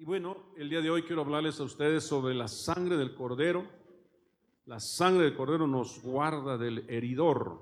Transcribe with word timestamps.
Y 0.00 0.04
bueno, 0.06 0.54
el 0.56 0.70
día 0.70 0.80
de 0.80 0.88
hoy 0.88 1.02
quiero 1.02 1.20
hablarles 1.20 1.60
a 1.60 1.64
ustedes 1.64 2.04
sobre 2.04 2.34
la 2.34 2.48
sangre 2.48 2.96
del 2.96 3.14
cordero. 3.14 3.68
La 4.64 4.80
sangre 4.80 5.24
del 5.24 5.36
cordero 5.36 5.66
nos 5.66 6.00
guarda 6.00 6.56
del 6.56 6.88
heridor. 6.88 7.60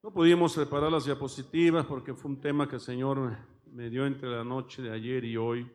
No 0.00 0.12
pudimos 0.12 0.54
preparar 0.54 0.92
las 0.92 1.06
diapositivas 1.06 1.86
porque 1.86 2.14
fue 2.14 2.30
un 2.30 2.40
tema 2.40 2.68
que 2.68 2.76
el 2.76 2.80
Señor 2.80 3.36
me 3.72 3.90
dio 3.90 4.06
entre 4.06 4.30
la 4.30 4.44
noche 4.44 4.80
de 4.80 4.92
ayer 4.92 5.24
y 5.24 5.36
hoy. 5.36 5.68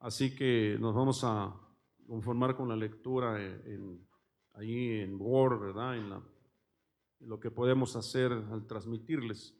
Así 0.00 0.34
que 0.34 0.76
nos 0.80 0.96
vamos 0.96 1.22
a 1.22 1.54
conformar 2.08 2.56
con 2.56 2.68
la 2.68 2.74
lectura 2.74 3.40
en, 3.40 4.04
en 4.56 5.16
Word, 5.20 5.60
¿verdad? 5.60 5.96
En, 5.96 6.12
en 6.12 7.28
lo 7.28 7.38
que 7.38 7.52
podemos 7.52 7.94
hacer 7.94 8.32
al 8.32 8.66
transmitirles. 8.66 9.56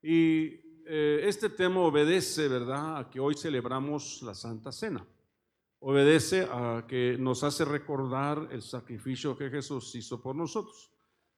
Y 0.00 0.67
eh, 0.90 1.20
este 1.28 1.50
tema 1.50 1.80
obedece, 1.80 2.48
¿verdad?, 2.48 2.96
a 2.96 3.10
que 3.10 3.20
hoy 3.20 3.34
celebramos 3.34 4.22
la 4.22 4.34
Santa 4.34 4.72
Cena. 4.72 5.06
Obedece 5.80 6.48
a 6.50 6.86
que 6.88 7.16
nos 7.18 7.44
hace 7.44 7.66
recordar 7.66 8.48
el 8.50 8.62
sacrificio 8.62 9.36
que 9.36 9.50
Jesús 9.50 9.94
hizo 9.94 10.22
por 10.22 10.34
nosotros. 10.34 10.90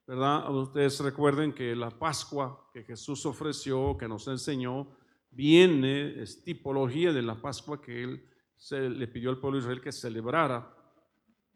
¿Verdad? 0.06 0.48
Ustedes 0.54 1.00
recuerden 1.00 1.52
que 1.52 1.74
la 1.74 1.90
Pascua 1.90 2.68
que 2.72 2.84
Jesús 2.84 3.26
ofreció, 3.26 3.96
que 3.98 4.08
nos 4.08 4.28
enseñó, 4.28 4.96
viene, 5.30 6.22
es 6.22 6.42
tipología 6.44 7.12
de 7.12 7.22
la 7.22 7.34
Pascua 7.34 7.80
que 7.80 8.04
Él 8.04 8.28
se, 8.56 8.88
le 8.88 9.08
pidió 9.08 9.30
al 9.30 9.38
pueblo 9.38 9.58
de 9.58 9.62
Israel 9.62 9.80
que 9.80 9.92
celebrara, 9.92 10.72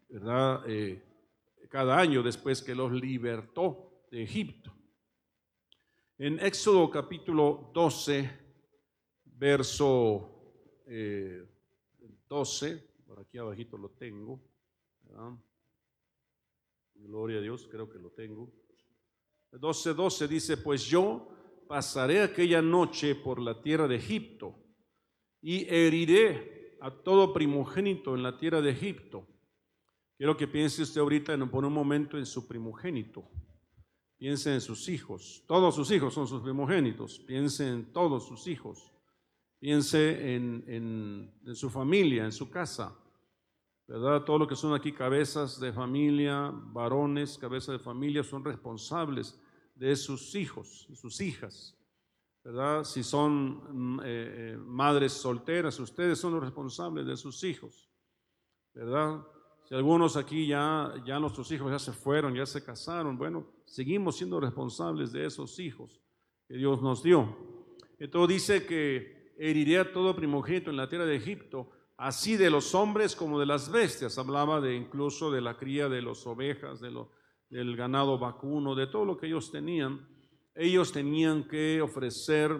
¿verdad? 0.09 0.63
Eh, 0.67 1.01
cada 1.69 1.97
año 1.97 2.21
después 2.21 2.61
que 2.61 2.75
los 2.75 2.91
libertó 2.91 4.05
de 4.11 4.23
Egipto. 4.23 4.74
En 6.17 6.39
Éxodo 6.39 6.89
capítulo 6.89 7.71
12, 7.73 8.29
verso 9.25 10.31
12, 10.85 12.71
eh, 12.71 12.83
por 13.05 13.19
aquí 13.19 13.37
abajito 13.37 13.77
lo 13.77 13.89
tengo. 13.89 14.41
Gloria 16.93 17.39
a 17.39 17.41
Dios, 17.41 17.67
creo 17.69 17.89
que 17.89 17.99
lo 17.99 18.11
tengo. 18.11 18.49
12, 19.51 19.93
12 19.93 20.27
dice, 20.29 20.55
pues 20.55 20.85
yo 20.85 21.27
pasaré 21.67 22.21
aquella 22.21 22.61
noche 22.61 23.15
por 23.15 23.41
la 23.41 23.61
tierra 23.61 23.85
de 23.85 23.97
Egipto 23.97 24.55
y 25.41 25.67
heriré 25.67 26.77
a 26.79 26.91
todo 26.91 27.33
primogénito 27.33 28.15
en 28.15 28.23
la 28.23 28.37
tierra 28.37 28.61
de 28.61 28.71
Egipto. 28.71 29.27
Quiero 30.15 30.37
que 30.37 30.47
piense 30.47 30.81
usted 30.81 31.01
ahorita 31.01 31.37
por 31.47 31.65
un 31.65 31.73
momento 31.73 32.17
en 32.17 32.25
su 32.25 32.47
primogénito. 32.47 33.29
Piense 34.17 34.53
en 34.53 34.61
sus 34.61 34.87
hijos. 34.87 35.43
Todos 35.47 35.75
sus 35.75 35.91
hijos 35.91 36.13
son 36.13 36.27
sus 36.27 36.41
primogénitos. 36.41 37.19
Piense 37.19 37.67
en 37.67 37.91
todos 37.91 38.25
sus 38.27 38.47
hijos. 38.47 38.91
Piense 39.59 40.35
en, 40.35 41.33
su 41.53 41.69
familia, 41.69 42.25
en 42.25 42.31
su 42.31 42.49
casa. 42.49 42.95
¿Verdad? 43.87 44.23
Todo 44.23 44.39
lo 44.39 44.47
que 44.47 44.55
son 44.55 44.73
aquí 44.73 44.93
cabezas 44.93 45.59
de 45.59 45.71
familia, 45.71 46.51
varones, 46.53 47.37
cabezas 47.37 47.73
de 47.77 47.79
familia, 47.79 48.23
son 48.23 48.43
responsables 48.43 49.39
de 49.75 49.95
sus 49.95 50.33
hijos, 50.33 50.85
de 50.89 50.95
sus 50.95 51.21
hijas. 51.21 51.77
¿Verdad? 52.43 52.83
Si 52.83 53.03
son 53.03 53.95
mm, 53.95 53.99
eh, 53.99 54.03
eh, 54.05 54.57
madres 54.57 55.13
solteras, 55.13 55.79
ustedes 55.79 56.19
son 56.19 56.33
los 56.33 56.43
responsables 56.43 57.05
de 57.05 57.17
sus 57.17 57.43
hijos. 57.43 57.89
¿Verdad? 58.73 59.25
Si 59.67 59.73
algunos 59.73 60.15
aquí 60.15 60.45
ya, 60.45 60.93
ya 61.05 61.19
nuestros 61.19 61.51
hijos 61.51 61.71
ya 61.71 61.79
se 61.79 61.91
fueron, 61.91 62.35
ya 62.35 62.45
se 62.45 62.63
casaron, 62.63 63.17
bueno, 63.17 63.47
seguimos 63.65 64.17
siendo 64.17 64.39
responsables 64.39 65.11
de 65.11 65.25
esos 65.25 65.59
hijos 65.59 65.99
que 66.47 66.55
Dios 66.55 66.81
nos 66.83 67.01
dio. 67.01 67.35
Entonces 67.97 68.35
dice 68.35 68.65
que 68.67 69.33
heriré 69.37 69.79
a 69.79 69.91
todo 69.91 70.15
primogénito 70.15 70.69
en 70.69 70.77
la 70.77 70.87
tierra 70.87 71.05
de 71.05 71.15
Egipto, 71.15 71.71
así 71.97 72.37
de 72.37 72.51
los 72.51 72.75
hombres 72.75 73.15
como 73.15 73.39
de 73.39 73.47
las 73.47 73.71
bestias. 73.71 74.19
Hablaba 74.19 74.61
de 74.61 74.75
incluso 74.75 75.31
de 75.31 75.41
la 75.41 75.57
cría 75.57 75.89
de 75.89 76.03
las 76.03 76.27
ovejas, 76.27 76.79
de 76.79 76.91
lo, 76.91 77.11
del 77.49 77.75
ganado 77.75 78.19
vacuno, 78.19 78.75
de 78.75 78.85
todo 78.85 79.05
lo 79.05 79.17
que 79.17 79.27
ellos 79.27 79.51
tenían. 79.51 80.07
Ellos 80.53 80.91
tenían 80.91 81.47
que 81.47 81.81
ofrecer, 81.81 82.55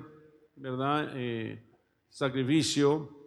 ¿verdad? 0.55 1.11
Eh, 1.15 1.69
sacrificio 2.09 3.24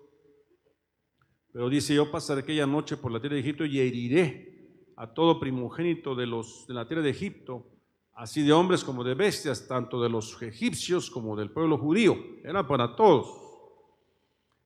pero 1.58 1.68
dice, 1.68 1.92
yo 1.92 2.08
pasaré 2.08 2.42
aquella 2.42 2.68
noche 2.68 2.96
por 2.96 3.10
la 3.10 3.18
tierra 3.18 3.34
de 3.34 3.40
Egipto 3.40 3.64
y 3.64 3.80
heriré 3.80 4.92
a 4.94 5.12
todo 5.12 5.40
primogénito 5.40 6.14
de, 6.14 6.24
los, 6.24 6.68
de 6.68 6.74
la 6.74 6.86
tierra 6.86 7.02
de 7.02 7.10
Egipto, 7.10 7.66
así 8.14 8.42
de 8.42 8.52
hombres 8.52 8.84
como 8.84 9.02
de 9.02 9.14
bestias, 9.14 9.66
tanto 9.66 10.00
de 10.00 10.08
los 10.08 10.40
egipcios 10.40 11.10
como 11.10 11.34
del 11.34 11.50
pueblo 11.50 11.76
judío. 11.76 12.16
Era 12.44 12.64
para 12.64 12.94
todos. 12.94 13.26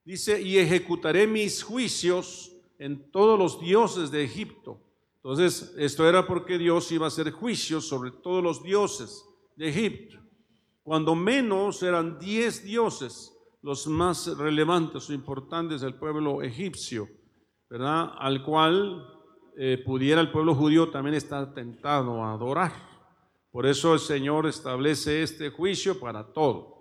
Dice, 0.04 0.42
y 0.42 0.58
ejecutaré 0.58 1.26
mis 1.26 1.62
juicios 1.62 2.52
en 2.78 3.10
todos 3.10 3.38
los 3.38 3.58
dioses 3.58 4.10
de 4.10 4.24
Egipto. 4.24 4.78
Entonces, 5.16 5.74
esto 5.78 6.06
era 6.06 6.26
porque 6.26 6.58
Dios 6.58 6.92
iba 6.92 7.06
a 7.06 7.08
hacer 7.08 7.30
juicios 7.30 7.88
sobre 7.88 8.10
todos 8.10 8.44
los 8.44 8.62
dioses 8.62 9.24
de 9.56 9.70
Egipto. 9.70 10.18
Cuando 10.82 11.14
menos 11.14 11.82
eran 11.82 12.18
diez 12.18 12.62
dioses 12.62 13.32
los 13.62 13.86
más 13.86 14.26
relevantes 14.36 15.08
o 15.08 15.12
importantes 15.12 15.80
del 15.80 15.94
pueblo 15.94 16.42
egipcio, 16.42 17.08
¿verdad? 17.70 18.12
Al 18.18 18.42
cual 18.42 19.06
eh, 19.56 19.82
pudiera 19.84 20.20
el 20.20 20.32
pueblo 20.32 20.54
judío 20.54 20.90
también 20.90 21.14
estar 21.14 21.54
tentado 21.54 22.22
a 22.22 22.32
adorar. 22.32 22.72
Por 23.50 23.66
eso 23.66 23.94
el 23.94 24.00
Señor 24.00 24.46
establece 24.46 25.22
este 25.22 25.50
juicio 25.50 26.00
para 26.00 26.32
todo. 26.32 26.72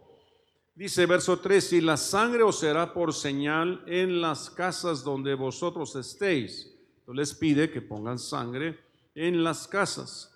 Dice 0.73 1.05
verso 1.05 1.37
3, 1.37 1.73
y 1.73 1.81
la 1.81 1.97
sangre 1.97 2.43
os 2.43 2.59
será 2.59 2.93
por 2.93 3.13
señal 3.13 3.83
en 3.85 4.21
las 4.21 4.49
casas 4.49 5.03
donde 5.03 5.35
vosotros 5.35 5.95
estéis. 5.95 6.73
Entonces 6.99 7.29
les 7.29 7.35
pide 7.37 7.69
que 7.69 7.81
pongan 7.81 8.17
sangre 8.17 8.79
en 9.13 9.43
las 9.43 9.67
casas. 9.67 10.30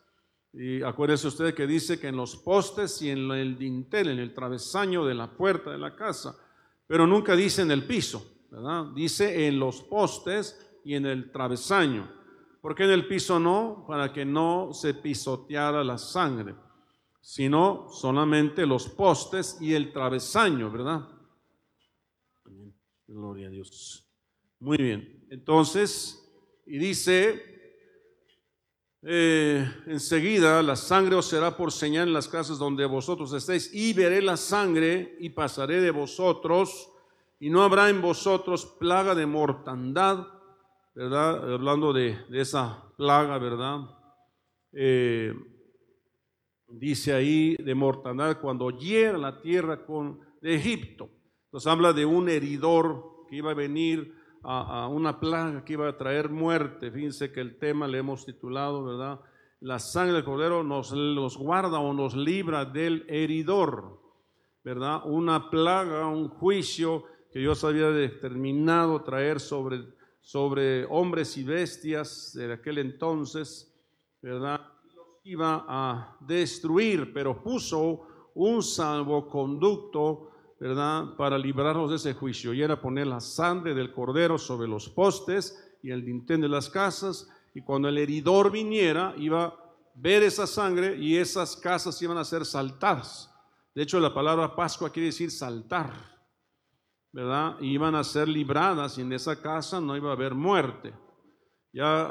Y 0.57 0.81
acuérdense 0.83 1.27
ustedes 1.27 1.53
que 1.53 1.67
dice 1.67 1.99
que 1.99 2.07
en 2.07 2.15
los 2.15 2.37
postes 2.37 3.01
y 3.01 3.09
en 3.09 3.29
el 3.31 3.57
dintel, 3.57 4.07
en 4.07 4.19
el 4.19 4.33
travesaño 4.33 5.05
de 5.05 5.13
la 5.13 5.29
puerta 5.29 5.69
de 5.71 5.77
la 5.77 5.97
casa, 5.97 6.37
pero 6.87 7.05
nunca 7.05 7.35
dice 7.35 7.61
en 7.61 7.71
el 7.71 7.85
piso, 7.85 8.45
¿verdad? 8.49 8.85
Dice 8.95 9.47
en 9.47 9.59
los 9.59 9.81
postes 9.81 10.79
y 10.85 10.93
en 10.93 11.07
el 11.07 11.29
travesaño. 11.29 12.09
¿Por 12.61 12.73
qué 12.73 12.85
en 12.85 12.91
el 12.91 13.05
piso 13.05 13.37
no? 13.37 13.83
Para 13.85 14.13
que 14.13 14.23
no 14.23 14.69
se 14.71 14.93
pisoteara 14.93 15.83
la 15.83 15.97
sangre, 15.97 16.55
sino 17.19 17.89
solamente 17.89 18.65
los 18.65 18.87
postes 18.87 19.57
y 19.59 19.73
el 19.73 19.91
travesaño, 19.91 20.71
¿verdad? 20.71 21.05
Gloria 23.07 23.47
a 23.47 23.51
Dios. 23.51 24.09
Muy 24.59 24.77
bien. 24.77 25.25
Entonces, 25.29 26.31
y 26.65 26.77
dice 26.77 27.54
eh, 29.07 29.71
enseguida 29.85 30.63
la 30.63 30.75
sangre 30.75 31.15
os 31.15 31.27
será 31.27 31.55
por 31.55 31.71
señal 31.71 32.07
en 32.07 32.13
las 32.13 32.27
casas 32.27 32.57
donde 32.57 32.87
vosotros 32.87 33.31
estéis, 33.33 33.69
y 33.71 33.93
veré 33.93 34.19
la 34.19 34.35
sangre 34.35 35.15
y 35.19 35.29
pasaré 35.29 35.79
de 35.79 35.91
vosotros, 35.91 36.89
y 37.39 37.51
no 37.51 37.61
habrá 37.61 37.89
en 37.89 38.01
vosotros 38.01 38.65
plaga 38.79 39.13
de 39.13 39.27
mortandad, 39.27 40.25
¿verdad? 40.95 41.53
Hablando 41.53 41.93
de, 41.93 42.17
esa 42.31 42.91
plaga, 42.97 43.37
¿verdad? 43.37 43.81
Eh, 44.73 45.35
dice 46.67 47.13
ahí 47.13 47.55
de 47.57 47.75
mortandad 47.75 48.41
cuando 48.41 48.71
hiera 48.71 49.19
la 49.19 49.39
tierra 49.39 49.85
con, 49.85 50.19
de 50.41 50.55
Egipto. 50.55 51.11
Nos 51.51 51.67
habla 51.67 51.93
de 51.93 52.05
un 52.05 52.27
heridor 52.27 53.27
que 53.29 53.35
iba 53.35 53.51
a 53.51 53.53
venir 53.53 54.24
a, 54.45 54.87
una 54.87 55.19
plaga 55.19 55.65
que 55.65 55.73
iba 55.73 55.89
a 55.89 55.97
traer 55.97 56.29
muerte. 56.29 56.91
Fíjense 56.91 57.31
que 57.31 57.41
el 57.41 57.57
tema 57.57 57.87
le 57.87 57.97
hemos 57.97 58.25
titulado, 58.25 58.83
¿verdad? 58.83 59.19
La 59.61 59.79
sangre 59.79 60.13
del 60.13 60.23
cordero 60.23 60.63
nos, 60.63 60.91
los 60.91 61.37
guarda 61.37 61.79
o 61.79 61.93
nos 61.93 62.15
libra 62.15 62.65
del 62.65 63.05
heridor, 63.09 63.99
¿verdad? 64.63 65.01
Una 65.05 65.49
plaga, 65.49 66.07
un 66.07 66.29
juicio 66.29 67.05
que 67.31 67.39
Dios 67.39 67.63
había 67.63 67.89
determinado 67.89 69.01
traer 69.01 69.39
sobre, 69.39 69.83
sobre 70.21 70.85
hombres 70.85 71.37
y 71.37 71.43
bestias 71.43 72.33
de 72.35 72.53
aquel 72.53 72.77
entonces, 72.77 73.73
¿verdad? 74.21 74.61
Iba 75.23 75.65
a 75.67 76.17
destruir, 76.19 77.11
pero 77.11 77.41
puso 77.41 78.07
un 78.35 78.61
salvoconducto 78.61 80.29
¿verdad? 80.59 81.15
Para 81.17 81.37
librarnos 81.37 81.89
de 81.89 81.97
ese 81.97 82.13
juicio. 82.13 82.53
Y 82.53 82.61
era 82.61 82.79
poner 82.81 83.07
la 83.07 83.19
sangre 83.19 83.73
del 83.73 83.91
cordero 83.91 84.37
sobre 84.37 84.67
los 84.67 84.89
postes 84.89 85.77
y 85.81 85.91
el 85.91 86.03
dintel 86.05 86.41
de 86.41 86.49
las 86.49 86.69
casas. 86.69 87.29
Y 87.53 87.61
cuando 87.61 87.89
el 87.89 87.97
heridor 87.97 88.51
viniera, 88.51 89.13
iba 89.17 89.45
a 89.45 89.55
ver 89.95 90.23
esa 90.23 90.47
sangre 90.47 90.97
y 90.97 91.17
esas 91.17 91.55
casas 91.55 92.01
iban 92.01 92.17
a 92.17 92.25
ser 92.25 92.45
saltadas. 92.45 93.31
De 93.73 93.83
hecho, 93.83 93.99
la 93.99 94.13
palabra 94.13 94.55
Pascua 94.55 94.89
quiere 94.89 95.07
decir 95.07 95.31
saltar, 95.31 95.91
¿verdad? 97.11 97.59
Iban 97.59 97.95
a 97.95 98.03
ser 98.03 98.27
libradas 98.27 98.97
y 98.97 99.01
en 99.01 99.11
esa 99.11 99.41
casa 99.41 99.81
no 99.81 99.97
iba 99.97 100.09
a 100.09 100.13
haber 100.13 100.33
muerte. 100.33 100.93
Ya 101.73 102.09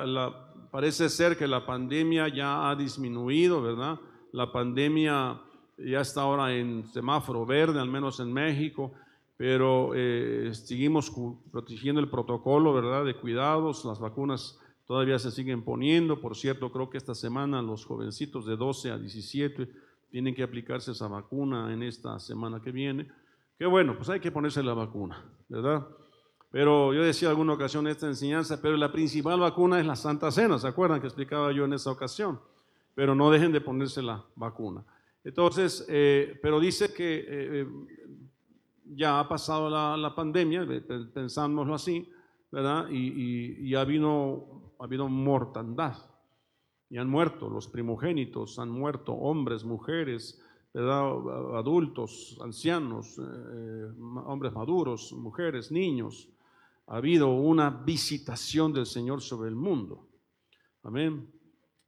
parece 0.70 1.08
ser 1.08 1.38
que 1.38 1.46
la 1.46 1.64
pandemia 1.64 2.28
ya 2.28 2.68
ha 2.68 2.76
disminuido, 2.76 3.62
¿verdad? 3.62 3.98
La 4.32 4.52
pandemia 4.52 5.40
ya 5.78 6.00
está 6.00 6.22
ahora 6.22 6.54
en 6.54 6.86
semáforo 6.92 7.44
verde, 7.44 7.80
al 7.80 7.88
menos 7.88 8.20
en 8.20 8.32
México, 8.32 8.92
pero 9.36 9.92
eh, 9.94 10.50
seguimos 10.52 11.12
protegiendo 11.50 12.00
el 12.00 12.08
protocolo, 12.08 12.72
¿verdad?, 12.72 13.04
de 13.04 13.16
cuidados, 13.16 13.84
las 13.84 13.98
vacunas 13.98 14.58
todavía 14.86 15.18
se 15.18 15.30
siguen 15.30 15.62
poniendo, 15.62 16.20
por 16.20 16.36
cierto, 16.36 16.70
creo 16.70 16.90
que 16.90 16.98
esta 16.98 17.14
semana 17.14 17.62
los 17.62 17.84
jovencitos 17.84 18.46
de 18.46 18.56
12 18.56 18.90
a 18.90 18.98
17 18.98 19.68
tienen 20.10 20.34
que 20.34 20.42
aplicarse 20.42 20.92
esa 20.92 21.08
vacuna 21.08 21.72
en 21.72 21.82
esta 21.82 22.18
semana 22.20 22.60
que 22.62 22.70
viene, 22.70 23.10
que 23.58 23.66
bueno, 23.66 23.96
pues 23.96 24.08
hay 24.10 24.20
que 24.20 24.30
ponerse 24.30 24.62
la 24.62 24.74
vacuna, 24.74 25.24
¿verdad? 25.48 25.86
Pero 26.50 26.94
yo 26.94 27.02
decía 27.02 27.30
alguna 27.30 27.54
ocasión 27.54 27.88
esta 27.88 28.06
enseñanza, 28.06 28.62
pero 28.62 28.76
la 28.76 28.92
principal 28.92 29.40
vacuna 29.40 29.80
es 29.80 29.86
la 29.86 29.96
Santa 29.96 30.30
Cena, 30.30 30.58
¿se 30.58 30.68
acuerdan 30.68 31.00
que 31.00 31.08
explicaba 31.08 31.50
yo 31.50 31.64
en 31.64 31.72
esa 31.72 31.90
ocasión? 31.90 32.40
Pero 32.94 33.16
no 33.16 33.30
dejen 33.30 33.50
de 33.50 33.60
ponerse 33.60 34.02
la 34.02 34.24
vacuna. 34.36 34.84
Entonces, 35.24 35.86
eh, 35.88 36.38
pero 36.42 36.60
dice 36.60 36.92
que 36.92 37.16
eh, 37.16 37.26
eh, 37.28 37.66
ya 38.94 39.18
ha 39.18 39.26
pasado 39.26 39.70
la, 39.70 40.14
pandemia, 40.14 40.66
pensámoslo 41.14 41.74
así, 41.74 42.06
¿verdad? 42.52 42.88
Y, 42.90 43.70
y, 43.70 43.74
ha, 43.74 43.80
habido, 43.80 44.74
ha 44.78 44.84
habido 44.84 45.08
mortandad. 45.08 45.96
Y 46.90 46.98
han 46.98 47.08
muerto 47.08 47.48
los 47.48 47.66
primogénitos, 47.66 48.58
han 48.58 48.68
muerto 48.68 49.14
hombres, 49.14 49.64
mujeres, 49.64 50.40
¿verdad? 50.74 51.56
adultos, 51.56 52.38
ancianos, 52.42 53.18
hombres 54.26 54.52
maduros, 54.52 55.12
mujeres, 55.14 55.72
niños. 55.72 56.28
Ha 56.86 56.98
habido 56.98 57.30
una 57.30 57.70
visitación 57.70 58.72
del 58.74 58.84
Señor 58.84 59.22
sobre 59.22 59.48
el 59.48 59.56
mundo. 59.56 60.06
Amén. 60.82 61.26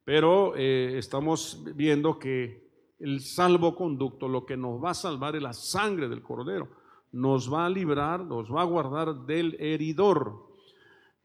Pero 0.02 0.56
estamos 0.56 1.62
viendo 1.74 2.18
que 2.18 2.65
el 2.98 3.20
salvoconducto, 3.20 4.28
lo 4.28 4.46
que 4.46 4.56
nos 4.56 4.82
va 4.82 4.90
a 4.90 4.94
salvar 4.94 5.36
es 5.36 5.42
la 5.42 5.52
sangre 5.52 6.08
del 6.08 6.22
cordero. 6.22 6.68
Nos 7.12 7.52
va 7.52 7.66
a 7.66 7.70
librar, 7.70 8.24
nos 8.24 8.52
va 8.52 8.62
a 8.62 8.64
guardar 8.64 9.26
del 9.26 9.56
heridor. 9.60 10.46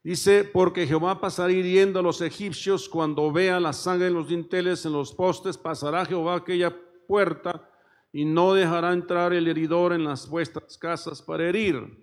Dice, 0.03 0.43
porque 0.43 0.87
Jehová 0.87 1.21
pasará 1.21 1.51
hiriendo 1.51 1.99
a 1.99 2.03
los 2.03 2.21
egipcios 2.21 2.89
cuando 2.89 3.31
vea 3.31 3.59
la 3.59 3.71
sangre 3.71 4.07
en 4.07 4.15
los 4.15 4.27
dinteles, 4.27 4.85
en 4.85 4.93
los 4.93 5.13
postes, 5.13 5.57
pasará 5.57 6.05
Jehová 6.05 6.35
aquella 6.35 6.75
puerta 7.07 7.69
y 8.11 8.25
no 8.25 8.53
dejará 8.53 8.93
entrar 8.93 9.31
el 9.31 9.47
heridor 9.47 9.93
en 9.93 10.03
las 10.03 10.27
vuestras 10.27 10.77
casas 10.77 11.21
para 11.21 11.47
herir. 11.47 11.97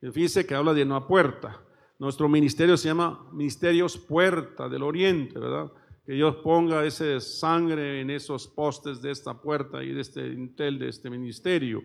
Fíjese 0.00 0.46
que 0.46 0.54
habla 0.54 0.72
de 0.72 0.82
una 0.82 1.06
puerta. 1.06 1.60
Nuestro 1.98 2.28
ministerio 2.28 2.76
se 2.76 2.88
llama 2.88 3.26
Ministerios 3.32 3.98
Puerta 3.98 4.68
del 4.68 4.82
Oriente, 4.82 5.38
¿verdad? 5.38 5.70
Que 6.10 6.16
Dios 6.16 6.34
ponga 6.42 6.84
ese 6.84 7.20
sangre 7.20 8.00
en 8.00 8.10
esos 8.10 8.48
postes 8.48 9.00
de 9.00 9.12
esta 9.12 9.40
puerta 9.40 9.80
y 9.80 9.92
de 9.92 10.00
este 10.00 10.26
intel 10.26 10.76
de 10.76 10.88
este 10.88 11.08
ministerio. 11.08 11.84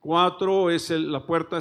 Cuatro 0.00 0.70
es 0.70 0.88
la 0.88 1.26
puerta 1.26 1.58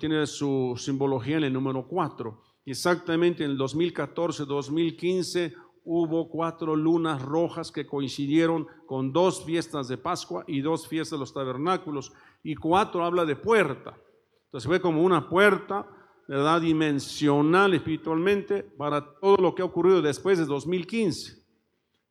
tiene 0.00 0.26
su 0.26 0.72
simbología 0.78 1.36
en 1.36 1.44
el 1.44 1.52
número 1.52 1.86
cuatro. 1.86 2.40
Exactamente 2.64 3.44
en 3.44 3.50
el 3.50 3.58
2014-2015 3.58 5.54
hubo 5.84 6.30
cuatro 6.30 6.74
lunas 6.74 7.20
rojas 7.20 7.70
que 7.70 7.84
coincidieron 7.84 8.66
con 8.86 9.12
dos 9.12 9.44
fiestas 9.44 9.88
de 9.88 9.98
Pascua 9.98 10.44
y 10.46 10.62
dos 10.62 10.88
fiestas 10.88 11.18
de 11.18 11.20
los 11.20 11.34
tabernáculos. 11.34 12.14
Y 12.42 12.54
cuatro 12.54 13.04
habla 13.04 13.26
de 13.26 13.36
puerta. 13.36 13.98
Entonces 14.46 14.66
ve 14.66 14.80
como 14.80 15.02
una 15.02 15.28
puerta 15.28 15.86
¿verdad? 16.28 16.60
dimensional 16.60 17.74
espiritualmente 17.74 18.62
para 18.62 19.14
todo 19.20 19.36
lo 19.36 19.54
que 19.54 19.62
ha 19.62 19.66
ocurrido 19.66 20.00
después 20.00 20.38
de 20.38 20.46
2015. 20.46 21.42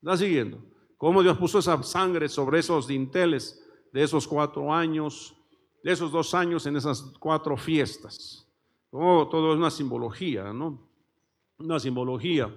¿Está 0.01 0.17
siguiendo? 0.17 0.63
Cómo 0.97 1.23
Dios 1.23 1.37
puso 1.37 1.59
esa 1.59 1.81
sangre 1.83 2.29
sobre 2.29 2.59
esos 2.59 2.87
dinteles 2.87 3.63
de 3.91 4.03
esos 4.03 4.27
cuatro 4.27 4.73
años, 4.73 5.35
de 5.83 5.91
esos 5.91 6.11
dos 6.11 6.33
años 6.33 6.65
en 6.65 6.75
esas 6.75 7.01
cuatro 7.19 7.57
fiestas. 7.57 8.47
Todo 8.91 9.53
es 9.53 9.57
una 9.57 9.71
simbología, 9.71 10.51
¿no? 10.53 10.87
Una 11.57 11.79
simbología. 11.79 12.53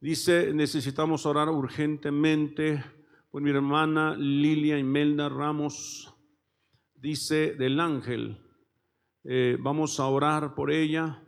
Dice, 0.00 0.52
necesitamos 0.54 1.26
orar 1.26 1.48
urgentemente 1.48 2.82
por 3.30 3.42
mi 3.42 3.50
hermana 3.50 4.14
Lilia 4.16 4.78
Imelda 4.78 5.28
Ramos. 5.28 6.14
Dice 6.94 7.54
del 7.54 7.80
ángel, 7.80 8.38
eh, 9.28 9.56
vamos 9.58 9.98
a 9.98 10.06
orar 10.06 10.54
por 10.54 10.70
ella, 10.70 11.20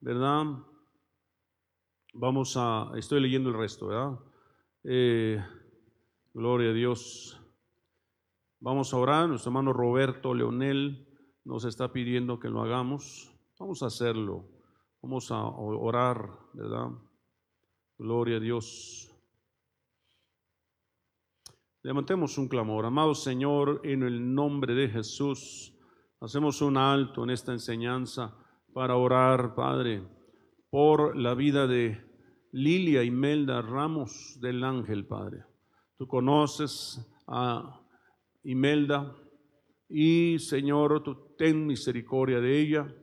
¿verdad? 0.00 0.44
Vamos 2.14 2.56
a, 2.56 2.92
estoy 2.96 3.20
leyendo 3.20 3.50
el 3.50 3.56
resto, 3.56 3.88
¿verdad? 3.88 4.18
Eh, 4.84 5.44
gloria 6.32 6.70
a 6.70 6.72
Dios. 6.72 7.38
Vamos 8.58 8.94
a 8.94 8.96
orar, 8.96 9.28
nuestro 9.28 9.50
hermano 9.50 9.74
Roberto 9.74 10.32
Leonel 10.32 11.06
nos 11.44 11.66
está 11.66 11.92
pidiendo 11.92 12.40
que 12.40 12.48
lo 12.48 12.62
hagamos. 12.62 13.30
Vamos 13.58 13.82
a 13.82 13.86
hacerlo. 13.86 14.48
Vamos 15.02 15.30
a 15.30 15.44
orar, 15.44 16.30
¿verdad? 16.54 16.88
Gloria 17.98 18.38
a 18.38 18.40
Dios. 18.40 19.14
Levantemos 21.82 22.38
un 22.38 22.48
clamor. 22.48 22.86
Amado 22.86 23.14
Señor, 23.14 23.82
en 23.84 24.04
el 24.04 24.34
nombre 24.34 24.74
de 24.74 24.88
Jesús. 24.88 25.73
Hacemos 26.20 26.62
un 26.62 26.76
alto 26.76 27.24
en 27.24 27.30
esta 27.30 27.52
enseñanza 27.52 28.34
para 28.72 28.96
orar, 28.96 29.54
Padre, 29.54 30.02
por 30.70 31.16
la 31.16 31.34
vida 31.34 31.66
de 31.66 32.02
Lilia 32.52 33.02
Imelda 33.02 33.62
Ramos 33.62 34.38
del 34.40 34.62
Ángel, 34.64 35.06
Padre. 35.06 35.44
Tú 35.96 36.06
conoces 36.06 37.04
a 37.26 37.80
Imelda 38.42 39.14
y, 39.88 40.38
Señor, 40.38 41.02
tú 41.02 41.34
ten 41.36 41.66
misericordia 41.66 42.40
de 42.40 42.60
ella. 42.60 42.94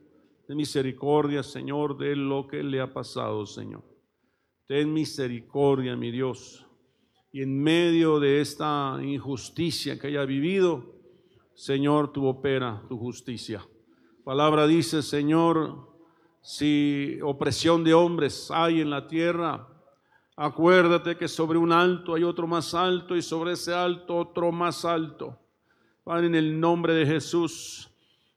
Ten 0.48 0.58
misericordia, 0.58 1.44
Señor, 1.44 1.98
de 1.98 2.16
lo 2.16 2.48
que 2.48 2.64
le 2.64 2.82
ha 2.82 2.92
pasado, 2.94 3.46
Señor. 3.46 3.84
Ten 4.68 4.92
misericordia, 4.92 5.96
mi 5.96 6.12
Dios. 6.12 6.66
Y 7.32 7.42
en 7.42 7.62
medio 7.62 8.20
de 8.20 8.42
esta 8.42 9.00
injusticia 9.02 9.98
que 10.00 10.08
haya 10.08 10.26
vivido, 10.26 11.01
Señor, 11.62 12.12
tú 12.12 12.26
opera 12.26 12.82
tu 12.90 12.98
justicia. 12.98 13.64
Palabra 14.24 14.66
dice, 14.66 15.04
Señor, 15.04 15.94
si 16.42 17.20
opresión 17.22 17.84
de 17.84 17.94
hombres 17.94 18.50
hay 18.50 18.82
en 18.82 18.90
la 18.90 19.08
tierra, 19.08 19.68
acuérdate 20.36 21.18
que 21.18 21.28
sobre 21.28 21.60
un 21.60 21.72
alto 21.72 22.16
hay 22.16 22.24
otro 22.24 22.48
más 22.48 22.74
alto 22.74 23.16
y 23.16 23.22
sobre 23.22 23.52
ese 23.52 23.76
alto 23.76 24.18
otro 24.18 24.52
más 24.52 24.86
alto. 24.86 25.38
Padre, 26.04 26.26
en 26.26 26.34
el 26.34 26.60
nombre 26.60 26.96
de 26.96 27.06
Jesús, 27.06 27.92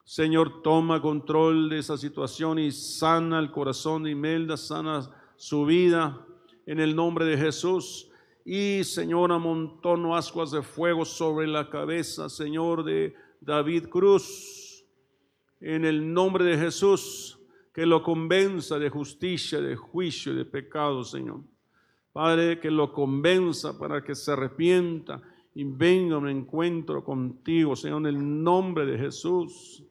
Señor, 0.04 0.60
toma 0.60 1.00
control 1.00 1.70
de 1.70 1.78
esa 1.78 1.96
situación 1.96 2.58
y 2.58 2.72
sana 2.72 3.38
el 3.38 3.50
corazón 3.50 4.02
de 4.02 4.10
Imelda, 4.10 4.58
sana 4.58 5.10
su 5.36 5.64
vida 5.64 6.26
en 6.66 6.78
el 6.78 6.94
nombre 6.94 7.24
de 7.24 7.38
Jesús. 7.38 8.10
Y 8.44 8.84
Señor, 8.84 9.32
amontono 9.32 10.14
ascuas 10.14 10.50
de 10.50 10.62
fuego 10.62 11.06
sobre 11.06 11.46
la 11.46 11.70
cabeza, 11.70 12.28
Señor, 12.28 12.84
de 12.84 13.14
David 13.40 13.88
Cruz. 13.88 14.84
En 15.60 15.86
el 15.86 16.12
nombre 16.12 16.44
de 16.44 16.58
Jesús, 16.58 17.38
que 17.72 17.86
lo 17.86 18.02
convenza 18.02 18.78
de 18.78 18.90
justicia, 18.90 19.60
de 19.60 19.76
juicio 19.76 20.32
y 20.32 20.36
de 20.36 20.44
pecado, 20.44 21.04
Señor. 21.04 21.40
Padre, 22.12 22.60
que 22.60 22.70
lo 22.70 22.92
convenza 22.92 23.78
para 23.78 24.04
que 24.04 24.14
se 24.14 24.32
arrepienta 24.32 25.22
y 25.54 25.64
venga 25.64 26.18
un 26.18 26.28
encuentro 26.28 27.02
contigo, 27.02 27.74
Señor, 27.74 28.00
en 28.00 28.06
el 28.06 28.42
nombre 28.42 28.84
de 28.84 28.98
Jesús. 28.98 29.82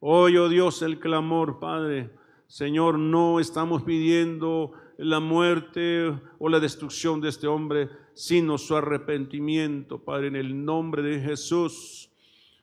Oye, 0.00 0.38
oh 0.38 0.48
Dios, 0.48 0.82
el 0.82 0.98
clamor, 0.98 1.60
Padre. 1.60 2.10
Señor, 2.48 2.98
no 2.98 3.38
estamos 3.40 3.84
pidiendo 3.84 4.72
la 4.98 5.20
muerte 5.20 6.14
o 6.38 6.48
la 6.48 6.60
destrucción 6.60 7.20
de 7.20 7.28
este 7.28 7.46
hombre, 7.46 7.88
sino 8.14 8.58
su 8.58 8.76
arrepentimiento, 8.76 9.98
Padre, 9.98 10.28
en 10.28 10.36
el 10.36 10.64
nombre 10.64 11.02
de 11.02 11.20
Jesús. 11.20 12.10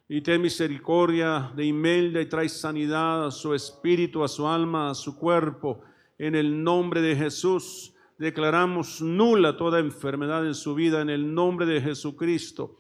Y 0.10 0.22
ten 0.22 0.42
misericordia 0.42 1.52
de 1.56 1.66
Imelda 1.66 2.22
y 2.22 2.26
trae 2.26 2.50
sanidad 2.50 3.26
a 3.28 3.32
su 3.32 3.54
espíritu, 3.54 4.24
a 4.24 4.28
su 4.28 4.48
alma, 4.48 4.90
a 4.90 4.96
su 4.96 5.18
cuerpo. 5.18 5.82
En 6.18 6.36
el 6.36 6.64
nombre 6.64 7.02
de 7.02 7.16
Jesús 7.16 7.94
declaramos 8.18 9.02
nula 9.02 9.58
toda 9.58 9.80
enfermedad 9.80 10.46
en 10.46 10.56
su 10.56 10.76
vida, 10.76 11.02
en 11.02 11.10
el 11.10 11.34
nombre 11.34 11.66
de 11.66 11.82
Jesucristo. 11.82 12.78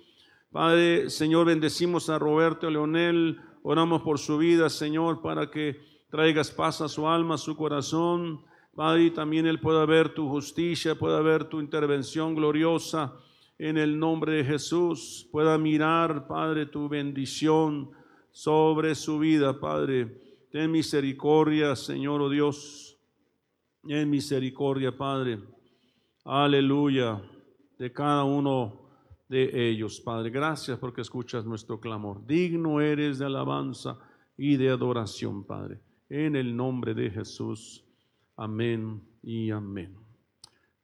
Padre, 0.51 1.09
Señor, 1.09 1.47
bendecimos 1.47 2.09
a 2.09 2.19
Roberto 2.19 2.69
Leonel, 2.69 3.39
oramos 3.63 4.03
por 4.03 4.19
su 4.19 4.37
vida, 4.37 4.69
Señor, 4.69 5.21
para 5.21 5.49
que 5.49 5.81
traigas 6.09 6.51
paz 6.51 6.81
a 6.81 6.87
su 6.87 7.07
alma, 7.07 7.35
a 7.35 7.39
su 7.39 7.55
corazón. 7.55 8.41
Padre, 8.75 9.11
también 9.11 9.45
Él 9.45 9.59
pueda 9.59 9.85
ver 9.85 10.13
tu 10.13 10.27
justicia, 10.27 10.95
pueda 10.95 11.21
ver 11.21 11.45
tu 11.45 11.59
intervención 11.59 12.35
gloriosa 12.35 13.13
en 13.57 13.77
el 13.77 13.97
nombre 13.97 14.33
de 14.33 14.43
Jesús, 14.43 15.27
pueda 15.31 15.57
mirar, 15.57 16.27
Padre, 16.27 16.65
tu 16.65 16.89
bendición 16.89 17.91
sobre 18.31 18.95
su 18.95 19.19
vida, 19.19 19.59
Padre. 19.59 20.47
Ten 20.51 20.71
misericordia, 20.71 21.75
Señor, 21.75 22.21
oh 22.21 22.29
Dios. 22.29 22.97
Ten 23.87 24.09
misericordia, 24.09 24.95
Padre. 24.95 25.39
Aleluya. 26.25 27.21
De 27.77 27.91
cada 27.91 28.23
uno 28.23 28.89
de 29.29 29.69
ellos. 29.69 30.01
Padre, 30.01 30.29
gracias 30.29 30.79
porque 30.79 31.01
escuchas 31.01 31.45
nuestro 31.45 31.79
clamor. 31.79 32.25
Digno 32.25 32.81
eres 32.81 33.19
de 33.19 33.25
alabanza 33.25 33.97
y 34.35 34.57
de 34.57 34.69
adoración, 34.69 35.43
Padre. 35.43 35.79
En 36.09 36.35
el 36.35 36.55
nombre 36.55 36.93
de 36.93 37.09
Jesús. 37.09 37.82
Amén 38.35 39.01
y 39.21 39.51
amén. 39.51 39.95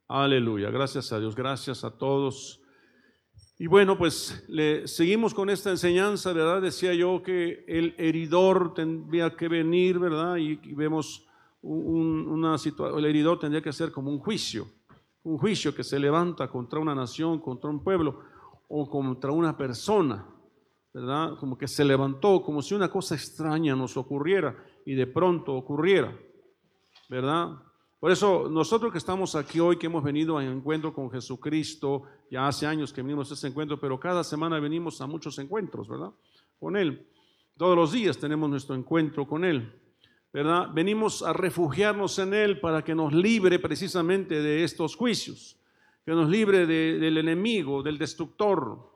Aleluya. 0.06 0.70
Gracias 0.70 1.12
a 1.12 1.18
Dios. 1.18 1.34
Gracias 1.34 1.82
a 1.82 1.90
todos. 1.90 2.60
Y 3.58 3.66
bueno, 3.66 3.98
pues 3.98 4.44
le 4.48 4.86
seguimos 4.86 5.34
con 5.34 5.50
esta 5.50 5.70
enseñanza, 5.70 6.32
¿verdad? 6.32 6.62
Decía 6.62 6.94
yo 6.94 7.22
que 7.22 7.64
el 7.66 7.94
heridor 7.98 8.72
tendría 8.72 9.36
que 9.36 9.48
venir, 9.48 9.98
¿verdad? 9.98 10.36
Y, 10.36 10.56
vemos 10.74 11.26
una 11.62 12.56
situación, 12.56 12.98
el 12.98 13.04
heridor 13.04 13.38
tendría 13.38 13.60
que 13.60 13.72
ser 13.72 13.92
como 13.92 14.10
un 14.10 14.18
juicio, 14.18 14.66
un 15.24 15.36
juicio 15.36 15.74
que 15.74 15.84
se 15.84 15.98
levanta 15.98 16.48
contra 16.48 16.78
una 16.78 16.94
nación, 16.94 17.38
contra 17.40 17.68
un 17.68 17.84
pueblo 17.84 18.20
o 18.68 18.88
contra 18.88 19.32
una 19.32 19.56
persona, 19.56 20.24
¿verdad? 20.94 21.36
Como 21.38 21.58
que 21.58 21.68
se 21.68 21.84
levantó, 21.84 22.42
como 22.42 22.62
si 22.62 22.74
una 22.74 22.88
cosa 22.88 23.14
extraña 23.14 23.76
nos 23.76 23.96
ocurriera 23.96 24.56
y 24.86 24.94
de 24.94 25.06
pronto 25.06 25.52
ocurriera, 25.54 26.16
¿verdad? 27.10 27.56
Por 27.98 28.12
eso 28.12 28.48
nosotros 28.48 28.92
que 28.92 28.98
estamos 28.98 29.34
aquí 29.34 29.58
hoy, 29.58 29.76
que 29.76 29.86
hemos 29.86 30.04
venido 30.04 30.38
a 30.38 30.44
encuentro 30.44 30.94
con 30.94 31.10
Jesucristo, 31.10 32.04
ya 32.30 32.46
hace 32.46 32.66
años 32.66 32.92
que 32.92 33.02
venimos 33.02 33.30
a 33.30 33.34
ese 33.34 33.48
encuentro, 33.48 33.78
pero 33.78 33.98
cada 33.98 34.22
semana 34.22 34.60
venimos 34.60 35.00
a 35.00 35.08
muchos 35.08 35.36
encuentros, 35.40 35.88
¿verdad? 35.88 36.12
Con 36.58 36.76
Él. 36.76 37.08
Todos 37.58 37.76
los 37.76 37.90
días 37.92 38.16
tenemos 38.16 38.48
nuestro 38.48 38.76
encuentro 38.76 39.26
con 39.26 39.44
Él, 39.44 39.76
¿verdad? 40.32 40.70
Venimos 40.72 41.22
a 41.22 41.32
refugiarnos 41.32 42.16
en 42.20 42.32
Él 42.32 42.60
para 42.60 42.82
que 42.82 42.94
nos 42.94 43.12
libre 43.12 43.58
precisamente 43.58 44.40
de 44.40 44.62
estos 44.62 44.94
juicios, 44.94 45.58
que 46.06 46.12
nos 46.12 46.30
libre 46.30 46.64
del 46.64 47.18
enemigo, 47.18 47.82
del 47.82 47.98
destructor, 47.98 48.88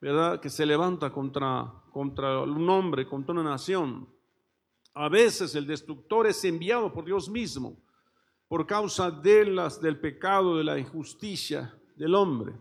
¿verdad? 0.00 0.40
Que 0.40 0.50
se 0.50 0.66
levanta 0.66 1.10
contra, 1.10 1.72
contra 1.92 2.40
un 2.40 2.68
hombre, 2.68 3.06
contra 3.06 3.32
una 3.32 3.44
nación. 3.44 4.08
A 4.94 5.08
veces 5.08 5.54
el 5.54 5.66
destructor 5.66 6.26
es 6.26 6.44
enviado 6.44 6.92
por 6.92 7.04
Dios 7.04 7.28
mismo 7.28 7.76
por 8.48 8.66
causa 8.66 9.10
de 9.10 9.44
las, 9.46 9.80
del 9.80 9.98
pecado, 9.98 10.56
de 10.58 10.64
la 10.64 10.78
injusticia 10.78 11.74
del 11.96 12.14
hombre. 12.14 12.52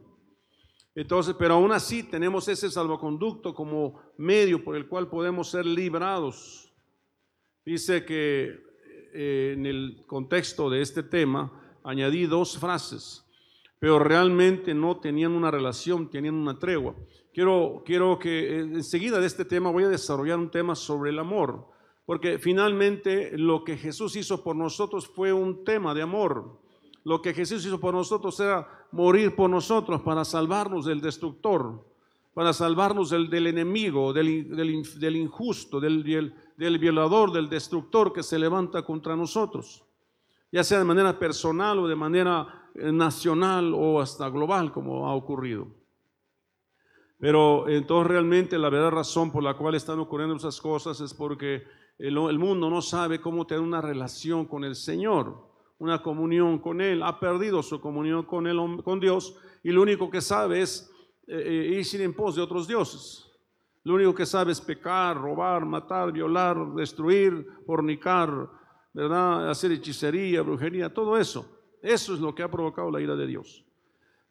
Entonces, 0.96 1.36
pero 1.38 1.56
aún 1.56 1.72
así 1.72 2.04
tenemos 2.04 2.48
ese 2.48 2.70
salvoconducto 2.70 3.54
como 3.54 4.00
medio 4.18 4.64
por 4.64 4.76
el 4.76 4.88
cual 4.88 5.08
podemos 5.08 5.50
ser 5.50 5.66
librados. 5.66 6.72
Dice 7.66 8.06
que 8.06 8.60
eh, 9.14 9.54
en 9.56 9.66
el 9.66 10.04
contexto 10.08 10.70
de 10.70 10.82
este 10.82 11.04
tema 11.04 11.52
añadí 11.84 12.26
dos 12.26 12.58
frases, 12.58 13.26
pero 13.80 14.00
realmente 14.00 14.74
no 14.74 15.00
tenían 15.00 15.34
una 15.34 15.52
relación, 15.52 16.10
tenían 16.10 16.36
una 16.36 16.58
tregua. 16.58 16.96
Quiero, 17.34 17.84
quiero 17.86 18.20
que 18.20 18.58
eh, 18.58 18.60
enseguida 18.60 19.20
de 19.20 19.28
este 19.28 19.46
tema 19.46 19.72
voy 19.72 19.84
a 19.84 19.90
desarrollar 19.90 20.38
un 20.38 20.52
tema 20.52 20.76
sobre 20.76 21.10
el 21.10 21.20
amor. 21.20 21.73
Porque 22.06 22.38
finalmente 22.38 23.38
lo 23.38 23.64
que 23.64 23.78
Jesús 23.78 24.16
hizo 24.16 24.44
por 24.44 24.56
nosotros 24.56 25.08
fue 25.08 25.32
un 25.32 25.64
tema 25.64 25.94
de 25.94 26.02
amor. 26.02 26.60
Lo 27.04 27.22
que 27.22 27.34
Jesús 27.34 27.66
hizo 27.66 27.80
por 27.80 27.94
nosotros 27.94 28.40
era 28.40 28.68
morir 28.92 29.36
por 29.36 29.50
nosotros 29.50 30.02
para 30.02 30.26
salvarnos 30.26 30.86
del 30.86 31.02
destructor, 31.02 31.86
para 32.34 32.52
salvarnos 32.52 33.10
del, 33.10 33.48
enemigo, 33.48 34.12
del, 34.12 35.16
injusto, 35.16 35.80
del, 35.80 36.34
del 36.58 36.80
violador, 36.80 37.32
del 37.32 37.50
destructor 37.50 38.12
que 38.12 38.24
se 38.24 38.40
levanta 38.40 38.84
contra 38.84 39.16
nosotros, 39.16 39.84
ya 40.52 40.64
sea 40.64 40.80
de 40.80 40.86
manera 40.86 41.18
personal 41.18 41.80
o 41.80 41.88
de 41.88 41.96
manera 41.96 42.70
eh, 42.76 42.92
nacional 42.92 43.74
o 43.74 44.02
hasta 44.02 44.30
global, 44.30 44.72
como 44.72 45.08
ha 45.08 45.14
ocurrido. 45.14 45.68
Pero 47.20 47.70
entonces 47.70 48.12
realmente 48.12 48.58
la 48.58 48.70
verdadera 48.70 48.98
razón 48.98 49.32
por 49.32 49.44
la 49.44 49.56
cual 49.56 49.76
están 49.76 50.00
ocurriendo 50.00 50.36
esas 50.36 50.60
cosas 50.60 51.00
es 51.00 51.14
porque 51.14 51.64
el, 51.98 52.40
mundo 52.40 52.70
no 52.70 52.82
sabe 52.82 53.22
cómo 53.22 53.46
tener 53.46 53.64
una 53.64 53.82
relación 53.82 54.46
con 54.46 54.64
el 54.64 54.76
Señor, 54.76 55.48
una 55.80 56.02
comunión 56.02 56.60
con 56.60 56.82
Él, 56.82 57.04
ha 57.04 57.20
perdido 57.20 57.62
su 57.62 57.80
comunión 57.80 58.24
con, 58.24 58.82
con 58.82 59.00
Dios 59.00 59.36
y 59.64 59.72
lo 59.72 59.82
único 59.82 60.10
que 60.10 60.22
sabe 60.22 60.62
es 60.62 60.92
eh, 61.28 61.78
eh, 61.78 61.84
ir 61.94 62.02
en 62.02 62.14
pos 62.14 62.36
de 62.36 62.42
otros 62.42 62.68
dioses. 62.68 63.30
Lo 63.84 63.96
único 63.96 64.16
que 64.16 64.26
sabe 64.26 64.52
es 64.52 64.62
pecar, 64.62 65.18
robar, 65.18 65.66
matar, 65.66 66.12
violar, 66.12 66.74
destruir, 66.74 67.46
fornicar, 67.66 68.50
¿verdad? 68.94 69.50
Hacer 69.50 69.74
hechicería, 69.74 70.42
brujería, 70.42 70.94
todo 70.94 71.18
eso. 71.18 71.60
Eso 71.82 72.14
es 72.14 72.20
lo 72.20 72.34
que 72.34 72.44
ha 72.44 72.52
provocado 72.52 72.90
la 72.90 73.02
ira 73.02 73.16
de 73.16 73.28
Dios. 73.28 73.66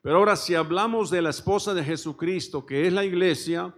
Pero 0.00 0.16
ahora 0.16 0.36
si 0.36 0.54
hablamos 0.54 1.10
de 1.10 1.22
la 1.22 1.30
esposa 1.30 1.74
de 1.74 1.84
Jesucristo, 1.84 2.64
que 2.64 2.86
es 2.86 2.92
la 2.92 3.04
iglesia, 3.04 3.74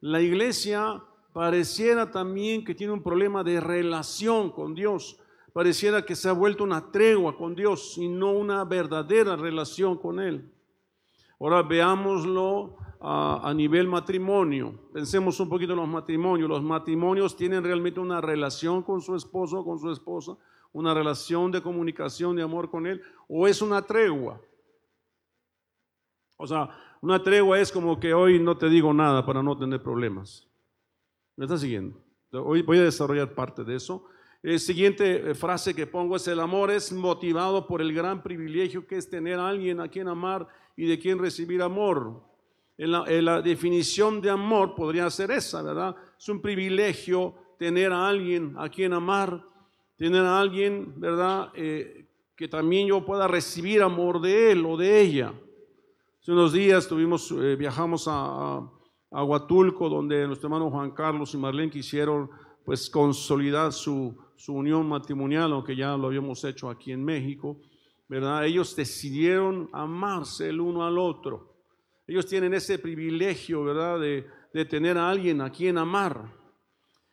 la 0.00 0.20
iglesia 0.20 1.02
pareciera 1.34 2.12
también 2.12 2.64
que 2.64 2.76
tiene 2.76 2.92
un 2.92 3.02
problema 3.02 3.42
de 3.42 3.60
relación 3.60 4.50
con 4.50 4.72
Dios. 4.72 5.18
Pareciera 5.52 6.06
que 6.06 6.14
se 6.14 6.28
ha 6.28 6.32
vuelto 6.32 6.62
una 6.62 6.92
tregua 6.92 7.36
con 7.36 7.56
Dios 7.56 7.98
y 7.98 8.08
no 8.08 8.30
una 8.32 8.64
verdadera 8.64 9.34
relación 9.34 9.98
con 9.98 10.20
Él. 10.20 10.48
Ahora 11.40 11.62
veámoslo 11.62 12.76
a, 13.00 13.52
nivel 13.54 13.88
matrimonio. 13.88 14.78
Pensemos 14.92 15.38
un 15.40 15.48
poquito 15.48 15.72
en 15.72 15.80
los 15.80 15.88
matrimonios. 15.88 16.48
Los 16.48 16.62
matrimonios 16.62 17.36
tienen 17.36 17.64
realmente 17.64 17.98
una 17.98 18.20
relación 18.20 18.82
con 18.82 19.02
su 19.02 19.16
esposo 19.16 19.58
o 19.58 19.64
con 19.64 19.80
su 19.80 19.90
esposa, 19.90 20.36
una 20.72 20.94
relación 20.94 21.50
de 21.50 21.60
comunicación, 21.60 22.36
de 22.36 22.42
amor 22.42 22.70
con 22.70 22.86
Él, 22.86 23.02
o 23.28 23.48
es 23.48 23.60
una 23.60 23.82
tregua. 23.82 24.40
O 26.36 26.46
sea, 26.46 26.70
una 27.00 27.20
tregua 27.20 27.58
es 27.58 27.72
como 27.72 27.98
que 27.98 28.14
hoy 28.14 28.38
no 28.38 28.56
te 28.56 28.68
digo 28.68 28.94
nada 28.94 29.26
para 29.26 29.42
no 29.42 29.58
tener 29.58 29.82
problemas. 29.82 30.48
¿Me 31.36 31.46
está 31.46 31.58
siguiendo? 31.58 32.00
Hoy 32.30 32.62
voy 32.62 32.78
a 32.78 32.84
desarrollar 32.84 33.34
parte 33.34 33.64
de 33.64 33.74
eso. 33.74 34.04
La 34.42 34.56
siguiente 34.58 35.30
eh, 35.30 35.34
frase 35.34 35.74
que 35.74 35.86
pongo 35.86 36.14
es, 36.14 36.28
el 36.28 36.38
amor 36.38 36.70
es 36.70 36.92
motivado 36.92 37.66
por 37.66 37.80
el 37.80 37.92
gran 37.92 38.22
privilegio 38.22 38.86
que 38.86 38.96
es 38.96 39.10
tener 39.10 39.40
a 39.40 39.48
alguien 39.48 39.80
a 39.80 39.88
quien 39.88 40.06
amar 40.06 40.46
y 40.76 40.86
de 40.86 40.98
quien 40.98 41.18
recibir 41.18 41.60
amor. 41.60 42.22
En 42.78 42.90
la, 43.24 43.42
definición 43.42 44.20
de 44.20 44.30
amor 44.30 44.74
podría 44.76 45.10
ser 45.10 45.30
esa, 45.32 45.62
¿verdad? 45.62 45.96
Es 46.18 46.28
un 46.28 46.40
privilegio 46.40 47.34
tener 47.58 47.92
a 47.92 48.08
alguien 48.08 48.54
a 48.58 48.68
quien 48.68 48.92
amar, 48.92 49.44
tener 49.96 50.24
a 50.24 50.38
alguien, 50.38 51.00
¿verdad? 51.00 51.50
Eh, 51.54 52.06
que 52.36 52.46
también 52.46 52.86
yo 52.86 53.04
pueda 53.04 53.26
recibir 53.26 53.82
amor 53.82 54.20
de 54.20 54.52
él 54.52 54.66
o 54.66 54.76
de 54.76 55.00
ella. 55.00 55.32
Hace 56.20 56.32
unos 56.32 56.52
días 56.52 56.86
tuvimos, 56.86 57.30
eh, 57.32 57.56
viajamos 57.56 58.06
a 58.08 58.68
Huatulco, 59.22 59.88
donde 59.88 60.26
nuestro 60.26 60.48
hermano 60.48 60.70
Juan 60.70 60.90
Carlos 60.90 61.34
y 61.34 61.36
Marlene 61.36 61.70
quisieron 61.70 62.28
pues 62.64 62.90
consolidar 62.90 63.72
su, 63.72 64.16
unión 64.48 64.88
matrimonial, 64.88 65.52
aunque 65.52 65.76
ya 65.76 65.96
lo 65.96 66.08
habíamos 66.08 66.42
hecho 66.44 66.68
aquí 66.68 66.90
en 66.90 67.04
México, 67.04 67.60
¿verdad? 68.08 68.44
Ellos 68.44 68.74
decidieron 68.74 69.68
amarse 69.72 70.48
el 70.48 70.60
uno 70.60 70.84
al 70.84 70.98
otro. 70.98 71.54
Ellos 72.06 72.26
tienen 72.26 72.52
ese 72.54 72.78
privilegio, 72.78 73.64
¿verdad? 73.64 74.00
De, 74.00 74.26
de 74.52 74.64
tener 74.64 74.98
a 74.98 75.08
alguien 75.08 75.40
a 75.40 75.50
quien 75.50 75.78
amar. 75.78 76.34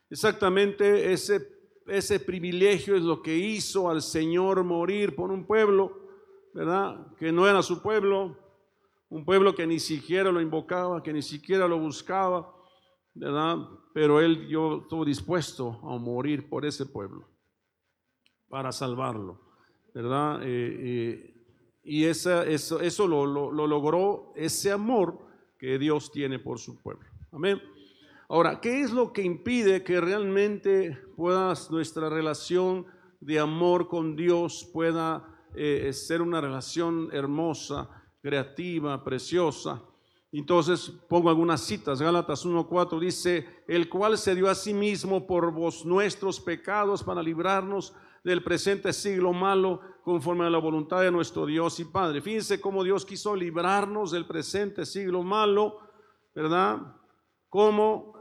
Exactamente 0.09 1.13
ese, 1.13 1.47
ese 1.87 2.19
privilegio 2.19 2.95
es 2.95 3.01
lo 3.01 3.21
que 3.21 3.37
hizo 3.37 3.89
al 3.89 4.01
Señor 4.01 4.63
morir 4.63 5.15
por 5.15 5.31
un 5.31 5.45
pueblo, 5.45 5.99
¿verdad? 6.53 7.07
Que 7.17 7.31
no 7.31 7.47
era 7.47 7.61
su 7.61 7.81
pueblo, 7.81 8.37
un 9.11 9.25
pueblo 9.25 9.53
que 9.53 9.67
ni 9.67 9.79
siquiera 9.79 10.31
lo 10.31 10.39
invocaba, 10.39 11.03
que 11.03 11.11
ni 11.11 11.21
siquiera 11.21 11.67
lo 11.67 11.77
buscaba, 11.77 12.49
¿verdad? 13.13 13.57
Pero 13.93 14.21
él 14.21 14.47
yo 14.47 14.79
estuvo 14.83 15.03
dispuesto 15.03 15.81
a 15.83 15.97
morir 15.97 16.47
por 16.49 16.65
ese 16.65 16.85
pueblo, 16.85 17.27
para 18.47 18.71
salvarlo, 18.71 19.41
¿verdad? 19.93 20.41
Eh, 20.43 20.47
eh, 20.47 21.33
y 21.83 22.05
esa, 22.05 22.45
eso, 22.45 22.79
eso 22.79 23.05
lo, 23.05 23.25
lo, 23.25 23.67
logró 23.67 24.31
ese 24.33 24.71
amor 24.71 25.19
que 25.59 25.77
Dios 25.77 26.09
tiene 26.13 26.39
por 26.39 26.57
su 26.57 26.81
pueblo. 26.81 27.05
Amén. 27.33 27.61
Ahora, 28.29 28.61
¿qué 28.61 28.79
es 28.79 28.93
lo 28.93 29.11
que 29.11 29.23
impide 29.23 29.83
que 29.83 29.99
realmente 29.99 30.97
pueda 31.17 31.53
nuestra 31.69 32.09
relación 32.09 32.85
de 33.19 33.39
amor 33.39 33.89
con 33.89 34.15
Dios 34.15 34.69
pueda 34.71 35.27
eh, 35.53 35.91
ser 35.91 36.21
una 36.21 36.39
relación 36.39 37.09
hermosa? 37.11 38.00
Creativa, 38.21 39.03
preciosa. 39.03 39.81
Entonces 40.31 40.89
pongo 41.09 41.29
algunas 41.29 41.61
citas. 41.61 42.01
Gálatas 42.01 42.45
1.4 42.45 42.99
dice, 42.99 43.63
el 43.67 43.89
cual 43.89 44.17
se 44.17 44.33
dio 44.33 44.49
a 44.49 44.55
sí 44.55 44.73
mismo 44.73 45.27
por 45.27 45.51
vos 45.51 45.85
nuestros 45.85 46.39
pecados 46.39 47.03
para 47.03 47.21
librarnos 47.21 47.93
del 48.23 48.43
presente 48.43 48.93
siglo 48.93 49.33
malo 49.33 49.81
conforme 50.03 50.45
a 50.45 50.49
la 50.49 50.57
voluntad 50.57 51.01
de 51.01 51.11
nuestro 51.11 51.45
Dios 51.45 51.79
y 51.79 51.85
Padre. 51.85 52.21
Fíjense 52.21 52.61
cómo 52.61 52.83
Dios 52.83 53.05
quiso 53.05 53.35
librarnos 53.35 54.11
del 54.11 54.25
presente 54.25 54.85
siglo 54.85 55.23
malo, 55.23 55.79
¿verdad? 56.33 56.79
Como 57.49 58.13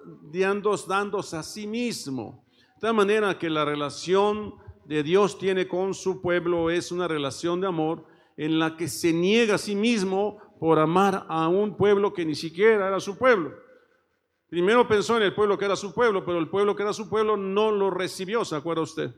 dándose 0.88 1.36
a 1.36 1.42
sí 1.42 1.66
mismo. 1.66 2.44
De 2.76 2.80
tal 2.80 2.94
manera 2.94 3.38
que 3.38 3.50
la 3.50 3.64
relación 3.64 4.54
de 4.84 5.02
Dios 5.02 5.38
tiene 5.38 5.68
con 5.68 5.94
su 5.94 6.20
pueblo 6.20 6.70
es 6.70 6.90
una 6.90 7.06
relación 7.06 7.60
de 7.60 7.68
amor 7.68 8.04
en 8.40 8.58
la 8.58 8.74
que 8.74 8.88
se 8.88 9.12
niega 9.12 9.56
a 9.56 9.58
sí 9.58 9.76
mismo 9.76 10.38
por 10.58 10.78
amar 10.78 11.26
a 11.28 11.48
un 11.48 11.76
pueblo 11.76 12.14
que 12.14 12.24
ni 12.24 12.34
siquiera 12.34 12.88
era 12.88 12.98
su 12.98 13.18
pueblo. 13.18 13.52
Primero 14.48 14.88
pensó 14.88 15.18
en 15.18 15.24
el 15.24 15.34
pueblo 15.34 15.58
que 15.58 15.66
era 15.66 15.76
su 15.76 15.92
pueblo, 15.92 16.24
pero 16.24 16.38
el 16.38 16.48
pueblo 16.48 16.74
que 16.74 16.82
era 16.82 16.94
su 16.94 17.10
pueblo 17.10 17.36
no 17.36 17.70
lo 17.70 17.90
recibió, 17.90 18.42
¿se 18.46 18.56
acuerda 18.56 18.80
usted? 18.80 19.14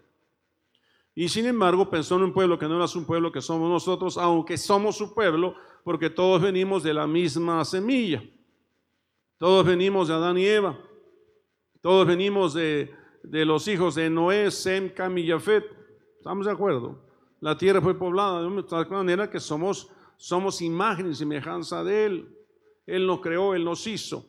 Y 1.14 1.28
sin 1.28 1.46
embargo 1.46 1.88
pensó 1.88 2.16
en 2.16 2.24
un 2.24 2.32
pueblo 2.32 2.58
que 2.58 2.66
no 2.66 2.74
era 2.74 2.88
su 2.88 3.06
pueblo, 3.06 3.30
que 3.30 3.40
somos 3.40 3.70
nosotros, 3.70 4.18
aunque 4.18 4.58
somos 4.58 4.96
su 4.96 5.14
pueblo, 5.14 5.54
porque 5.84 6.10
todos 6.10 6.42
venimos 6.42 6.82
de 6.82 6.92
la 6.92 7.06
misma 7.06 7.64
semilla. 7.64 8.24
Todos 9.38 9.64
venimos 9.64 10.08
de 10.08 10.14
Adán 10.14 10.36
y 10.36 10.46
Eva. 10.46 10.76
Todos 11.80 12.08
venimos 12.08 12.54
de, 12.54 12.92
los 13.22 13.68
hijos 13.68 13.94
de 13.94 14.10
Noé, 14.10 14.50
Sem, 14.50 14.88
Cam 14.88 15.16
y 15.16 15.28
Jafet. 15.28 15.64
¿Estamos 16.18 16.46
de 16.46 16.52
acuerdo? 16.52 17.11
La 17.42 17.58
tierra 17.58 17.80
fue 17.80 17.98
poblada 17.98 18.40
de 18.40 18.62
tal 18.62 18.88
manera 18.88 19.28
que 19.28 19.40
somos, 19.40 19.90
somos 20.16 20.62
imagen 20.62 21.10
y 21.10 21.14
semejanza 21.16 21.82
de 21.82 22.06
Él. 22.06 22.38
Él 22.86 23.04
nos 23.04 23.20
creó, 23.20 23.56
Él 23.56 23.64
nos 23.64 23.84
hizo. 23.88 24.24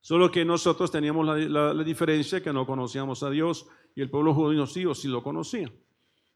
Solo 0.00 0.30
que 0.30 0.46
nosotros 0.46 0.90
teníamos 0.90 1.26
la, 1.26 1.74
diferencia 1.84 2.42
que 2.42 2.54
no 2.54 2.66
conocíamos 2.66 3.22
a 3.22 3.28
Dios 3.28 3.66
y 3.94 4.00
el 4.00 4.08
pueblo 4.08 4.32
judío 4.32 4.66
sí 4.66 4.86
o 4.86 4.94
sí 4.94 5.08
lo 5.08 5.22
conocía. 5.22 5.70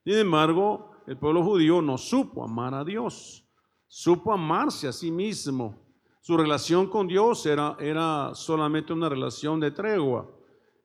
Sin 0.04 0.14
embargo, 0.16 0.90
el 1.06 1.16
pueblo 1.16 1.42
judío 1.42 1.80
no 1.80 1.96
supo 1.96 2.44
amar 2.44 2.74
a 2.74 2.84
Dios, 2.84 3.42
supo 3.86 4.34
amarse 4.34 4.86
a 4.86 4.92
sí 4.92 5.10
mismo. 5.10 5.82
Su 6.20 6.36
relación 6.36 6.88
con 6.88 7.08
Dios 7.08 7.46
era, 7.46 7.74
era 7.80 8.34
solamente 8.34 8.92
una 8.92 9.08
relación 9.08 9.60
de 9.60 9.70
tregua. 9.70 10.30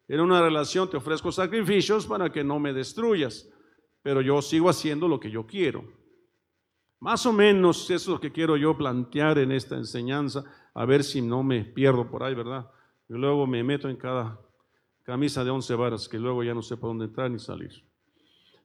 Era 0.07 0.23
una 0.23 0.41
relación, 0.41 0.89
te 0.89 0.95
ofrezco 0.95 1.33
sacrificios 1.33 2.05
para 2.05 2.31
que 2.31 2.45
no 2.45 2.59
me 2.59 2.71
destruyas, 2.71 3.49
pero 4.03 4.21
yo 4.21 4.41
sigo 4.41 4.69
haciendo 4.69 5.07
lo 5.07 5.19
que 5.19 5.31
yo 5.31 5.47
quiero. 5.47 5.83
Más 6.99 7.25
o 7.25 7.33
menos 7.33 7.83
eso 7.89 7.95
es 7.95 8.07
lo 8.07 8.19
que 8.19 8.31
quiero 8.31 8.55
yo 8.55 8.77
plantear 8.77 9.39
en 9.39 9.51
esta 9.51 9.75
enseñanza 9.75 10.43
a 10.73 10.85
ver 10.85 11.03
si 11.03 11.21
no 11.21 11.41
me 11.41 11.65
pierdo 11.65 12.09
por 12.09 12.23
ahí, 12.23 12.35
¿verdad? 12.35 12.69
Y 13.09 13.13
luego 13.13 13.47
me 13.47 13.63
meto 13.63 13.89
en 13.89 13.97
cada 13.97 14.39
camisa 15.03 15.43
de 15.43 15.51
once 15.51 15.73
varas 15.75 16.07
que 16.07 16.17
luego 16.17 16.43
ya 16.43 16.53
no 16.53 16.61
sé 16.61 16.77
por 16.77 16.89
dónde 16.89 17.05
entrar 17.05 17.29
ni 17.31 17.39
salir. 17.39 17.83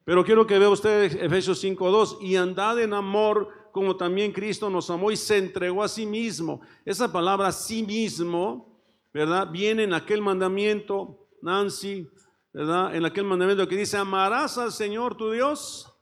Pero 0.05 0.23
quiero 0.23 0.47
que 0.47 0.57
vea 0.57 0.69
usted 0.69 1.21
Efesios 1.21 1.63
5.2 1.63 2.21
y 2.21 2.35
andad 2.35 2.79
en 2.79 2.93
amor 2.93 3.49
como 3.71 3.95
también 3.95 4.31
Cristo 4.31 4.69
nos 4.69 4.89
amó 4.89 5.11
y 5.11 5.17
se 5.17 5.37
entregó 5.37 5.83
a 5.83 5.87
sí 5.87 6.05
mismo. 6.05 6.61
Esa 6.83 7.11
palabra 7.11 7.51
sí 7.51 7.83
mismo, 7.83 8.81
¿verdad? 9.13 9.49
Viene 9.51 9.83
en 9.83 9.93
aquel 9.93 10.21
mandamiento, 10.21 11.27
Nancy, 11.41 12.09
En 12.53 13.05
aquel 13.05 13.25
mandamiento 13.25 13.67
que 13.67 13.75
dice, 13.75 13.97
amarás 13.97 14.57
al 14.57 14.71
Señor 14.71 15.15
tu 15.15 15.31
Dios. 15.31 15.93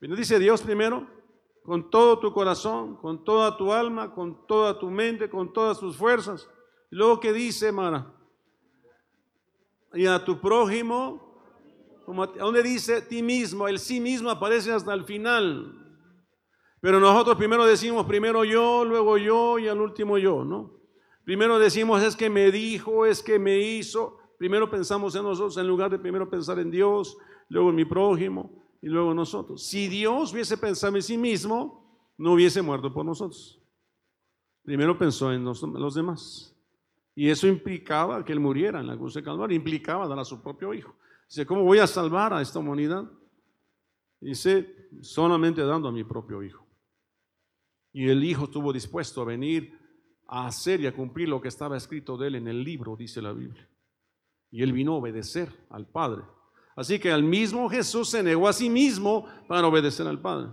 Dice 0.00 0.38
Dios 0.38 0.62
primero, 0.62 1.06
con 1.64 1.90
todo 1.90 2.18
tu 2.18 2.32
corazón, 2.32 2.96
con 2.96 3.24
toda 3.24 3.56
tu 3.56 3.72
alma, 3.72 4.14
con 4.14 4.46
toda 4.46 4.78
tu 4.78 4.90
mente, 4.90 5.30
con 5.30 5.52
todas 5.52 5.80
tus 5.80 5.96
fuerzas. 5.96 6.48
Y 6.90 6.96
luego 6.96 7.20
que 7.20 7.32
dice, 7.32 7.72
Mara, 7.72 8.14
y 9.94 10.06
a 10.06 10.24
tu 10.24 10.40
prójimo, 10.40 11.42
como 12.04 12.26
donde 12.26 12.62
dice 12.62 13.00
ti 13.02 13.22
mismo, 13.22 13.68
el 13.68 13.78
sí 13.78 14.00
mismo 14.00 14.30
aparece 14.30 14.72
hasta 14.72 14.92
el 14.92 15.04
final. 15.04 15.80
Pero 16.80 17.00
nosotros 17.00 17.36
primero 17.36 17.64
decimos, 17.64 18.04
primero 18.04 18.44
yo, 18.44 18.84
luego 18.84 19.16
yo 19.16 19.58
y 19.58 19.68
al 19.68 19.80
último 19.80 20.18
yo, 20.18 20.44
¿no? 20.44 20.80
Primero 21.24 21.58
decimos, 21.58 22.02
es 22.02 22.14
que 22.14 22.28
me 22.28 22.50
dijo, 22.50 23.06
es 23.06 23.22
que 23.22 23.38
me 23.38 23.58
hizo. 23.58 24.18
Primero 24.38 24.70
pensamos 24.70 25.14
en 25.14 25.22
nosotros 25.22 25.56
en 25.56 25.66
lugar 25.66 25.90
de 25.90 25.98
primero 25.98 26.28
pensar 26.28 26.58
en 26.58 26.70
Dios, 26.70 27.16
luego 27.48 27.70
en 27.70 27.76
mi 27.76 27.84
prójimo 27.84 28.62
y 28.80 28.88
luego 28.88 29.14
nosotros. 29.14 29.62
Si 29.62 29.88
Dios 29.88 30.32
hubiese 30.32 30.56
pensado 30.58 30.96
en 30.96 31.02
sí 31.02 31.16
mismo, 31.16 31.84
no 32.18 32.32
hubiese 32.32 32.62
muerto 32.62 32.92
por 32.92 33.04
nosotros. 33.04 33.60
Primero 34.62 34.98
pensó 34.98 35.32
en 35.32 35.44
los, 35.44 35.94
demás. 35.94 36.54
Y 37.14 37.28
eso 37.28 37.46
implicaba 37.46 38.24
que 38.24 38.32
Él 38.32 38.40
muriera 38.40 38.80
en 38.80 38.86
la 38.86 38.96
cruz 38.96 39.14
de 39.14 39.22
Calvario, 39.22 39.56
implicaba 39.56 40.08
dar 40.08 40.18
a 40.18 40.24
su 40.24 40.42
propio 40.42 40.72
Hijo. 40.74 40.94
Dice, 41.28 41.46
¿cómo 41.46 41.62
voy 41.62 41.78
a 41.78 41.86
salvar 41.86 42.32
a 42.32 42.40
esta 42.40 42.58
humanidad? 42.58 43.10
Dice, 44.20 44.88
solamente 45.00 45.62
dando 45.62 45.88
a 45.88 45.92
mi 45.92 46.02
propio 46.02 46.42
Hijo. 46.42 46.64
Y 47.92 48.08
el 48.08 48.24
Hijo 48.24 48.44
estuvo 48.44 48.72
dispuesto 48.72 49.22
a 49.22 49.26
venir 49.26 49.78
a 50.26 50.46
hacer 50.46 50.80
y 50.80 50.86
a 50.86 50.94
cumplir 50.94 51.28
lo 51.28 51.40
que 51.40 51.48
estaba 51.48 51.76
escrito 51.76 52.16
de 52.16 52.28
Él 52.28 52.34
en 52.36 52.48
el 52.48 52.64
libro, 52.64 52.96
dice 52.96 53.20
la 53.20 53.32
Biblia. 53.32 53.68
Y 54.54 54.62
Él 54.62 54.72
vino 54.72 54.92
a 54.92 54.98
obedecer 54.98 55.48
al 55.68 55.84
Padre 55.84 56.22
Así 56.76 56.98
que 56.98 57.10
al 57.10 57.22
mismo 57.22 57.68
Jesús 57.68 58.08
se 58.08 58.22
negó 58.22 58.48
a 58.48 58.52
sí 58.52 58.68
mismo 58.68 59.26
para 59.46 59.66
obedecer 59.66 60.06
al 60.06 60.20
Padre. 60.20 60.50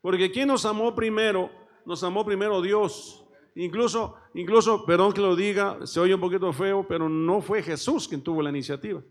Porque 0.00 0.30
¿quién 0.30 0.48
nos 0.48 0.64
amó 0.64 0.94
primero? 0.94 1.50
Nos 1.84 2.04
amó 2.04 2.24
primero 2.24 2.62
Dios. 2.62 3.24
Incluso, 3.56 4.16
incluso, 4.34 4.84
perdón 4.84 5.12
que 5.12 5.20
lo 5.20 5.34
diga, 5.34 5.84
se 5.86 5.98
oye 5.98 6.14
un 6.14 6.20
poquito 6.20 6.52
feo, 6.52 6.86
pero 6.86 7.08
no 7.08 7.40
fue 7.40 7.62
Jesús 7.62 8.06
quien 8.06 8.22
tuvo 8.22 8.42
la 8.42 8.50
iniciativa. 8.50 9.02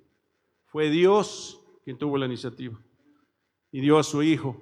Fue 0.68 0.90
Dios 0.90 1.60
quien 1.84 1.98
tuvo 1.98 2.18
la 2.18 2.28
iniciativa. 2.28 2.80
Y 3.72 3.82
dio 3.82 3.98
a 3.98 4.04
su 4.04 4.24
Hijo. 4.24 4.62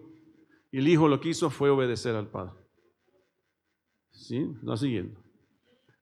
Y 0.72 0.80
el 0.80 0.88
Hijo 0.88 1.08
lo 1.08 1.20
que 1.20 1.30
hizo 1.30 1.50
fue 1.50 1.70
obedecer 1.70 2.16
al 2.16 2.30
Padre. 2.30 2.54
¿Sí? 4.12 4.54
La 4.64 4.76
siguiente. 4.76 5.21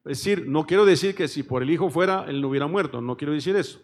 Es 0.09 0.17
decir, 0.17 0.47
no 0.47 0.65
quiero 0.65 0.85
decir 0.85 1.13
que 1.13 1.27
si 1.27 1.43
por 1.43 1.61
el 1.61 1.69
Hijo 1.69 1.91
fuera, 1.91 2.25
Él 2.27 2.41
no 2.41 2.47
hubiera 2.47 2.65
muerto. 2.65 2.99
No 2.99 3.15
quiero 3.15 3.31
decir 3.31 3.55
eso. 3.55 3.79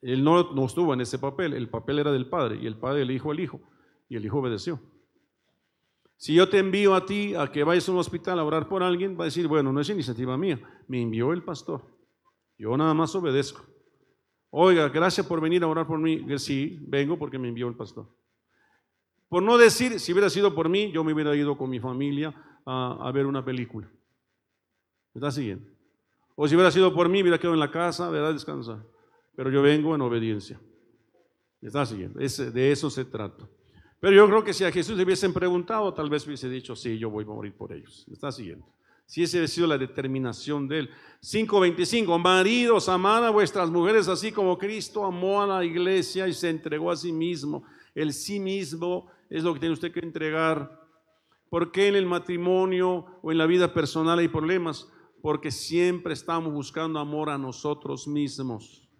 Él 0.00 0.22
no, 0.22 0.64
estuvo 0.64 0.94
en 0.94 1.00
ese 1.00 1.18
papel, 1.18 1.54
el 1.54 1.68
papel 1.68 1.98
era 1.98 2.12
del 2.12 2.28
Padre 2.28 2.60
y 2.62 2.68
el 2.68 2.76
Padre 2.76 3.04
le 3.04 3.14
dijo 3.14 3.32
al 3.32 3.40
Hijo 3.40 3.60
y 4.08 4.14
el 4.14 4.24
Hijo 4.24 4.38
obedeció. 4.38 4.80
Si 6.16 6.34
yo 6.34 6.48
te 6.48 6.58
envío 6.58 6.94
a 6.94 7.04
ti 7.04 7.34
a 7.34 7.50
que 7.50 7.64
vayas 7.64 7.88
a 7.88 7.92
un 7.92 7.98
hospital 7.98 8.38
a 8.38 8.44
orar 8.44 8.68
por 8.68 8.84
alguien, 8.84 9.18
va 9.18 9.22
a 9.22 9.24
decir, 9.24 9.48
bueno, 9.48 9.72
no 9.72 9.80
es 9.80 9.88
iniciativa 9.88 10.38
mía, 10.38 10.60
me 10.86 11.02
envió 11.02 11.32
el 11.32 11.42
pastor. 11.42 11.82
Yo 12.56 12.76
nada 12.76 12.94
más 12.94 13.12
obedezco. 13.16 13.66
Oiga, 14.50 14.88
gracias 14.88 15.26
por 15.26 15.40
venir 15.40 15.64
a 15.64 15.66
orar 15.66 15.84
por 15.84 15.98
mí. 15.98 16.24
Sí, 16.38 16.78
vengo 16.82 17.18
porque 17.18 17.40
me 17.40 17.48
envió 17.48 17.66
el 17.66 17.74
pastor. 17.74 18.06
Por 19.28 19.42
no 19.42 19.58
decir, 19.58 19.98
si 19.98 20.12
hubiera 20.12 20.30
sido 20.30 20.54
por 20.54 20.68
mí, 20.68 20.92
yo 20.92 21.02
me 21.02 21.12
hubiera 21.12 21.34
ido 21.34 21.58
con 21.58 21.70
mi 21.70 21.80
familia 21.80 22.32
a 22.64 23.10
ver 23.12 23.26
una 23.26 23.44
película. 23.44 23.90
¿Me 25.14 25.18
está 25.18 25.30
siguiendo? 25.30 25.66
O 26.36 26.48
si 26.48 26.54
hubiera 26.54 26.70
sido 26.70 26.94
por 26.94 27.08
mí, 27.08 27.22
hubiera 27.22 27.38
quedado 27.38 27.54
en 27.54 27.60
la 27.60 27.70
casa, 27.70 28.08
¿verdad? 28.10 28.32
Descansar 28.32 28.84
pero 29.40 29.50
yo 29.50 29.62
vengo 29.62 29.94
en 29.94 30.02
obediencia. 30.02 30.60
¿Está 31.62 31.86
siguiendo? 31.86 32.20
de 32.20 32.72
eso 32.72 32.90
se 32.90 33.06
trata. 33.06 33.48
Pero 33.98 34.14
yo 34.14 34.26
creo 34.26 34.44
que 34.44 34.52
si 34.52 34.64
a 34.64 34.70
Jesús 34.70 34.98
le 34.98 35.02
hubiesen 35.02 35.32
preguntado, 35.32 35.94
tal 35.94 36.10
vez 36.10 36.26
hubiese 36.26 36.50
dicho, 36.50 36.76
sí, 36.76 36.98
yo 36.98 37.08
voy 37.08 37.24
a 37.24 37.28
morir 37.28 37.54
por 37.54 37.72
ellos. 37.72 38.06
¿Está 38.12 38.30
siguiendo? 38.30 38.66
Si 39.06 39.22
esa 39.22 39.42
ha 39.42 39.48
sido 39.48 39.66
la 39.66 39.78
determinación 39.78 40.68
de 40.68 40.80
él. 40.80 40.90
5.25, 41.22 42.18
maridos, 42.18 42.90
amad 42.90 43.26
a 43.26 43.30
vuestras 43.30 43.70
mujeres 43.70 44.08
así 44.08 44.30
como 44.30 44.58
Cristo 44.58 45.06
amó 45.06 45.40
a 45.40 45.46
la 45.46 45.64
iglesia 45.64 46.28
y 46.28 46.34
se 46.34 46.50
entregó 46.50 46.90
a 46.90 46.96
sí 46.96 47.10
mismo. 47.10 47.64
El 47.94 48.12
sí 48.12 48.40
mismo 48.40 49.10
es 49.30 49.42
lo 49.42 49.54
que 49.54 49.60
tiene 49.60 49.72
usted 49.72 49.90
que 49.90 50.00
entregar. 50.00 50.80
¿Por 51.48 51.72
qué 51.72 51.88
en 51.88 51.96
el 51.96 52.04
matrimonio 52.04 53.06
o 53.22 53.32
en 53.32 53.38
la 53.38 53.46
vida 53.46 53.72
personal 53.72 54.18
hay 54.18 54.28
problemas? 54.28 54.86
Porque 55.22 55.50
siempre 55.50 56.12
estamos 56.12 56.52
buscando 56.52 56.98
amor 56.98 57.30
a 57.30 57.38
nosotros 57.38 58.06
mismos 58.08 58.90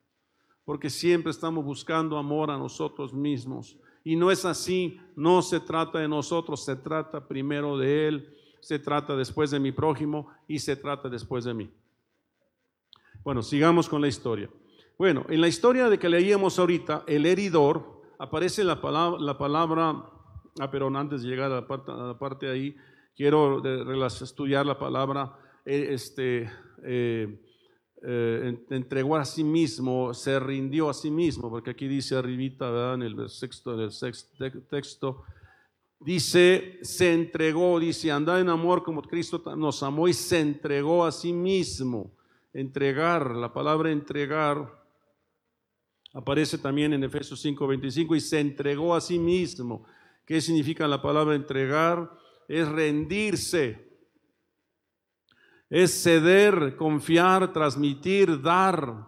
porque 0.70 0.88
siempre 0.88 1.32
estamos 1.32 1.64
buscando 1.64 2.16
amor 2.16 2.48
a 2.48 2.56
nosotros 2.56 3.12
mismos. 3.12 3.76
Y 4.04 4.14
no 4.14 4.30
es 4.30 4.44
así, 4.44 5.00
no 5.16 5.42
se 5.42 5.58
trata 5.58 5.98
de 5.98 6.06
nosotros, 6.06 6.64
se 6.64 6.76
trata 6.76 7.26
primero 7.26 7.76
de 7.76 8.06
Él, 8.06 8.38
se 8.60 8.78
trata 8.78 9.16
después 9.16 9.50
de 9.50 9.58
mi 9.58 9.72
prójimo 9.72 10.28
y 10.46 10.60
se 10.60 10.76
trata 10.76 11.08
después 11.08 11.44
de 11.44 11.54
mí. 11.54 11.70
Bueno, 13.24 13.42
sigamos 13.42 13.88
con 13.88 14.00
la 14.00 14.06
historia. 14.06 14.48
Bueno, 14.96 15.26
en 15.28 15.40
la 15.40 15.48
historia 15.48 15.88
de 15.88 15.98
que 15.98 16.08
leíamos 16.08 16.56
ahorita, 16.60 17.02
el 17.08 17.26
heridor, 17.26 18.02
aparece 18.20 18.62
la 18.62 18.80
palabra, 18.80 19.20
la 19.20 19.36
palabra 19.36 20.04
ah, 20.60 20.70
pero 20.70 20.86
antes 20.96 21.22
de 21.22 21.30
llegar 21.30 21.50
a 21.50 21.62
la 21.62 22.16
parte, 22.16 22.46
a 22.46 22.52
ahí, 22.52 22.76
quiero 23.16 23.60
estudiar 24.06 24.66
la 24.66 24.78
palabra, 24.78 25.36
este, 25.64 26.50
eh, 26.82 27.40
eh, 28.02 28.58
entregó 28.70 29.16
a 29.16 29.24
sí 29.24 29.44
mismo, 29.44 30.14
se 30.14 30.40
rindió 30.40 30.88
a 30.88 30.94
sí 30.94 31.10
mismo, 31.10 31.50
porque 31.50 31.70
aquí 31.70 31.86
dice 31.86 32.16
arribita, 32.16 32.94
en 32.94 33.02
el 33.02 33.28
sexto, 33.28 33.76
del 33.76 33.90
texto, 34.68 35.22
dice, 35.98 36.78
se 36.82 37.12
entregó, 37.12 37.78
dice, 37.78 38.10
andad 38.10 38.40
en 38.40 38.48
amor 38.48 38.82
como 38.82 39.02
Cristo 39.02 39.42
nos 39.56 39.82
amó 39.82 40.08
y 40.08 40.14
se 40.14 40.40
entregó 40.40 41.04
a 41.04 41.12
sí 41.12 41.32
mismo. 41.32 42.10
Entregar, 42.52 43.36
la 43.36 43.52
palabra 43.52 43.92
entregar 43.92 44.80
aparece 46.12 46.58
también 46.58 46.92
en 46.92 47.04
Efesios 47.04 47.44
5:25 47.44 48.16
y 48.16 48.20
se 48.20 48.40
entregó 48.40 48.94
a 48.94 49.00
sí 49.00 49.18
mismo. 49.18 49.84
¿Qué 50.24 50.40
significa 50.40 50.88
la 50.88 51.02
palabra 51.02 51.34
entregar? 51.34 52.10
Es 52.48 52.66
rendirse, 52.68 53.89
es 55.70 56.02
ceder, 56.02 56.74
confiar, 56.76 57.52
transmitir, 57.52 58.42
dar, 58.42 59.06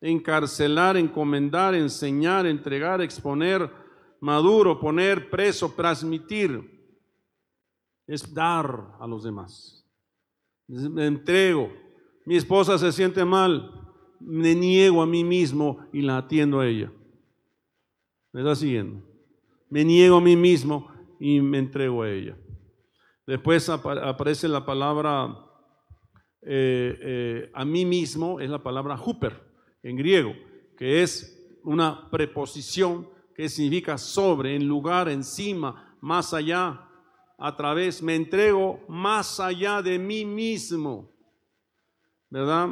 encarcelar, 0.00 0.96
encomendar, 0.96 1.74
enseñar, 1.74 2.46
entregar, 2.46 3.00
exponer, 3.00 3.68
maduro, 4.20 4.78
poner 4.78 5.28
preso, 5.28 5.72
transmitir. 5.76 6.74
es 8.06 8.32
dar 8.32 8.94
a 9.00 9.06
los 9.06 9.24
demás. 9.24 9.84
Me 10.68 11.06
entrego. 11.06 11.72
Mi 12.24 12.36
esposa 12.36 12.78
se 12.78 12.92
siente 12.92 13.24
mal, 13.24 13.72
me 14.20 14.54
niego 14.54 15.02
a 15.02 15.06
mí 15.06 15.24
mismo 15.24 15.86
y 15.92 16.02
la 16.02 16.18
atiendo 16.18 16.60
a 16.60 16.66
ella. 16.68 16.92
¿Me 18.32 18.42
está 18.42 18.54
siguiendo? 18.54 19.02
Me 19.68 19.84
niego 19.84 20.18
a 20.18 20.20
mí 20.20 20.36
mismo 20.36 20.88
y 21.18 21.40
me 21.40 21.58
entrego 21.58 22.02
a 22.02 22.10
ella. 22.10 22.36
Después 23.26 23.68
aparece 23.68 24.46
la 24.46 24.64
palabra 24.64 25.45
eh, 26.48 26.98
eh, 27.00 27.50
a 27.54 27.64
mí 27.64 27.84
mismo, 27.84 28.38
es 28.38 28.48
la 28.48 28.62
palabra 28.62 28.96
huper 29.04 29.42
en 29.82 29.96
griego, 29.96 30.32
que 30.78 31.02
es 31.02 31.58
una 31.64 32.08
preposición 32.08 33.10
que 33.34 33.48
significa 33.48 33.98
sobre, 33.98 34.54
en 34.54 34.68
lugar, 34.68 35.08
encima, 35.08 35.96
más 36.00 36.32
allá, 36.32 36.88
a 37.36 37.56
través, 37.56 38.00
me 38.00 38.14
entrego 38.14 38.80
más 38.86 39.40
allá 39.40 39.82
de 39.82 39.98
mí 39.98 40.24
mismo, 40.24 41.10
¿verdad? 42.30 42.68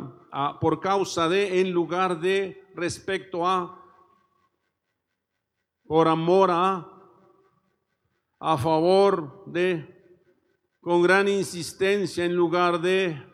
por 0.60 0.78
causa 0.78 1.28
de, 1.28 1.60
en 1.60 1.72
lugar 1.72 2.20
de, 2.20 2.64
respecto 2.76 3.44
a, 3.44 3.76
por 5.84 6.06
amor 6.06 6.50
a, 6.52 6.88
a 8.38 8.56
favor 8.56 9.42
de, 9.46 9.84
con 10.80 11.02
gran 11.02 11.26
insistencia, 11.26 12.24
en 12.24 12.36
lugar 12.36 12.80
de 12.80 13.33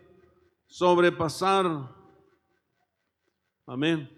sobrepasar. 0.70 1.66
Amén. 3.66 4.08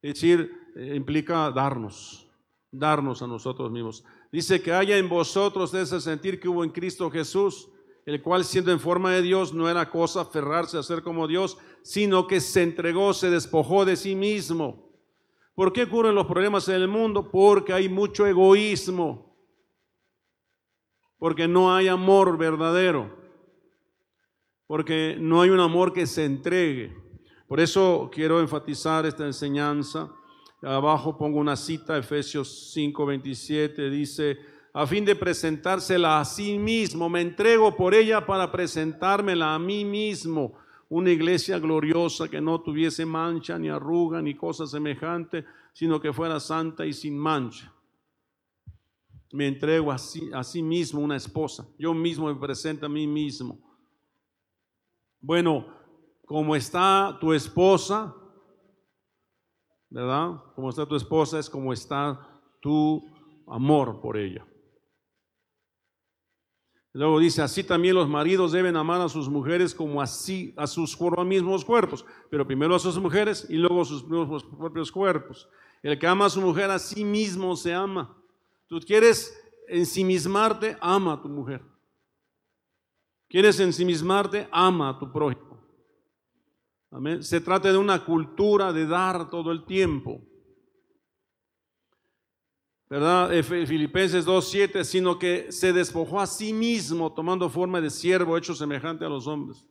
Es 0.00 0.14
decir, 0.14 0.50
eh, 0.74 0.94
implica 0.96 1.50
darnos, 1.52 2.26
darnos 2.72 3.22
a 3.22 3.26
nosotros 3.28 3.70
mismos. 3.70 4.04
Dice 4.32 4.60
que 4.60 4.72
haya 4.72 4.96
en 4.96 5.08
vosotros 5.08 5.72
ese 5.74 6.00
sentir 6.00 6.40
que 6.40 6.48
hubo 6.48 6.64
en 6.64 6.70
Cristo 6.70 7.10
Jesús, 7.10 7.68
el 8.04 8.20
cual 8.20 8.44
siendo 8.44 8.72
en 8.72 8.80
forma 8.80 9.12
de 9.12 9.22
Dios 9.22 9.52
no 9.52 9.68
era 9.68 9.90
cosa 9.90 10.22
aferrarse 10.22 10.76
a 10.76 10.82
ser 10.82 11.02
como 11.02 11.28
Dios, 11.28 11.58
sino 11.82 12.26
que 12.26 12.40
se 12.40 12.62
entregó, 12.62 13.12
se 13.12 13.30
despojó 13.30 13.84
de 13.84 13.96
sí 13.96 14.16
mismo. 14.16 14.90
¿Por 15.54 15.72
qué 15.72 15.84
ocurren 15.84 16.14
los 16.14 16.26
problemas 16.26 16.66
en 16.68 16.76
el 16.76 16.88
mundo? 16.88 17.30
Porque 17.30 17.74
hay 17.74 17.88
mucho 17.88 18.26
egoísmo, 18.26 19.36
porque 21.18 21.46
no 21.46 21.72
hay 21.74 21.88
amor 21.88 22.38
verdadero, 22.38 23.21
porque 24.72 25.18
no 25.20 25.42
hay 25.42 25.50
un 25.50 25.60
amor 25.60 25.92
que 25.92 26.06
se 26.06 26.24
entregue. 26.24 26.96
Por 27.46 27.60
eso 27.60 28.08
quiero 28.10 28.40
enfatizar 28.40 29.04
esta 29.04 29.26
enseñanza 29.26 30.10
Abajo 30.62 31.18
pongo 31.18 31.38
una 31.38 31.56
cita, 31.56 31.98
Efesios 31.98 32.70
5, 32.72 33.04
27, 33.04 33.90
dice, 33.90 34.38
a 34.72 34.86
fin 34.86 35.04
de 35.04 35.14
presentársela 35.14 36.20
a 36.20 36.24
sí 36.24 36.56
mismo, 36.56 37.10
me 37.10 37.20
entrego 37.20 37.76
por 37.76 37.92
ella 37.92 38.24
para 38.24 38.50
presentármela 38.50 39.54
a 39.54 39.58
mí 39.58 39.84
mismo, 39.84 40.54
una 40.88 41.10
iglesia 41.10 41.58
gloriosa 41.58 42.30
que 42.30 42.40
no 42.40 42.62
tuviese 42.62 43.04
mancha, 43.04 43.58
ni 43.58 43.68
arruga, 43.68 44.22
ni 44.22 44.34
cosa 44.34 44.66
semejante, 44.66 45.44
sino 45.74 46.00
que 46.00 46.14
fuera 46.14 46.40
santa 46.40 46.86
y 46.86 46.94
sin 46.94 47.18
mancha. 47.18 47.70
Me 49.32 49.48
entrego 49.48 49.92
a 49.92 49.98
sí, 49.98 50.30
a 50.32 50.42
sí 50.42 50.62
mismo 50.62 51.02
una 51.02 51.16
esposa, 51.16 51.68
yo 51.78 51.92
mismo 51.92 52.32
me 52.32 52.40
presento 52.40 52.86
a 52.86 52.88
mí 52.88 53.06
mismo. 53.06 53.71
Bueno, 55.22 55.66
como 56.26 56.56
está 56.56 57.16
tu 57.20 57.32
esposa, 57.32 58.12
¿verdad? 59.88 60.42
Como 60.56 60.68
está 60.68 60.84
tu 60.84 60.96
esposa 60.96 61.38
es 61.38 61.48
como 61.48 61.72
está 61.72 62.42
tu 62.60 63.08
amor 63.46 64.00
por 64.00 64.16
ella. 64.16 64.44
Luego 66.94 67.20
dice, 67.20 67.40
así 67.40 67.62
también 67.64 67.94
los 67.94 68.08
maridos 68.08 68.52
deben 68.52 68.76
amar 68.76 69.00
a 69.00 69.08
sus 69.08 69.28
mujeres 69.28 69.74
como 69.74 70.02
así 70.02 70.52
a 70.56 70.66
sus 70.66 70.98
mismos 71.24 71.64
cuerpos, 71.64 72.04
pero 72.28 72.46
primero 72.46 72.74
a 72.74 72.78
sus 72.78 72.98
mujeres 72.98 73.46
y 73.48 73.54
luego 73.54 73.82
a 73.82 73.84
sus 73.84 74.02
propios 74.02 74.90
cuerpos. 74.90 75.48
El 75.82 75.98
que 75.98 76.06
ama 76.06 76.26
a 76.26 76.30
su 76.30 76.40
mujer 76.40 76.70
a 76.70 76.78
sí 76.78 77.04
mismo 77.04 77.56
se 77.56 77.72
ama. 77.72 78.14
Tú 78.66 78.80
quieres 78.80 79.38
ensimismarte, 79.68 80.76
ama 80.80 81.14
a 81.14 81.22
tu 81.22 81.28
mujer. 81.28 81.71
Quieres 83.32 83.58
ensimismarte, 83.60 84.46
ama 84.52 84.90
a 84.90 84.98
tu 84.98 85.10
prójimo. 85.10 85.58
Se 87.20 87.40
trata 87.40 87.72
de 87.72 87.78
una 87.78 88.04
cultura 88.04 88.74
de 88.74 88.86
dar 88.86 89.30
todo 89.30 89.50
el 89.52 89.64
tiempo. 89.64 90.20
¿Verdad? 92.90 93.30
Filipenses 93.42 94.26
2.7, 94.26 94.84
sino 94.84 95.18
que 95.18 95.50
se 95.50 95.72
despojó 95.72 96.20
a 96.20 96.26
sí 96.26 96.52
mismo 96.52 97.10
tomando 97.14 97.48
forma 97.48 97.80
de 97.80 97.88
siervo 97.88 98.36
hecho 98.36 98.54
semejante 98.54 99.06
a 99.06 99.08
los 99.08 99.26
hombres. 99.26 99.66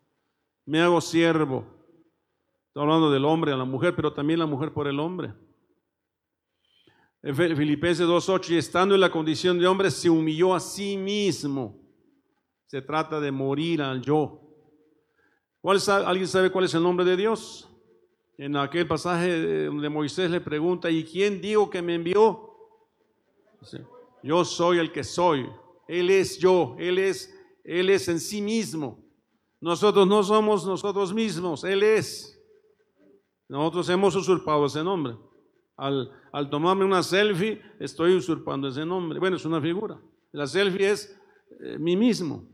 Me 0.66 0.82
hago 0.82 1.00
siervo. 1.00 1.64
Estoy 2.66 2.82
hablando 2.82 3.12
del 3.12 3.26
hombre 3.26 3.54
a 3.54 3.58
la 3.58 3.66
mujer, 3.66 3.96
pero 3.96 4.12
también 4.12 4.40
la 4.40 4.48
mujer 4.48 4.74
por 4.74 4.88
el 4.88 5.00
hombre. 5.00 5.36
Filipenses 7.22 8.08
2.8, 8.08 8.50
y 8.50 8.58
estando 8.58 8.96
en 8.96 9.02
la 9.02 9.12
condición 9.12 9.60
de 9.60 9.68
hombre, 9.68 9.92
se 9.92 10.10
humilló 10.10 10.56
a 10.56 10.60
sí 10.60 10.98
mismo. 10.98 11.81
Se 12.72 12.82
trata 12.82 13.20
de 13.20 13.34
morir 13.34 13.82
al 13.82 14.02
yo. 14.02 14.40
¿Alguien 15.62 16.26
sabe 16.26 16.50
cuál 16.50 16.64
es 16.64 16.74
el 16.74 16.82
nombre 16.82 17.04
de 17.04 17.18
Dios? 17.18 17.70
En 18.38 18.56
aquel 18.56 18.88
pasaje 18.88 19.66
donde 19.66 19.90
Moisés 19.90 20.32
le 20.32 20.40
pregunta, 20.40 20.90
¿y 20.90 21.04
quién 21.04 21.42
digo 21.42 21.70
que 21.70 21.82
me 21.82 21.96
envió? 21.96 22.56
Yo 24.24 24.46
soy 24.46 24.78
el 24.78 24.90
que 24.94 25.04
soy. 25.04 25.50
Él 25.86 26.10
es 26.12 26.38
yo. 26.38 26.78
Él 26.80 26.98
es, 26.98 27.38
él 27.66 27.90
es 27.90 28.08
en 28.08 28.22
sí 28.22 28.42
mismo. 28.42 29.04
Nosotros 29.60 30.08
no 30.08 30.24
somos 30.24 30.66
nosotros 30.66 31.14
mismos. 31.14 31.66
Él 31.66 31.84
es. 31.84 32.42
Nosotros 33.50 33.90
hemos 33.90 34.16
usurpado 34.16 34.68
ese 34.68 34.82
nombre. 34.82 35.18
Al, 35.76 36.10
al 36.32 36.50
tomarme 36.50 36.86
una 36.86 37.04
selfie, 37.04 37.62
estoy 37.82 38.16
usurpando 38.16 38.70
ese 38.70 38.86
nombre. 38.86 39.20
Bueno, 39.20 39.36
es 39.36 39.44
una 39.44 39.60
figura. 39.60 40.00
La 40.32 40.48
selfie 40.48 40.90
es 40.90 41.20
eh, 41.60 41.78
mí 41.78 41.98
mismo. 41.98 42.48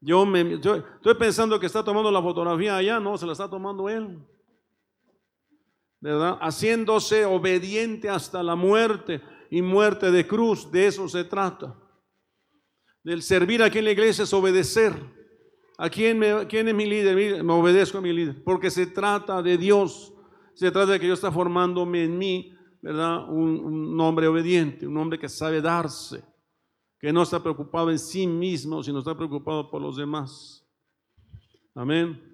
Yo, 0.00 0.24
me, 0.24 0.54
estoy 0.54 1.14
pensando 1.18 1.60
que 1.60 1.66
está 1.66 1.84
tomando 1.84 2.10
la 2.10 2.22
fotografía 2.22 2.76
allá, 2.76 2.98
no, 2.98 3.18
se 3.18 3.26
la 3.26 3.32
está 3.32 3.48
tomando 3.48 3.88
él. 3.88 4.18
¿Verdad? 6.00 6.38
Haciéndose 6.40 7.26
obediente 7.26 8.08
hasta 8.08 8.42
la 8.42 8.56
muerte 8.56 9.20
y 9.50 9.60
muerte 9.60 10.10
de 10.10 10.26
cruz, 10.26 10.70
de 10.70 10.86
eso 10.86 11.06
se 11.06 11.24
trata. 11.24 11.76
Del 13.04 13.22
servir 13.22 13.62
aquí 13.62 13.78
en 13.78 13.84
la 13.84 13.90
iglesia 13.90 14.24
es 14.24 14.32
obedecer. 14.32 14.94
¿A 15.76 15.90
quién, 15.90 16.18
me, 16.18 16.46
quién 16.46 16.68
es 16.68 16.74
mi 16.74 16.86
líder? 16.86 17.44
Me 17.44 17.52
obedezco 17.52 17.98
a 17.98 18.00
mi 18.00 18.12
líder, 18.12 18.42
porque 18.42 18.70
se 18.70 18.86
trata 18.86 19.42
de 19.42 19.58
Dios. 19.58 20.14
Se 20.54 20.70
trata 20.70 20.92
de 20.92 21.00
que 21.00 21.06
Dios 21.06 21.18
está 21.18 21.30
formándome 21.30 22.04
en 22.04 22.16
mí, 22.16 22.54
¿verdad? 22.80 23.28
Un 23.28 23.98
hombre 24.00 24.28
obediente, 24.28 24.86
un 24.86 24.96
hombre 24.96 25.18
que 25.18 25.28
sabe 25.28 25.60
darse 25.60 26.29
que 27.00 27.12
no 27.12 27.22
está 27.22 27.42
preocupado 27.42 27.90
en 27.90 27.98
sí 27.98 28.26
mismo, 28.26 28.82
sino 28.82 28.98
está 28.98 29.16
preocupado 29.16 29.70
por 29.70 29.80
los 29.80 29.96
demás. 29.96 30.66
Amén. 31.74 32.30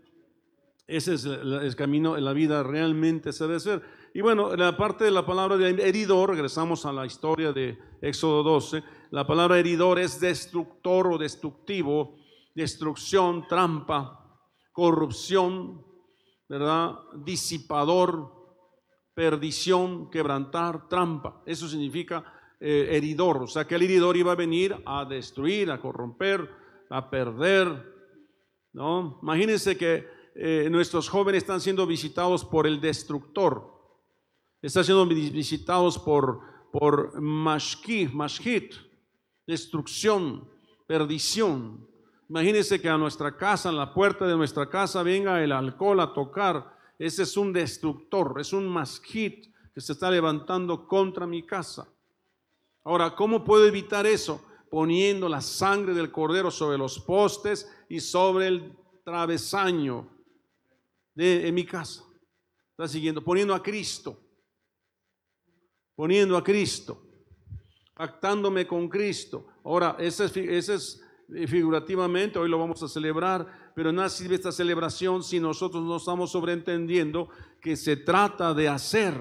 Ese 0.88 1.14
es 1.14 1.24
el, 1.24 1.74
camino 1.76 2.16
en 2.16 2.24
la 2.24 2.32
vida 2.32 2.62
realmente 2.62 3.32
se 3.32 3.46
debe 3.46 3.60
ser. 3.60 3.82
Y 4.14 4.20
bueno, 4.20 4.54
la 4.56 4.76
parte 4.76 5.04
de 5.04 5.10
la 5.10 5.26
palabra 5.26 5.56
de 5.56 5.70
heridor, 5.70 6.30
regresamos 6.30 6.86
a 6.86 6.92
la 6.92 7.06
historia 7.06 7.52
de 7.52 7.78
Éxodo 8.00 8.42
12, 8.42 8.82
la 9.10 9.26
palabra 9.26 9.58
heridor 9.58 9.98
es 9.98 10.20
destructor 10.20 11.08
o 11.08 11.18
destructivo, 11.18 12.16
destrucción, 12.54 13.46
trampa, 13.48 14.40
corrupción, 14.72 15.84
¿verdad? 16.48 16.98
Disipador, 17.24 18.32
perdición, 19.12 20.08
quebrantar, 20.10 20.88
trampa. 20.88 21.42
Eso 21.46 21.68
significa 21.68 22.35
eh, 22.58 22.88
heridor, 22.92 23.42
o 23.42 23.46
sea 23.46 23.66
que 23.66 23.74
el 23.74 23.82
heridor 23.82 24.16
iba 24.16 24.32
a 24.32 24.36
venir 24.36 24.74
a 24.86 25.04
destruir, 25.04 25.70
a 25.70 25.78
corromper, 25.78 26.48
a 26.88 27.10
perder. 27.10 27.94
¿no? 28.72 29.18
Imagínense 29.22 29.76
que 29.76 30.06
eh, 30.34 30.68
nuestros 30.70 31.08
jóvenes 31.08 31.42
están 31.42 31.60
siendo 31.60 31.86
visitados 31.86 32.44
por 32.44 32.66
el 32.66 32.80
destructor, 32.80 33.72
están 34.62 34.84
siendo 34.84 35.06
visitados 35.06 35.98
por, 35.98 36.40
por 36.72 37.20
mashkit, 37.20 38.12
mashkit, 38.12 38.74
destrucción, 39.46 40.48
perdición. 40.86 41.86
Imagínense 42.28 42.80
que 42.80 42.88
a 42.88 42.98
nuestra 42.98 43.36
casa, 43.36 43.68
a 43.68 43.72
la 43.72 43.92
puerta 43.92 44.26
de 44.26 44.36
nuestra 44.36 44.68
casa, 44.68 45.02
venga 45.02 45.42
el 45.42 45.52
alcohol 45.52 46.00
a 46.00 46.12
tocar. 46.12 46.74
Ese 46.98 47.22
es 47.22 47.36
un 47.36 47.52
destructor, 47.52 48.40
es 48.40 48.52
un 48.52 48.66
mashkit 48.66 49.54
que 49.74 49.80
se 49.80 49.92
está 49.92 50.10
levantando 50.10 50.88
contra 50.88 51.26
mi 51.26 51.44
casa. 51.44 51.86
Ahora, 52.86 53.16
¿cómo 53.16 53.42
puedo 53.42 53.66
evitar 53.66 54.06
eso? 54.06 54.40
Poniendo 54.70 55.28
la 55.28 55.40
sangre 55.40 55.92
del 55.92 56.12
cordero 56.12 56.52
sobre 56.52 56.78
los 56.78 57.00
postes 57.00 57.68
y 57.88 57.98
sobre 57.98 58.46
el 58.46 58.76
travesaño 59.04 60.08
de, 61.12 61.50
mi 61.50 61.66
casa. 61.66 62.04
Está 62.70 62.86
siguiendo, 62.86 63.24
poniendo 63.24 63.56
a 63.56 63.60
Cristo. 63.60 64.20
Poniendo 65.96 66.36
a 66.36 66.44
Cristo. 66.44 67.02
Pactándome 67.92 68.68
con 68.68 68.88
Cristo. 68.88 69.48
Ahora, 69.64 69.96
ese 69.98 70.26
es, 70.26 70.36
ese 70.36 70.74
es 70.74 71.02
eh, 71.34 71.48
figurativamente, 71.48 72.38
hoy 72.38 72.48
lo 72.48 72.56
vamos 72.56 72.84
a 72.84 72.88
celebrar, 72.88 73.72
pero 73.74 73.92
nada 73.92 74.08
sirve 74.08 74.36
esta 74.36 74.52
celebración 74.52 75.24
si 75.24 75.40
nosotros 75.40 75.82
no 75.82 75.96
estamos 75.96 76.30
sobreentendiendo 76.30 77.30
que 77.60 77.74
se 77.76 77.96
trata 77.96 78.54
de 78.54 78.68
hacer, 78.68 79.14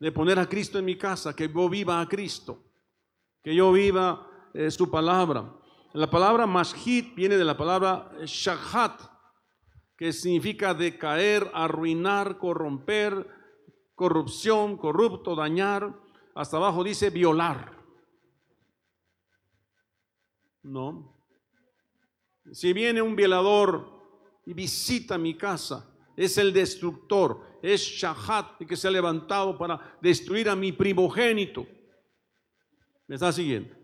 de 0.00 0.10
poner 0.10 0.38
a 0.38 0.48
Cristo 0.48 0.78
en 0.78 0.86
mi 0.86 0.96
casa, 0.96 1.36
que 1.36 1.48
yo 1.48 1.68
viva 1.68 2.00
a 2.00 2.08
Cristo, 2.08 2.64
que 3.42 3.54
yo 3.54 3.70
viva 3.70 4.26
eh, 4.54 4.70
su 4.70 4.90
palabra. 4.90 5.54
La 5.92 6.10
palabra 6.10 6.46
mashit 6.46 7.14
viene 7.14 7.36
de 7.36 7.44
la 7.44 7.56
palabra 7.56 8.10
shahat, 8.24 9.02
que 9.98 10.12
significa 10.12 10.72
decaer, 10.72 11.50
arruinar, 11.52 12.38
corromper, 12.38 13.28
corrupción, 13.94 14.78
corrupto, 14.78 15.36
dañar. 15.36 15.94
Hasta 16.34 16.56
abajo 16.56 16.82
dice 16.82 17.10
violar. 17.10 17.78
No. 20.62 21.14
Si 22.52 22.72
viene 22.72 23.02
un 23.02 23.14
violador 23.14 24.00
y 24.46 24.54
visita 24.54 25.18
mi 25.18 25.36
casa, 25.36 25.94
es 26.16 26.38
el 26.38 26.54
destructor, 26.54 27.49
es 27.62 27.80
Shahat 27.80 28.58
que 28.66 28.76
se 28.76 28.88
ha 28.88 28.90
levantado 28.90 29.56
para 29.56 29.96
destruir 30.00 30.48
a 30.48 30.56
mi 30.56 30.72
primogénito. 30.72 31.66
¿Me 33.06 33.16
está 33.16 33.32
siguiendo? 33.32 33.74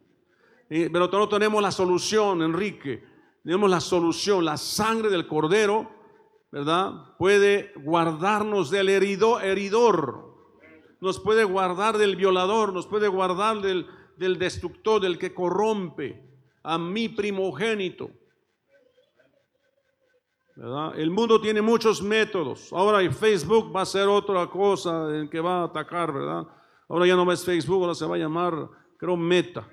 Eh, 0.69 0.89
pero 0.93 1.09
no 1.09 1.29
tenemos 1.29 1.63
la 1.63 1.71
solución, 1.71 2.43
Enrique. 2.43 3.05
Tenemos 3.43 3.71
la 3.71 3.81
solución, 3.81 4.45
la 4.45 4.57
sangre 4.57 5.11
del 5.11 5.27
cordero, 5.27 5.91
¿verdad? 6.51 7.17
Puede 7.19 7.73
guardarnos 7.77 8.71
del 8.71 8.89
herido, 8.89 9.41
heridor, 9.41 10.27
nos 11.01 11.21
puede 11.21 11.45
guardar 11.45 11.99
del 11.99 12.17
violador, 12.17 12.73
nos 12.73 12.87
puede 12.87 13.09
guardar 13.09 13.61
del, 13.61 13.87
del 14.17 14.39
destructor, 14.39 15.01
del 15.01 15.19
que 15.19 15.35
corrompe 15.35 16.23
a 16.63 16.79
mi 16.79 17.09
primogénito. 17.09 18.11
El 20.57 21.11
mundo 21.11 21.39
tiene 21.39 21.61
muchos 21.61 22.03
métodos. 22.03 22.73
Ahora 22.73 23.11
Facebook 23.13 23.75
va 23.75 23.83
a 23.83 23.87
ser 23.87 24.09
otra 24.09 24.47
cosa 24.47 25.15
en 25.15 25.29
que 25.29 25.39
va 25.39 25.61
a 25.61 25.65
atacar, 25.65 26.13
¿verdad? 26.13 26.47
Ahora 26.89 27.07
ya 27.07 27.15
no 27.15 27.31
es 27.31 27.45
Facebook, 27.45 27.83
ahora 27.83 27.95
se 27.95 28.07
va 28.07 28.15
a 28.15 28.19
llamar, 28.19 28.69
creo, 28.97 29.17
Meta. 29.17 29.69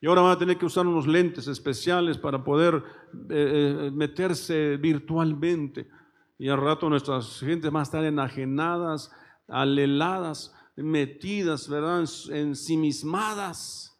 Y 0.00 0.06
ahora 0.06 0.22
van 0.22 0.32
a 0.32 0.38
tener 0.38 0.58
que 0.58 0.66
usar 0.66 0.86
unos 0.86 1.06
lentes 1.06 1.46
especiales 1.46 2.18
para 2.18 2.42
poder 2.42 2.82
eh, 3.30 3.86
eh, 3.86 3.90
meterse 3.92 4.76
virtualmente. 4.76 5.88
Y 6.36 6.48
al 6.48 6.60
rato 6.60 6.90
nuestras 6.90 7.38
gentes 7.38 7.70
van 7.70 7.80
a 7.80 7.84
estar 7.84 8.04
enajenadas, 8.04 9.12
aleladas, 9.46 10.52
metidas, 10.74 11.68
¿verdad? 11.68 12.04
Ensimismadas. 12.30 13.96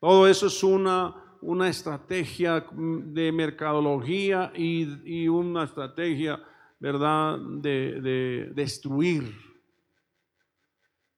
Todo 0.00 0.28
eso 0.28 0.46
es 0.46 0.62
una, 0.62 1.29
una 1.42 1.68
estrategia 1.68 2.66
de 2.72 3.32
mercadología 3.32 4.52
y, 4.54 5.22
y 5.22 5.28
una 5.28 5.64
estrategia, 5.64 6.42
¿verdad?, 6.78 7.38
de, 7.38 8.00
de 8.00 8.50
destruir. 8.54 9.34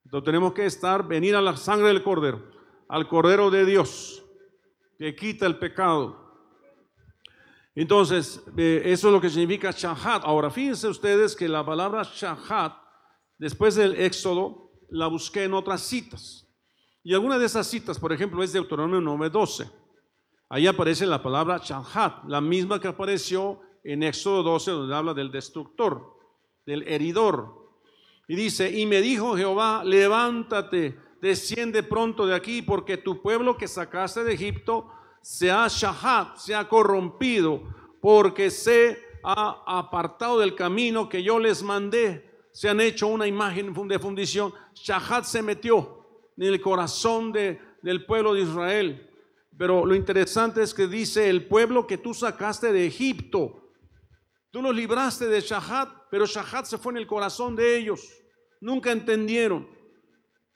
Entonces 0.05 0.25
tenemos 0.25 0.53
que 0.53 0.67
estar, 0.67 1.07
venir 1.07 1.35
a 1.35 1.41
la 1.41 1.57
sangre 1.57 1.89
del 1.89 2.03
cordero 2.03 2.53
al 2.93 3.09
Cordero 3.09 3.51
de 3.51 3.65
Dios, 3.65 4.23
que 4.99 5.17
quita 5.17 5.47
el 5.47 5.59
pecado. 5.59 6.15
Entonces, 7.75 8.43
eh, 8.55 8.83
eso 8.85 9.09
es 9.09 9.15
lo 9.15 9.19
que 9.19 9.31
significa 9.31 9.71
shahat. 9.71 10.23
Ahora, 10.27 10.51
fíjense 10.51 10.89
ustedes 10.89 11.35
que 11.35 11.49
la 11.49 11.65
palabra 11.65 12.03
shahat, 12.03 12.75
después 13.39 13.77
del 13.77 13.95
Éxodo, 13.99 14.73
la 14.91 15.07
busqué 15.07 15.45
en 15.45 15.55
otras 15.55 15.81
citas. 15.81 16.47
Y 17.03 17.15
alguna 17.15 17.39
de 17.39 17.47
esas 17.47 17.67
citas, 17.67 17.99
por 17.99 18.13
ejemplo, 18.13 18.43
es 18.43 18.53
Deuteronomio 18.53 19.01
9:12. 19.01 19.71
Ahí 20.53 20.67
aparece 20.67 21.07
la 21.07 21.23
palabra 21.23 21.63
shahat, 21.65 22.25
la 22.29 22.43
misma 22.43 22.79
que 22.79 22.87
apareció 22.87 23.59
en 23.83 24.03
Éxodo 24.03 24.43
12, 24.43 24.71
donde 24.73 24.95
habla 24.95 25.15
del 25.15 25.33
destructor, 25.33 26.19
del 26.67 26.87
heridor. 26.87 27.71
Y 28.29 28.37
dice, 28.37 28.71
y 28.71 28.85
me 28.85 29.01
dijo 29.01 29.35
Jehová, 29.35 29.83
levántate 29.83 30.99
desciende 31.23 31.85
pronto 31.85 32.27
de 32.27 32.35
aquí, 32.35 32.61
porque 32.61 32.99
tu 32.99 33.23
pueblo 33.23 33.57
que 33.57 33.67
sacaste 33.67 34.25
de 34.25 34.35
Egipto 34.35 34.91
se 35.23 35.51
ha 35.51 35.69
shahat, 35.69 36.37
se 36.37 36.55
ha 36.55 36.69
corrompido, 36.69 37.63
porque 38.03 38.51
se 38.51 38.99
ha 39.25 39.63
apartado 39.65 40.41
del 40.41 40.55
camino 40.55 41.09
que 41.09 41.23
yo 41.23 41.39
les 41.39 41.63
mandé. 41.63 42.29
Se 42.53 42.69
han 42.69 42.81
hecho 42.81 43.07
una 43.07 43.27
imagen 43.27 43.73
de 43.89 43.99
fundición. 43.99 44.53
Shahat 44.75 45.25
se 45.25 45.41
metió 45.41 46.07
en 46.37 46.43
el 46.43 46.61
corazón 46.61 47.33
de, 47.33 47.59
del 47.83 48.05
pueblo 48.05 48.35
de 48.35 48.43
Israel. 48.43 49.09
Pero 49.59 49.85
lo 49.85 49.95
interesante 49.95 50.63
es 50.63 50.73
que 50.75 50.87
dice 50.87 51.29
el 51.29 51.47
pueblo 51.47 51.87
que 51.87 51.99
tú 51.99 52.15
sacaste 52.15 52.73
de 52.73 52.87
Egipto. 52.87 53.71
Tú 54.51 54.63
los 54.63 54.75
libraste 54.75 55.29
de 55.29 55.41
Shahat, 55.41 55.89
pero 56.11 56.27
Shahat 56.27 56.67
se 56.67 56.79
fue 56.79 56.93
en 56.93 56.99
el 56.99 57.07
corazón 57.07 57.57
de 57.57 57.77
ellos. 57.77 58.09
Nunca 58.61 58.93
entendieron 58.93 59.69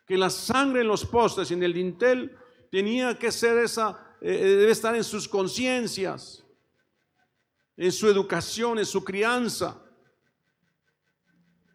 que 0.06 0.16
la 0.16 0.30
sangre 0.30 0.82
en 0.82 0.88
los 0.88 1.04
postes 1.04 1.50
y 1.50 1.54
en 1.54 1.62
el 1.62 1.72
dintel 1.72 2.36
tenía 2.70 3.18
que 3.18 3.32
ser 3.32 3.58
esa, 3.58 4.16
eh, 4.20 4.32
eh, 4.32 4.44
debe 4.56 4.72
estar 4.72 4.94
en 4.94 5.04
sus 5.04 5.28
conciencias, 5.28 6.44
en 7.76 7.92
su 7.92 8.08
educación, 8.08 8.78
en 8.78 8.86
su 8.86 9.02
crianza. 9.04 9.82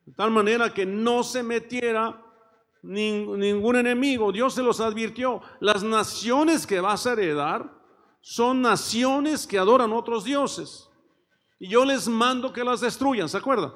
De 0.05 0.13
tal 0.13 0.31
manera 0.31 0.73
que 0.73 0.86
no 0.86 1.23
se 1.23 1.43
metiera 1.43 2.23
ningún 2.82 3.76
enemigo. 3.76 4.32
Dios 4.32 4.54
se 4.54 4.63
los 4.63 4.80
advirtió. 4.80 5.41
Las 5.60 5.84
naciones 5.84 6.65
que 6.65 6.80
vas 6.80 7.06
a 7.06 7.13
heredar 7.13 7.72
son 8.22 8.62
naciones 8.62 9.48
que 9.48 9.58
adoran 9.58 9.94
otros 9.94 10.24
dioses. 10.24 10.89
Y 11.60 11.70
yo 11.70 11.86
les 11.86 12.08
mando 12.08 12.52
que 12.52 12.63
las 12.63 12.82
destruyan, 12.82 13.30
¿se 13.30 13.38
acuerdan? 13.38 13.72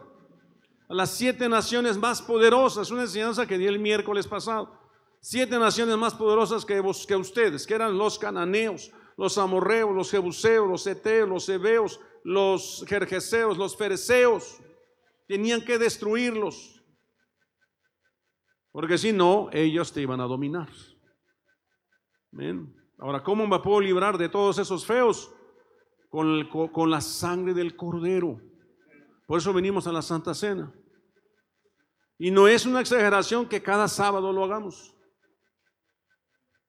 a 0.88 0.94
las 0.94 1.12
siete 1.12 1.50
naciones 1.50 1.98
más 1.98 2.22
poderosas, 2.22 2.92
una 2.92 3.04
enseñanza 3.04 3.46
que 3.46 3.58
di 3.58 3.66
el 3.66 3.80
miércoles 3.80 4.28
pasado. 4.28 4.72
Siete 5.20 5.58
naciones 5.58 5.98
más 5.98 6.14
poderosas 6.14 6.64
que, 6.64 6.82
que 7.08 7.16
ustedes, 7.16 7.66
que 7.66 7.74
eran 7.74 7.98
los 7.98 8.20
cananeos, 8.20 8.92
los 9.18 9.38
amorreos, 9.38 9.96
los 9.96 10.12
jebuseos, 10.12 10.70
los 10.70 10.86
eteos, 10.86 11.28
los 11.28 11.50
hebeos, 11.50 12.00
los 12.24 12.86
jerjeseos, 12.88 13.58
los 13.58 13.76
fereceos. 13.76 14.58
Tenían 15.28 15.64
que 15.64 15.80
destruirlos. 15.80 16.75
Porque 18.76 18.98
si 18.98 19.14
no, 19.14 19.48
ellos 19.54 19.94
te 19.94 20.02
iban 20.02 20.20
a 20.20 20.26
dominar. 20.26 20.68
Ahora, 23.00 23.24
¿cómo 23.24 23.48
me 23.48 23.58
puedo 23.60 23.80
librar 23.80 24.18
de 24.18 24.28
todos 24.28 24.60
esos 24.60 24.86
feos? 24.86 25.34
Con, 26.10 26.50
con 26.50 26.92
la 26.92 27.00
sangre 27.00 27.54
del 27.54 27.78
cordero. 27.78 28.38
Por 29.28 29.40
eso 29.40 29.54
venimos 29.54 29.88
a 29.88 29.94
la 29.94 30.02
Santa 30.02 30.34
Cena. 30.34 30.74
Y 32.18 32.32
no 32.32 32.50
es 32.50 32.66
una 32.66 32.82
exageración 32.82 33.48
que 33.48 33.64
cada 33.64 33.88
sábado 33.88 34.34
lo 34.34 34.44
hagamos. 34.44 34.94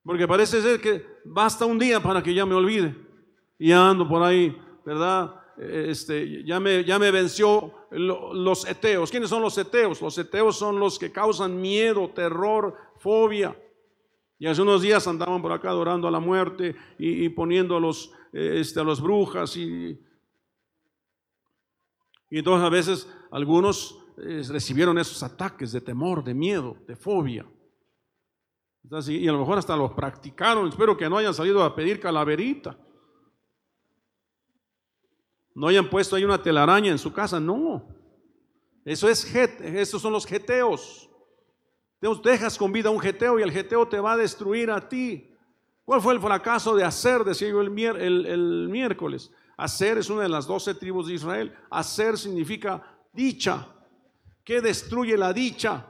Porque 0.01 0.29
parece 0.29 0.61
ser 0.61 0.79
que 0.79 1.05
basta 1.25 1.65
un 1.65 1.77
día 1.77 2.01
para 2.01 2.23
que 2.23 2.33
ya 2.33 2.45
me 2.45 2.55
olvide. 2.55 2.95
Y 3.59 3.73
ando 3.73 4.07
por 4.07 4.23
ahí, 4.23 4.57
¿verdad? 4.85 5.35
Este, 5.57 6.43
ya, 6.43 6.59
me, 6.59 6.83
ya 6.83 6.99
me 6.99 7.09
venció 7.09 7.73
los 7.91 8.67
eteos. 8.67 9.09
¿Quiénes 9.09 9.29
son 9.29 9.41
los 9.41 9.57
eteos? 9.57 10.01
Los 10.01 10.17
eteos 10.17 10.57
son 10.57 10.79
los 10.79 10.99
que 10.99 11.11
causan 11.11 11.59
miedo, 11.59 12.09
terror, 12.09 12.75
fobia. 12.97 13.59
Y 14.39 14.45
hace 14.45 14.61
unos 14.61 14.83
días 14.83 15.07
andaban 15.07 15.41
por 15.41 15.51
acá 15.51 15.69
adorando 15.69 16.07
a 16.07 16.11
la 16.11 16.19
muerte 16.19 16.75
y, 16.99 17.27
poniendo 17.29 17.77
a 17.77 17.79
los, 17.79 18.11
este, 18.31 18.79
a 18.79 18.83
brujas 18.83 19.57
y, 19.57 19.99
y 22.29 22.37
entonces 22.37 22.65
a 22.65 22.69
veces 22.69 23.09
algunos 23.31 23.97
eh, 24.17 24.43
recibieron 24.47 24.97
esos 24.99 25.23
ataques 25.23 25.71
de 25.71 25.81
temor, 25.81 26.23
de 26.23 26.33
miedo, 26.33 26.77
de 26.87 26.95
fobia. 26.95 27.45
y 29.07 29.27
a 29.27 29.31
lo 29.31 29.39
mejor 29.39 29.57
hasta 29.57 29.75
los 29.75 29.93
practicaron. 29.93 30.67
Espero 30.67 30.95
que 30.95 31.09
no 31.09 31.17
hayan 31.17 31.33
salido 31.33 31.63
a 31.63 31.75
pedir 31.75 31.99
calaverita. 31.99 32.77
No 35.57 35.69
hayan 35.69 35.89
puesto 35.89 36.15
ahí 36.15 36.23
una 36.23 36.39
telaraña 36.39 36.91
en 36.91 36.99
su 36.99 37.11
casa. 37.11 37.39
No. 37.39 37.83
Eso 38.85 39.09
es 39.09 39.25
esos 39.33 39.99
son 39.99 40.13
los 40.13 40.23
geteos. 40.23 41.09
Dejas 42.23 42.59
con 42.59 42.71
vida 42.71 42.91
un 42.91 42.99
geteo 42.99 43.39
y 43.39 43.41
el 43.41 43.51
geteo 43.51 43.87
te 43.87 43.99
va 43.99 44.11
a 44.11 44.17
destruir 44.17 44.69
a 44.69 44.87
ti. 44.87 45.33
¿Cuál 45.83 45.99
fue 45.99 46.13
el 46.13 46.21
fracaso 46.21 46.75
de 46.75 46.83
hacer? 46.83 47.23
Decía 47.23 47.49
yo 47.49 47.61
el, 47.61 47.75
el 48.27 48.69
miércoles. 48.69 49.31
Hacer 49.57 49.97
es 49.97 50.11
una 50.11 50.21
de 50.21 50.29
las 50.29 50.45
doce 50.45 50.75
tribus 50.75 51.07
de 51.07 51.15
Israel. 51.15 51.51
Hacer 51.71 52.19
significa 52.19 52.95
dicha. 53.11 53.67
¿Qué 54.43 54.61
destruye 54.61 55.17
la 55.17 55.33
dicha? 55.33 55.87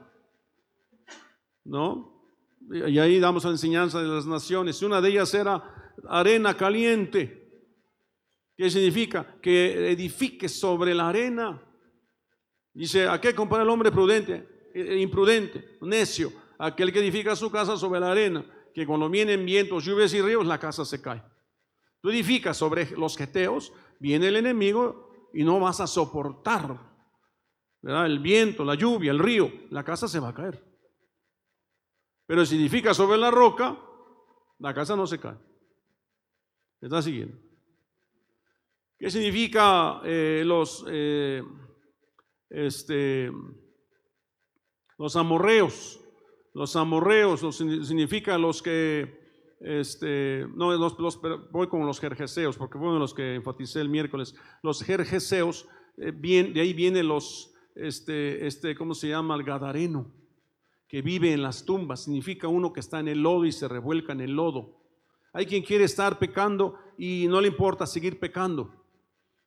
¿No? 1.66 2.24
Y 2.72 2.98
ahí 3.00 3.20
damos 3.20 3.44
la 3.44 3.52
enseñanza 3.52 4.02
de 4.02 4.08
las 4.08 4.26
naciones. 4.26 4.82
Una 4.82 5.02
de 5.02 5.10
ellas 5.10 5.34
era 5.34 5.92
arena 6.08 6.56
caliente. 6.56 7.47
¿Qué 8.58 8.72
significa? 8.72 9.38
Que 9.40 9.92
edifique 9.92 10.50
sobre 10.50 10.96
la 10.96 11.10
arena. 11.10 11.62
Dice, 12.74 13.08
¿a 13.08 13.22
qué 13.22 13.36
compara 13.36 13.62
el 13.62 13.70
hombre 13.70 13.92
prudente? 13.92 14.70
E, 14.74 14.82
e 14.82 15.00
imprudente, 15.00 15.78
necio. 15.82 16.34
Aquel 16.58 16.92
que 16.92 17.00
edifica 17.00 17.36
su 17.36 17.52
casa 17.52 17.78
sobre 17.78 18.00
la 18.00 18.12
arena. 18.12 18.44
que 18.74 18.86
cuando 18.86 19.10
vienen 19.10 19.44
vientos, 19.46 19.86
lluvias 19.86 20.14
y 20.14 20.22
ríos, 20.22 20.46
la 20.46 20.60
casa 20.60 20.86
se 20.86 21.02
cae. 21.02 21.24
Tú 22.00 22.10
edificas 22.10 22.58
sobre 22.58 22.92
los 22.92 23.18
geteos, 23.18 23.74
viene 24.00 24.28
el 24.28 24.36
enemigo 24.36 25.30
y 25.34 25.44
no 25.44 25.60
vas 25.60 25.80
a 25.80 25.88
soportar 25.88 26.80
el 27.82 28.20
viento, 28.20 28.64
la 28.66 28.76
lluvia, 28.76 29.12
el 29.12 29.20
río, 29.20 29.52
la 29.72 29.84
casa 29.84 30.08
se 30.08 30.20
va 30.20 30.30
a 30.30 30.34
caer. 30.34 30.64
Pero 32.26 32.46
si 32.46 32.56
edificas 32.56 32.98
sobre 32.98 33.18
la 33.18 33.32
roca, 33.32 33.78
la 34.60 34.74
casa 34.74 34.96
no 34.96 35.08
se 35.08 35.20
cae. 35.20 35.38
¿Está 36.82 37.02
siguiendo? 37.02 37.47
¿Qué 39.00 39.12
significa 39.12 40.02
eh, 40.04 40.42
los, 40.44 40.84
eh, 40.90 41.44
este, 42.50 43.32
los 44.98 45.16
amorreos? 45.16 46.00
Los 46.56 46.76
amorreos 46.76 47.56
significa 47.56 48.40
los 48.40 48.64
que, 48.64 49.56
este, 49.60 50.48
no, 50.56 50.76
los, 50.76 51.22
voy 51.52 51.68
con 51.68 51.86
los 51.86 52.00
jerjeseos, 52.00 52.58
porque 52.58 52.80
fueron 52.80 52.98
los 52.98 53.14
que 53.14 53.36
enfaticé 53.36 53.82
el 53.82 53.90
miércoles. 53.90 54.34
Los 54.64 54.82
jerjeseos, 54.82 55.68
eh, 55.98 56.12
de 56.12 56.60
ahí 56.60 56.74
vienen 56.74 57.08
los, 57.08 57.54
este, 57.76 58.48
este, 58.48 58.76
¿cómo 58.76 58.96
se 58.96 59.10
llama? 59.10 59.36
El 59.36 59.44
gadareno, 59.44 60.12
que 60.88 61.04
vive 61.04 61.34
en 61.34 61.44
las 61.44 61.66
tumbas. 61.66 62.06
Significa 62.06 62.48
uno 62.48 62.74
que 62.74 62.80
está 62.80 63.00
en 63.00 63.10
el 63.10 63.22
lodo 63.22 63.46
y 63.46 63.52
se 63.52 63.68
revuelca 63.68 64.14
en 64.14 64.22
el 64.22 64.32
lodo. 64.32 64.76
Hay 65.34 65.46
quien 65.46 65.62
quiere 65.62 65.84
estar 65.84 66.18
pecando 66.18 66.80
y 66.98 67.28
no 67.30 67.40
le 67.40 67.50
importa 67.50 67.86
seguir 67.86 68.20
pecando. 68.20 68.77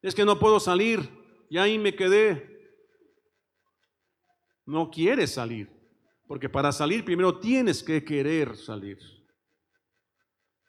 Es 0.03 0.15
que 0.15 0.25
no 0.25 0.39
puedo 0.39 0.61
salir, 0.61 1.09
y 1.49 1.59
ahí 1.59 1.79
me 1.79 1.95
quedé. 1.95 2.49
No 4.65 4.91
quiere 4.91 5.27
salir. 5.27 5.69
Porque 6.27 6.49
para 6.49 6.71
salir 6.71 7.05
primero 7.05 7.41
tienes 7.41 7.83
que 7.83 8.05
querer 8.05 8.57
salir. 8.57 8.99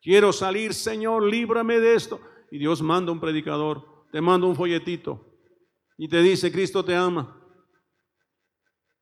Quiero 0.02 0.34
salir, 0.34 0.74
Señor, 0.74 1.24
líbrame 1.24 1.80
de 1.80 1.94
esto. 1.94 2.20
Y 2.50 2.58
Dios 2.58 2.82
manda 2.82 3.12
un 3.12 3.20
predicador, 3.20 4.08
te 4.12 4.20
manda 4.20 4.48
un 4.48 4.56
folletito 4.56 5.32
y 5.98 6.08
te 6.08 6.20
dice, 6.24 6.52
Cristo 6.52 6.84
te 6.84 6.96
ama. 6.96 7.38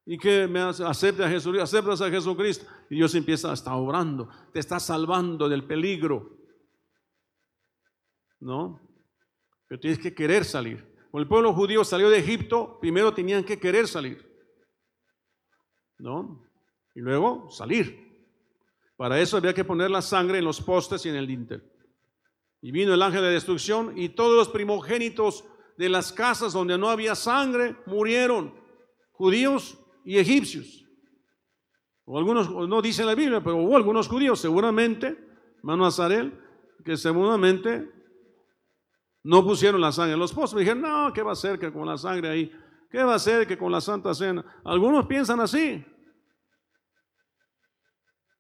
¿Y 0.06 0.18
que 0.18 0.48
me 0.48 0.60
hace? 0.60 0.84
A 0.84 0.94
Jesucristo, 0.94 1.64
aceptas 1.64 2.02
a 2.02 2.10
Jesucristo. 2.10 2.66
Y 2.90 2.96
Dios 2.96 3.16
empieza, 3.16 3.54
está 3.54 3.74
obrando, 3.76 4.28
te 4.52 4.60
está 4.60 4.82
salvando 4.82 5.48
del 5.48 5.66
peligro. 5.66 6.38
¿No? 8.42 8.82
Pero 9.70 9.80
tienes 9.80 10.00
que 10.00 10.14
querer 10.14 10.44
salir. 10.44 10.86
Cuando 11.10 11.24
el 11.24 11.30
pueblo 11.30 11.54
judío 11.54 11.86
salió 11.86 12.10
de 12.10 12.20
Egipto, 12.20 12.78
primero 12.82 13.14
tenían 13.14 13.46
que 13.46 13.58
querer 13.58 13.88
salir. 13.88 14.28
¿No? 15.98 16.50
y 17.00 17.02
luego 17.02 17.50
salir. 17.50 18.10
Para 18.98 19.22
eso 19.22 19.38
había 19.38 19.54
que 19.54 19.64
poner 19.64 19.90
la 19.90 20.02
sangre 20.02 20.40
en 20.40 20.44
los 20.44 20.60
postes 20.60 21.06
y 21.06 21.10
en 21.10 21.16
el 21.16 21.28
dintel. 21.28 21.64
Y 22.62 22.72
vino 22.72 22.94
el 22.94 23.02
ángel 23.02 23.22
de 23.22 23.32
destrucción 23.32 23.94
y 23.98 24.10
todos 24.10 24.36
los 24.36 24.50
primogénitos 24.50 25.46
de 25.78 25.88
las 25.88 26.12
casas 26.12 26.52
donde 26.52 26.78
no 26.78 26.90
había 26.90 27.16
sangre 27.16 27.78
murieron, 27.86 28.54
judíos 29.12 29.80
y 30.04 30.18
egipcios. 30.18 30.86
O 32.04 32.18
algunos, 32.18 32.50
no 32.50 32.82
dice 32.82 33.06
la 33.06 33.16
Biblia, 33.16 33.42
pero 33.42 33.56
hubo 33.56 33.78
algunos 33.78 34.10
judíos, 34.10 34.42
seguramente, 34.42 35.18
hermano 35.60 35.86
Azarel, 35.86 36.38
que 36.84 36.98
seguramente 36.98 37.90
no 39.24 39.44
pusieron 39.44 39.82
la 39.82 39.92
sangre 39.92 40.18
los. 40.18 40.54
Me 40.54 40.62
dijeron, 40.62 40.82
no, 40.82 41.12
¿qué 41.14 41.22
va 41.22 41.34
a 41.34 41.36
ser 41.36 41.60
que 41.60 41.72
con 41.72 41.86
la 41.86 41.98
sangre 41.98 42.30
ahí? 42.30 42.52
¿Qué 42.90 43.04
va 43.04 43.16
a 43.16 43.20
ser 43.20 43.46
que 43.48 43.58
con 43.58 43.72
la 43.72 43.82
Santa 43.82 44.14
Cena? 44.14 44.44
Algunos 44.64 45.06
piensan 45.06 45.40
así. 45.40 45.86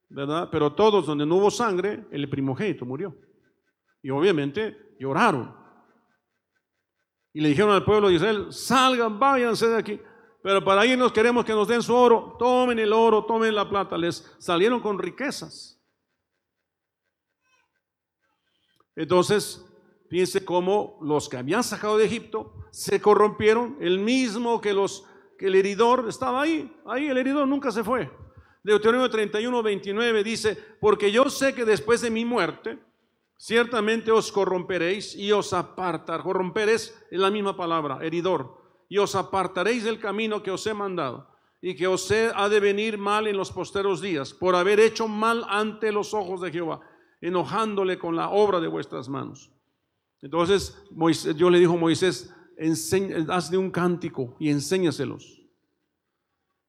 ¿verdad? 0.09 0.49
Pero 0.51 0.73
todos 0.73 1.05
donde 1.05 1.25
no 1.25 1.35
hubo 1.35 1.51
sangre, 1.51 2.05
el 2.11 2.29
primogénito 2.29 2.85
murió. 2.85 3.15
Y 4.01 4.09
obviamente 4.09 4.95
lloraron. 4.99 5.55
Y 7.31 7.41
le 7.41 7.49
dijeron 7.49 7.71
al 7.71 7.85
pueblo 7.85 8.09
de 8.09 8.15
Israel, 8.15 8.51
salgan, 8.51 9.19
váyanse 9.19 9.67
de 9.67 9.77
aquí. 9.77 10.01
Pero 10.41 10.63
para 10.63 10.85
irnos 10.85 11.11
queremos 11.11 11.45
que 11.45 11.53
nos 11.53 11.67
den 11.67 11.83
su 11.83 11.93
oro. 11.93 12.35
Tomen 12.39 12.79
el 12.79 12.91
oro, 12.91 13.25
tomen 13.25 13.53
la 13.53 13.69
plata. 13.69 13.97
Les 13.97 14.35
salieron 14.39 14.79
con 14.79 14.97
riquezas. 14.97 15.79
Entonces, 18.95 19.63
fíjense 20.09 20.43
cómo 20.43 20.97
los 21.01 21.29
que 21.29 21.37
habían 21.37 21.63
sacado 21.63 21.97
de 21.97 22.05
Egipto 22.05 22.53
se 22.71 23.01
corrompieron. 23.01 23.77
El 23.79 23.99
mismo 23.99 24.59
que, 24.61 24.73
los, 24.73 25.05
que 25.37 25.47
el 25.47 25.55
heridor 25.55 26.05
estaba 26.09 26.41
ahí. 26.41 26.75
Ahí 26.85 27.07
el 27.07 27.17
heridor 27.17 27.47
nunca 27.47 27.71
se 27.71 27.83
fue. 27.83 28.11
Deuteronomio 28.63 29.09
31, 29.09 29.63
29 29.63 30.23
dice, 30.23 30.57
porque 30.81 31.11
yo 31.11 31.29
sé 31.29 31.53
que 31.53 31.65
después 31.65 32.01
de 32.01 32.09
mi 32.09 32.25
muerte, 32.25 32.77
ciertamente 33.37 34.11
os 34.11 34.31
corromperéis 34.31 35.15
y 35.15 35.31
os 35.31 35.53
apartar. 35.53 36.23
Corromper 36.23 36.69
es 36.69 37.01
la 37.11 37.31
misma 37.31 37.55
palabra, 37.55 37.99
heridor. 38.01 38.57
Y 38.89 38.97
os 38.97 39.15
apartaréis 39.15 39.83
del 39.83 39.99
camino 39.99 40.43
que 40.43 40.51
os 40.51 40.65
he 40.67 40.73
mandado 40.73 41.29
y 41.61 41.75
que 41.75 41.87
os 41.87 42.11
ha 42.11 42.49
de 42.49 42.59
venir 42.59 42.97
mal 42.97 43.27
en 43.27 43.37
los 43.37 43.51
posteros 43.51 44.01
días 44.01 44.33
por 44.33 44.55
haber 44.55 44.79
hecho 44.79 45.07
mal 45.07 45.45
ante 45.49 45.91
los 45.91 46.13
ojos 46.13 46.41
de 46.41 46.51
Jehová, 46.51 46.79
enojándole 47.21 47.99
con 47.99 48.15
la 48.15 48.29
obra 48.29 48.59
de 48.59 48.67
vuestras 48.67 49.09
manos. 49.09 49.51
Entonces 50.21 50.77
Moisés, 50.91 51.35
le 51.39 51.59
dijo 51.59 51.73
a 51.73 51.77
Moisés, 51.77 52.33
hazle 53.29 53.57
un 53.57 53.71
cántico 53.71 54.35
y 54.39 54.49
enséñaselos. 54.49 55.41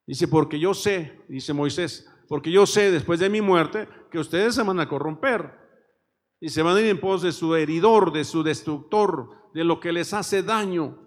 Dice, 0.07 0.27
porque 0.27 0.59
yo 0.59 0.73
sé, 0.73 1.21
dice 1.27 1.53
Moisés, 1.53 2.07
porque 2.27 2.51
yo 2.51 2.65
sé 2.65 2.91
después 2.91 3.19
de 3.19 3.29
mi 3.29 3.41
muerte 3.41 3.87
que 4.09 4.19
ustedes 4.19 4.55
se 4.55 4.63
van 4.63 4.79
a 4.79 4.87
corromper 4.87 5.59
y 6.39 6.49
se 6.49 6.61
van 6.61 6.77
a 6.77 6.81
ir 6.81 6.87
en 6.87 6.99
pos 6.99 7.21
de 7.21 7.31
su 7.31 7.55
heridor, 7.55 8.11
de 8.11 8.23
su 8.23 8.41
destructor, 8.41 9.51
de 9.53 9.63
lo 9.63 9.79
que 9.79 9.91
les 9.91 10.13
hace 10.13 10.41
daño. 10.41 10.97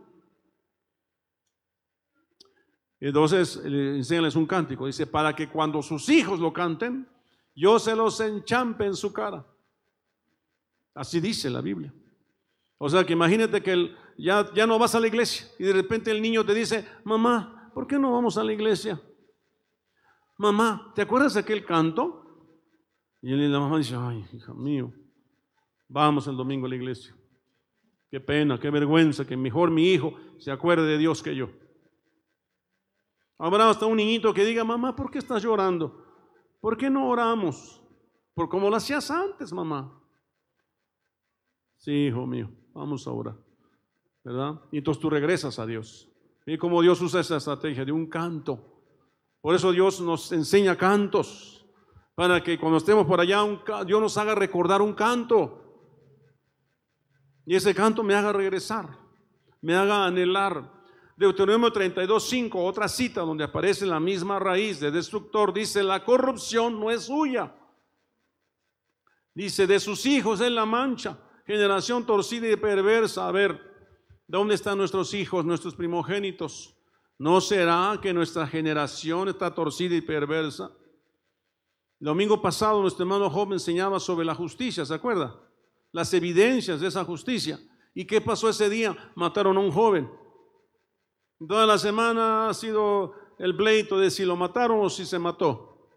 Entonces, 3.00 3.60
enséñales 3.64 4.36
un 4.36 4.46
cántico. 4.46 4.86
Dice, 4.86 5.06
para 5.06 5.34
que 5.34 5.50
cuando 5.50 5.82
sus 5.82 6.08
hijos 6.08 6.40
lo 6.40 6.52
canten, 6.52 7.08
yo 7.54 7.78
se 7.78 7.94
los 7.94 8.20
enchampe 8.20 8.86
en 8.86 8.94
su 8.94 9.12
cara. 9.12 9.46
Así 10.94 11.20
dice 11.20 11.50
la 11.50 11.60
Biblia. 11.60 11.92
O 12.78 12.88
sea 12.88 13.04
que 13.04 13.12
imagínate 13.12 13.62
que 13.62 13.94
ya, 14.18 14.52
ya 14.54 14.66
no 14.66 14.78
vas 14.78 14.94
a 14.94 15.00
la 15.00 15.06
iglesia 15.06 15.46
y 15.58 15.64
de 15.64 15.72
repente 15.72 16.10
el 16.10 16.20
niño 16.20 16.44
te 16.44 16.54
dice, 16.54 16.86
mamá, 17.04 17.70
¿por 17.74 17.86
qué 17.86 17.98
no 17.98 18.12
vamos 18.12 18.36
a 18.36 18.44
la 18.44 18.52
iglesia? 18.52 19.00
Mamá, 20.36 20.92
¿te 20.94 21.02
acuerdas 21.02 21.34
de 21.34 21.40
aquel 21.40 21.64
canto? 21.64 22.20
Y 23.22 23.34
la 23.34 23.60
mamá 23.60 23.78
dice, 23.78 23.94
ay, 23.96 24.24
hija 24.32 24.52
mío, 24.52 24.92
vamos 25.88 26.26
el 26.26 26.36
domingo 26.36 26.66
a 26.66 26.68
la 26.68 26.76
iglesia. 26.76 27.16
Qué 28.10 28.20
pena, 28.20 28.58
qué 28.60 28.70
vergüenza 28.70 29.26
que 29.26 29.36
mejor 29.36 29.70
mi 29.70 29.92
hijo 29.92 30.14
se 30.38 30.50
acuerde 30.50 30.86
de 30.86 30.98
Dios 30.98 31.22
que 31.22 31.34
yo. 31.34 31.50
Habrá 33.38 33.70
hasta 33.70 33.86
un 33.86 33.96
niñito 33.96 34.32
que 34.34 34.44
diga, 34.44 34.62
mamá, 34.62 34.94
¿por 34.94 35.10
qué 35.10 35.18
estás 35.18 35.42
llorando? 35.42 36.04
¿Por 36.60 36.76
qué 36.76 36.88
no 36.90 37.08
oramos? 37.08 37.82
Por 38.34 38.48
como 38.48 38.70
lo 38.70 38.76
hacías 38.76 39.10
antes, 39.10 39.52
mamá. 39.52 40.00
Sí, 41.76 42.06
hijo 42.06 42.26
mío, 42.26 42.50
vamos 42.74 43.06
a 43.06 43.10
orar. 43.10 43.36
¿Verdad? 44.22 44.60
Y 44.72 44.78
entonces 44.78 45.00
tú 45.00 45.10
regresas 45.10 45.58
a 45.58 45.66
Dios. 45.66 46.08
Y 46.46 46.58
cómo 46.58 46.82
Dios 46.82 47.00
usa 47.00 47.20
esa 47.20 47.36
estrategia 47.36 47.84
de 47.84 47.92
un 47.92 48.06
canto. 48.06 48.58
Por 49.40 49.54
eso 49.54 49.72
Dios 49.72 50.00
nos 50.00 50.32
enseña 50.32 50.76
cantos, 50.76 51.66
para 52.14 52.42
que 52.42 52.58
cuando 52.58 52.78
estemos 52.78 53.06
por 53.06 53.20
allá, 53.20 53.42
Dios 53.86 54.00
nos 54.00 54.16
haga 54.16 54.34
recordar 54.34 54.80
un 54.80 54.94
canto. 54.94 55.60
Y 57.44 57.54
ese 57.54 57.74
canto 57.74 58.02
me 58.02 58.14
haga 58.14 58.32
regresar, 58.32 58.88
me 59.60 59.74
haga 59.74 60.06
anhelar. 60.06 60.72
Deuteronomio 61.16 61.70
32, 61.70 62.26
5, 62.26 62.64
otra 62.64 62.88
cita 62.88 63.20
donde 63.20 63.44
aparece 63.44 63.86
la 63.86 64.00
misma 64.00 64.38
raíz 64.38 64.80
de 64.80 64.90
destructor, 64.90 65.52
dice, 65.52 65.82
la 65.82 66.04
corrupción 66.04 66.80
no 66.80 66.90
es 66.90 67.04
suya. 67.04 67.54
Dice, 69.34 69.66
de 69.66 69.78
sus 69.78 70.06
hijos 70.06 70.40
es 70.40 70.50
la 70.50 70.64
mancha, 70.64 71.18
generación 71.44 72.04
torcida 72.04 72.48
y 72.50 72.56
perversa. 72.56 73.28
A 73.28 73.32
ver, 73.32 73.74
¿Dónde 74.26 74.54
están 74.54 74.78
nuestros 74.78 75.12
hijos, 75.12 75.44
nuestros 75.44 75.74
primogénitos? 75.74 76.74
¿No 77.18 77.40
será 77.40 77.98
que 78.00 78.12
nuestra 78.12 78.46
generación 78.46 79.28
está 79.28 79.54
torcida 79.54 79.94
y 79.94 80.00
perversa? 80.00 80.72
El 82.00 82.06
domingo 82.06 82.40
pasado 82.40 82.80
nuestro 82.80 83.04
hermano 83.04 83.28
Job 83.28 83.52
enseñaba 83.52 84.00
sobre 84.00 84.24
la 84.24 84.34
justicia, 84.34 84.84
¿se 84.84 84.94
acuerda? 84.94 85.38
Las 85.92 86.12
evidencias 86.14 86.80
de 86.80 86.88
esa 86.88 87.04
justicia. 87.04 87.60
¿Y 87.94 88.06
qué 88.06 88.20
pasó 88.20 88.48
ese 88.48 88.68
día? 88.68 88.96
Mataron 89.14 89.56
a 89.56 89.60
un 89.60 89.70
joven. 89.70 90.10
Toda 91.46 91.66
la 91.66 91.78
semana 91.78 92.48
ha 92.48 92.54
sido 92.54 93.14
el 93.38 93.54
pleito 93.54 93.98
de 93.98 94.10
si 94.10 94.24
lo 94.24 94.36
mataron 94.36 94.80
o 94.80 94.88
si 94.88 95.04
se 95.04 95.18
mató. 95.18 95.90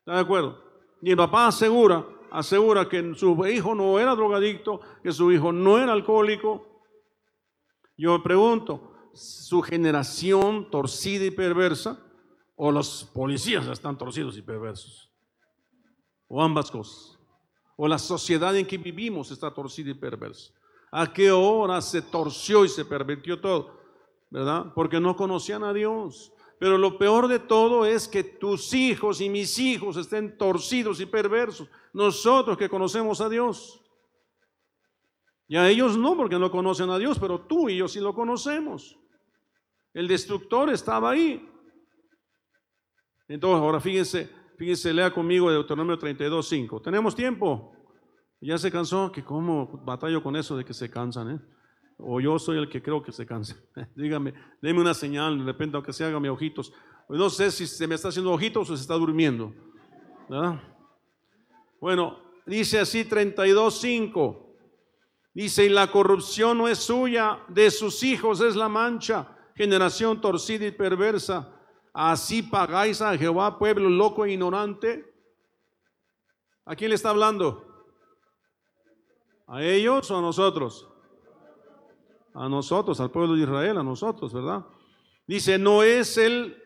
¿Está 0.00 0.14
de 0.14 0.20
acuerdo? 0.20 0.58
Y 1.02 1.10
el 1.10 1.16
papá 1.16 1.48
asegura, 1.48 2.04
asegura 2.38 2.88
que 2.88 3.14
su 3.14 3.46
hijo 3.46 3.74
no 3.74 3.98
era 3.98 4.14
drogadicto, 4.14 4.80
que 5.02 5.12
su 5.12 5.32
hijo 5.32 5.52
no 5.52 5.78
era 5.78 5.92
alcohólico, 5.92 6.82
yo 7.96 8.18
me 8.18 8.24
pregunto, 8.24 8.92
¿su 9.14 9.62
generación 9.62 10.70
torcida 10.70 11.24
y 11.24 11.30
perversa 11.30 11.98
o 12.56 12.72
los 12.72 13.04
policías 13.14 13.66
están 13.68 13.96
torcidos 13.96 14.36
y 14.36 14.42
perversos? 14.42 15.14
o 16.28 16.42
ambas 16.42 16.70
cosas. 16.70 17.16
O 17.76 17.86
la 17.86 17.98
sociedad 17.98 18.56
en 18.56 18.66
que 18.66 18.76
vivimos 18.76 19.30
está 19.30 19.52
torcida 19.52 19.90
y 19.90 19.94
perversa. 19.94 20.52
¿A 20.90 21.12
qué 21.12 21.30
hora 21.30 21.80
se 21.80 22.02
torció 22.02 22.64
y 22.64 22.68
se 22.68 22.84
pervirtió 22.84 23.40
todo? 23.40 23.78
¿Verdad? 24.30 24.72
Porque 24.74 24.98
no 24.98 25.16
conocían 25.16 25.62
a 25.62 25.72
Dios. 25.72 26.32
Pero 26.64 26.78
lo 26.78 26.96
peor 26.96 27.28
de 27.28 27.40
todo 27.40 27.84
es 27.84 28.08
que 28.08 28.24
tus 28.24 28.72
hijos 28.72 29.20
y 29.20 29.28
mis 29.28 29.58
hijos 29.58 29.98
estén 29.98 30.38
torcidos 30.38 30.98
y 30.98 31.04
perversos. 31.04 31.68
Nosotros 31.92 32.56
que 32.56 32.70
conocemos 32.70 33.20
a 33.20 33.28
Dios. 33.28 33.84
Y 35.46 35.56
a 35.56 35.68
ellos 35.68 35.98
no, 35.98 36.16
porque 36.16 36.38
no 36.38 36.50
conocen 36.50 36.88
a 36.88 36.96
Dios, 36.96 37.18
pero 37.18 37.42
tú 37.42 37.68
y 37.68 37.76
yo 37.76 37.86
sí 37.86 38.00
lo 38.00 38.14
conocemos. 38.14 38.98
El 39.92 40.08
destructor 40.08 40.70
estaba 40.70 41.10
ahí. 41.10 41.46
Entonces, 43.28 43.60
ahora 43.60 43.78
fíjense, 43.78 44.30
fíjense, 44.56 44.94
lea 44.94 45.12
conmigo 45.12 45.50
Deuteronomio 45.50 45.98
32, 45.98 46.48
5. 46.48 46.80
¿Tenemos 46.80 47.14
tiempo? 47.14 47.76
¿Ya 48.40 48.56
se 48.56 48.72
cansó? 48.72 49.12
Que 49.12 49.22
cómo 49.22 49.82
batallo 49.84 50.22
con 50.22 50.34
eso 50.34 50.56
de 50.56 50.64
que 50.64 50.72
se 50.72 50.88
cansan, 50.88 51.30
¿eh? 51.30 51.53
O 51.98 52.20
yo 52.20 52.38
soy 52.38 52.58
el 52.58 52.68
que 52.68 52.82
creo 52.82 53.02
que 53.02 53.12
se 53.12 53.26
cansa. 53.26 53.56
Dígame, 53.94 54.34
déme 54.60 54.80
una 54.80 54.94
señal, 54.94 55.38
de 55.38 55.44
repente, 55.44 55.76
aunque 55.76 55.92
se 55.92 56.04
haga 56.04 56.20
mis 56.20 56.30
ojitos. 56.30 56.72
No 57.08 57.30
sé 57.30 57.50
si 57.50 57.66
se 57.66 57.86
me 57.86 57.94
está 57.94 58.08
haciendo 58.08 58.32
ojitos 58.32 58.68
o 58.70 58.76
se 58.76 58.82
está 58.82 58.94
durmiendo. 58.94 59.52
Bueno, 61.80 62.18
dice 62.46 62.80
así 62.80 63.04
32, 63.04 63.80
5. 63.80 64.40
Dice, 65.34 65.64
y 65.64 65.68
la 65.68 65.90
corrupción 65.90 66.58
no 66.58 66.68
es 66.68 66.78
suya, 66.78 67.44
de 67.48 67.70
sus 67.70 68.02
hijos 68.04 68.40
es 68.40 68.54
la 68.54 68.68
mancha, 68.68 69.36
generación 69.56 70.20
torcida 70.20 70.64
y 70.64 70.70
perversa. 70.70 71.50
Así 71.92 72.42
pagáis 72.42 73.02
a 73.02 73.16
Jehová, 73.18 73.58
pueblo 73.58 73.88
loco 73.90 74.24
e 74.24 74.32
ignorante. 74.32 75.12
¿A 76.64 76.74
quién 76.74 76.90
le 76.90 76.94
está 76.94 77.10
hablando? 77.10 77.64
¿A 79.46 79.62
ellos 79.62 80.10
o 80.10 80.18
a 80.18 80.20
nosotros? 80.20 80.88
A 82.34 82.48
nosotros, 82.48 83.00
al 83.00 83.10
pueblo 83.10 83.34
de 83.34 83.42
Israel, 83.42 83.78
a 83.78 83.82
nosotros, 83.82 84.32
¿verdad? 84.32 84.66
Dice, 85.26 85.58
¿no 85.58 85.82
es 85.82 86.18
Él 86.18 86.56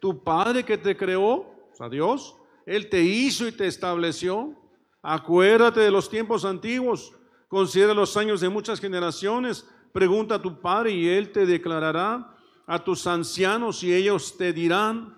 tu 0.00 0.22
Padre 0.22 0.64
que 0.64 0.78
te 0.78 0.96
creó? 0.96 1.32
O 1.32 1.72
sea, 1.74 1.88
Dios. 1.88 2.36
Él 2.64 2.88
te 2.88 3.02
hizo 3.02 3.46
y 3.46 3.52
te 3.52 3.66
estableció. 3.66 4.54
Acuérdate 5.02 5.80
de 5.80 5.90
los 5.90 6.08
tiempos 6.08 6.44
antiguos 6.44 7.12
Considera 7.48 7.94
los 7.94 8.16
años 8.16 8.40
de 8.40 8.48
muchas 8.48 8.80
generaciones. 8.80 9.68
Pregunta 9.92 10.36
a 10.36 10.42
tu 10.42 10.60
padre 10.60 10.90
y 10.90 11.08
él 11.08 11.32
te 11.32 11.46
declarará. 11.46 12.32
A 12.66 12.82
tus 12.82 13.06
ancianos 13.06 13.84
y 13.84 13.94
ellos 13.94 14.36
te 14.36 14.52
dirán. 14.52 15.16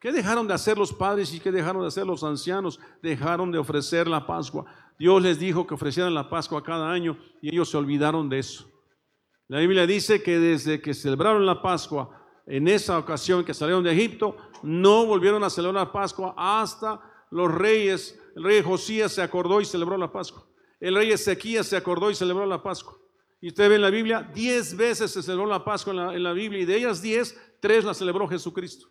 ¿Qué 0.00 0.10
dejaron 0.10 0.48
de 0.48 0.54
hacer 0.54 0.76
los 0.76 0.92
padres 0.92 1.32
y 1.32 1.38
qué 1.38 1.52
dejaron 1.52 1.82
de 1.82 1.88
hacer 1.88 2.06
los 2.06 2.24
ancianos? 2.24 2.80
Dejaron 3.02 3.52
de 3.52 3.58
ofrecer 3.58 4.08
la 4.08 4.26
Pascua. 4.26 4.64
Dios 4.98 5.22
les 5.22 5.38
dijo 5.38 5.66
que 5.66 5.74
ofrecieran 5.74 6.12
la 6.14 6.28
Pascua 6.28 6.62
cada 6.62 6.90
año 6.90 7.16
y 7.40 7.50
ellos 7.50 7.70
se 7.70 7.76
olvidaron 7.76 8.28
de 8.28 8.40
eso. 8.40 8.69
La 9.50 9.58
Biblia 9.58 9.84
dice 9.84 10.22
que 10.22 10.38
desde 10.38 10.80
que 10.80 10.94
celebraron 10.94 11.44
la 11.44 11.60
Pascua, 11.60 12.24
en 12.46 12.68
esa 12.68 12.96
ocasión 12.96 13.44
que 13.44 13.52
salieron 13.52 13.82
de 13.82 13.90
Egipto, 13.90 14.36
no 14.62 15.06
volvieron 15.06 15.42
a 15.42 15.50
celebrar 15.50 15.86
la 15.86 15.92
Pascua 15.92 16.34
hasta 16.36 17.00
los 17.32 17.52
reyes. 17.52 18.16
El 18.36 18.44
rey 18.44 18.62
Josías 18.62 19.10
se 19.10 19.22
acordó 19.22 19.60
y 19.60 19.64
celebró 19.64 19.96
la 19.96 20.12
Pascua. 20.12 20.46
El 20.78 20.94
rey 20.94 21.10
Ezequías 21.10 21.66
se 21.66 21.76
acordó 21.76 22.12
y 22.12 22.14
celebró 22.14 22.46
la 22.46 22.62
Pascua. 22.62 22.96
Y 23.40 23.48
usted 23.48 23.68
ve 23.68 23.74
en 23.74 23.82
la 23.82 23.90
Biblia, 23.90 24.30
diez 24.32 24.76
veces 24.76 25.10
se 25.10 25.20
celebró 25.20 25.46
la 25.46 25.64
Pascua 25.64 26.14
en 26.14 26.22
la, 26.22 26.32
Biblia 26.32 26.60
y 26.60 26.64
de 26.64 26.76
ellas 26.76 27.02
diez, 27.02 27.36
tres 27.58 27.84
la 27.84 27.92
celebró 27.92 28.28
Jesucristo. 28.28 28.86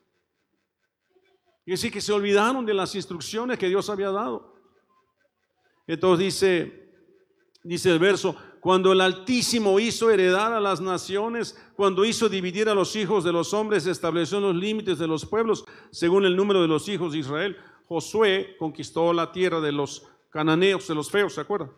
Y 1.66 1.72
así 1.72 1.90
que 1.90 2.02
se 2.02 2.12
olvidaron 2.12 2.66
de 2.66 2.74
las 2.74 2.94
instrucciones 2.96 3.58
que 3.58 3.70
Dios 3.70 3.90
había 3.90 4.12
dado. 4.12 4.56
Entonces 5.88 6.26
dice, 6.26 6.92
dice 7.64 7.92
el 7.92 8.00
verso, 8.00 8.36
cuando 8.60 8.92
el 8.92 9.02
Altísimo 9.02 9.80
hizo 9.80 10.10
heredar 10.10 10.54
a 10.54 10.60
las 10.60 10.82
naciones, 10.82 11.58
cuando 11.76 12.04
hizo 12.04 12.28
dividir 12.28 12.68
a 12.70 12.76
los 12.76 12.96
hijos 12.96 13.24
de 13.24 13.32
los 13.32 13.54
hombres, 13.54 13.88
estableció 13.88 14.40
los 14.40 14.56
límites 14.56 15.00
de 15.00 15.08
los 15.08 15.26
pueblos 15.26 15.66
según 15.92 16.26
el 16.26 16.36
número 16.36 16.62
de 16.62 16.68
los 16.68 16.88
hijos 16.90 17.14
de 17.14 17.20
Israel. 17.20 17.58
Josué 17.88 18.56
conquistó 18.60 19.14
la 19.14 19.32
tierra 19.32 19.60
de 19.62 19.72
los 19.72 20.06
cananeos, 20.30 20.88
de 20.88 20.96
los 20.96 21.10
feos, 21.10 21.34
¿se 21.34 21.42
acuerdan? 21.42 21.72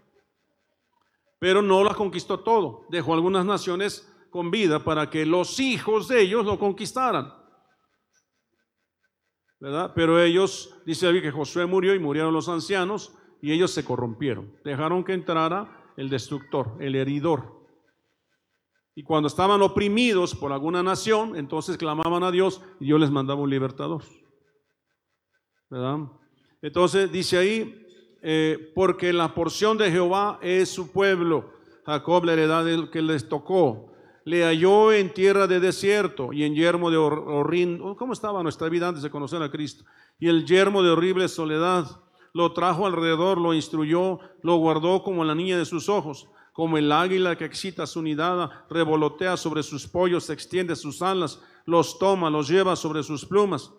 Pero 1.39 1.61
no 1.61 1.83
la 1.83 1.93
conquistó 1.93 2.39
todo, 2.39 2.85
dejó 2.89 3.13
algunas 3.13 3.45
naciones 3.45 4.07
con 4.29 4.51
vida 4.51 4.83
para 4.83 5.09
que 5.09 5.25
los 5.25 5.59
hijos 5.59 6.07
de 6.07 6.21
ellos 6.21 6.45
lo 6.45 6.57
conquistaran. 6.57 7.33
¿Verdad? 9.59 9.91
Pero 9.93 10.19
ellos, 10.19 10.75
dice 10.85 11.05
David 11.05 11.21
que 11.21 11.31
Josué 11.31 11.67
murió 11.67 11.93
y 11.93 11.99
murieron 11.99 12.33
los 12.33 12.49
ancianos 12.49 13.13
y 13.41 13.51
ellos 13.51 13.71
se 13.71 13.85
corrompieron. 13.85 14.51
Dejaron 14.63 15.03
que 15.03 15.13
entrara 15.13 15.80
el 15.97 16.09
destructor, 16.09 16.77
el 16.79 16.95
heridor. 16.95 17.61
Y 18.95 19.03
cuando 19.03 19.27
estaban 19.27 19.61
oprimidos 19.61 20.35
por 20.35 20.51
alguna 20.51 20.83
nación, 20.83 21.35
entonces 21.35 21.77
clamaban 21.77 22.23
a 22.23 22.31
Dios 22.31 22.61
y 22.79 22.85
Dios 22.85 22.99
les 22.99 23.09
mandaba 23.09 23.41
un 23.41 23.49
libertador. 23.49 24.03
¿Verdad? 25.69 25.99
Entonces 26.61 27.11
dice 27.11 27.37
ahí, 27.37 27.87
eh, 28.21 28.71
porque 28.75 29.13
la 29.13 29.33
porción 29.33 29.77
de 29.77 29.89
Jehová 29.89 30.39
es 30.41 30.69
su 30.69 30.91
pueblo. 30.91 31.53
Jacob, 31.85 32.25
la 32.25 32.33
heredad 32.33 32.89
que 32.89 33.01
les 33.01 33.27
tocó, 33.27 33.91
le 34.25 34.43
halló 34.43 34.91
en 34.91 35.13
tierra 35.13 35.47
de 35.47 35.59
desierto 35.59 36.31
y 36.31 36.43
en 36.43 36.53
yermo 36.53 36.91
de 36.91 36.97
horrible. 36.97 37.95
¿Cómo 37.97 38.13
estaba 38.13 38.43
nuestra 38.43 38.69
vida 38.69 38.87
antes 38.87 39.03
de 39.03 39.09
conocer 39.09 39.41
a 39.41 39.49
Cristo? 39.49 39.85
Y 40.19 40.27
el 40.27 40.45
yermo 40.45 40.83
de 40.83 40.91
horrible 40.91 41.27
soledad. 41.27 41.85
Lo 42.33 42.53
trajo 42.53 42.85
alrededor, 42.85 43.37
lo 43.37 43.53
instruyó, 43.53 44.19
lo 44.41 44.55
guardó 44.57 45.03
como 45.03 45.23
la 45.23 45.35
niña 45.35 45.57
de 45.57 45.65
sus 45.65 45.89
ojos, 45.89 46.27
como 46.53 46.77
el 46.77 46.91
águila 46.91 47.37
que 47.37 47.45
excita 47.45 47.87
su 47.87 48.01
nidada, 48.01 48.65
revolotea 48.69 49.37
sobre 49.37 49.63
sus 49.63 49.87
pollos, 49.87 50.29
extiende 50.29 50.75
sus 50.75 51.01
alas, 51.01 51.41
los 51.65 51.99
toma, 51.99 52.29
los 52.29 52.47
lleva 52.47 52.75
sobre 52.75 53.03
sus 53.03 53.25
plumas. 53.25 53.71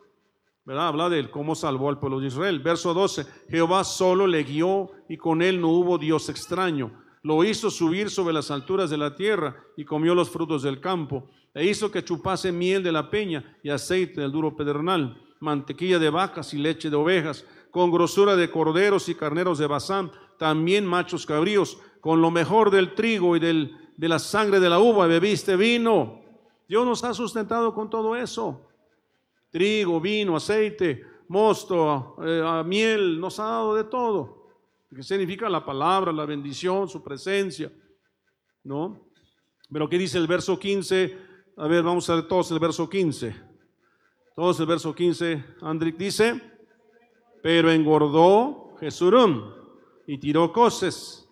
¿verdad? 0.64 0.88
Habla 0.88 1.08
de 1.08 1.18
él, 1.18 1.30
cómo 1.30 1.54
salvó 1.54 1.88
al 1.88 1.98
pueblo 1.98 2.20
de 2.20 2.28
Israel. 2.28 2.60
Verso 2.60 2.94
12, 2.94 3.26
Jehová 3.48 3.84
solo 3.84 4.26
le 4.26 4.44
guió 4.44 4.90
y 5.08 5.16
con 5.16 5.42
él 5.42 5.60
no 5.60 5.68
hubo 5.68 5.98
Dios 5.98 6.28
extraño. 6.28 6.92
Lo 7.22 7.44
hizo 7.44 7.70
subir 7.70 8.10
sobre 8.10 8.34
las 8.34 8.50
alturas 8.50 8.90
de 8.90 8.98
la 8.98 9.14
tierra 9.14 9.56
y 9.76 9.84
comió 9.84 10.14
los 10.14 10.30
frutos 10.30 10.62
del 10.62 10.80
campo. 10.80 11.28
E 11.54 11.66
hizo 11.66 11.90
que 11.90 12.04
chupase 12.04 12.50
miel 12.50 12.82
de 12.82 12.92
la 12.92 13.10
peña 13.10 13.58
y 13.62 13.70
aceite 13.70 14.20
del 14.20 14.32
duro 14.32 14.56
pedernal, 14.56 15.20
mantequilla 15.40 15.98
de 15.98 16.10
vacas 16.10 16.54
y 16.54 16.58
leche 16.58 16.90
de 16.90 16.96
ovejas, 16.96 17.44
con 17.72 17.90
grosura 17.90 18.36
de 18.36 18.48
corderos 18.48 19.08
y 19.08 19.16
carneros 19.16 19.58
de 19.58 19.66
Bazán, 19.66 20.12
también 20.38 20.86
machos 20.86 21.26
cabríos, 21.26 21.78
con 22.00 22.22
lo 22.22 22.30
mejor 22.30 22.70
del 22.70 22.94
trigo 22.94 23.34
y 23.34 23.40
del, 23.40 23.76
de 23.96 24.08
la 24.08 24.20
sangre 24.20 24.60
de 24.60 24.70
la 24.70 24.78
uva 24.78 25.08
bebiste 25.08 25.56
vino. 25.56 26.22
Dios 26.68 26.86
nos 26.86 27.02
ha 27.02 27.12
sustentado 27.12 27.74
con 27.74 27.90
todo 27.90 28.14
eso 28.14 28.68
trigo, 29.52 30.00
vino, 30.00 30.34
aceite, 30.34 31.04
mosto, 31.28 32.16
eh, 32.24 32.62
miel, 32.64 33.20
nos 33.20 33.38
ha 33.38 33.44
dado 33.44 33.76
de 33.76 33.84
todo. 33.84 34.48
Que 34.92 35.02
significa 35.02 35.48
la 35.48 35.64
palabra, 35.64 36.10
la 36.10 36.26
bendición, 36.26 36.88
su 36.88 37.02
presencia, 37.02 37.70
¿no? 38.64 38.98
Pero 39.70 39.88
¿qué 39.88 39.98
dice 39.98 40.18
el 40.18 40.26
verso 40.26 40.58
15? 40.58 41.18
A 41.58 41.66
ver, 41.66 41.82
vamos 41.82 42.08
a 42.10 42.16
ver 42.16 42.26
todos 42.26 42.50
el 42.50 42.58
verso 42.58 42.88
15. 42.88 43.34
Todos 44.34 44.58
el 44.60 44.66
verso 44.66 44.94
15, 44.94 45.44
Andrick 45.60 45.96
dice, 45.96 46.51
pero 47.42 47.70
engordó 47.70 48.76
Jesurún 48.80 49.52
y 50.06 50.18
tiró 50.18 50.52
coces. 50.52 51.28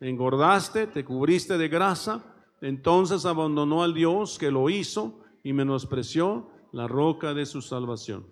Engordaste, 0.00 0.88
te 0.88 1.04
cubriste 1.04 1.56
de 1.56 1.68
grasa, 1.68 2.22
entonces 2.60 3.24
abandonó 3.24 3.82
al 3.82 3.94
Dios 3.94 4.38
que 4.38 4.50
lo 4.50 4.68
hizo 4.68 5.20
y 5.42 5.52
menospreció 5.52 6.50
la 6.72 6.86
roca 6.86 7.32
de 7.32 7.46
su 7.46 7.62
salvación. 7.62 8.26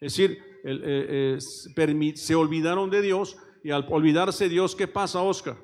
Es 0.00 0.16
decir, 0.16 0.42
eh, 0.64 1.38
se 2.16 2.34
olvidaron 2.34 2.90
de 2.90 3.02
Dios 3.02 3.36
y 3.62 3.70
al 3.70 3.86
olvidarse 3.88 4.48
Dios, 4.48 4.74
¿qué 4.74 4.88
pasa, 4.88 5.22
Oscar? 5.22 5.56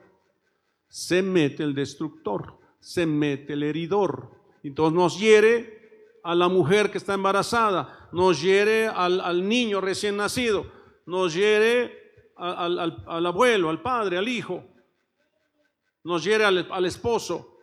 Se 0.87 1.23
mete 1.23 1.65
el 1.65 1.75
destructor, 1.75 2.59
se 2.79 3.07
mete 3.07 3.55
el 3.55 3.65
heridor. 3.65 4.31
Entonces 4.63 4.95
nos 4.95 5.19
hiere 5.19 5.79
a 6.23 6.35
la 6.35 6.49
mujer 6.49 6.91
que 6.91 6.99
está 6.99 7.15
embarazada, 7.15 7.98
nos 8.13 8.41
hiere 8.41 8.89
al, 8.89 9.49
niño 9.49 9.81
recién 9.81 10.17
nacido, 10.17 10.71
nos 11.07 11.35
hiere 11.35 12.33
al, 12.37 12.79
al, 13.07 13.27
abuelo, 13.27 13.71
al 13.71 13.83
padre, 13.83 14.19
al 14.19 14.29
hijo, 14.29 14.65
nos 16.05 16.25
hiere 16.25 16.45
al, 16.45 16.85
esposo, 16.85 17.59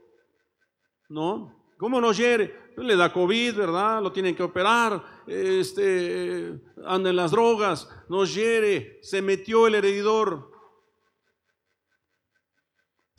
¿no? 1.09 1.73
¿Cómo 1.77 1.99
nos 1.99 2.17
hiere? 2.17 2.65
le 2.77 2.95
da 2.95 3.11
COVID, 3.11 3.55
¿verdad? 3.55 4.01
Lo 4.01 4.11
tienen 4.11 4.35
que 4.35 4.43
operar, 4.43 5.03
este, 5.27 6.59
anda 6.85 7.09
en 7.09 7.15
las 7.15 7.31
drogas, 7.31 7.89
nos 8.09 8.33
hiere, 8.33 8.99
se 9.01 9.21
metió 9.21 9.67
el 9.67 9.75
heredidor. 9.75 10.51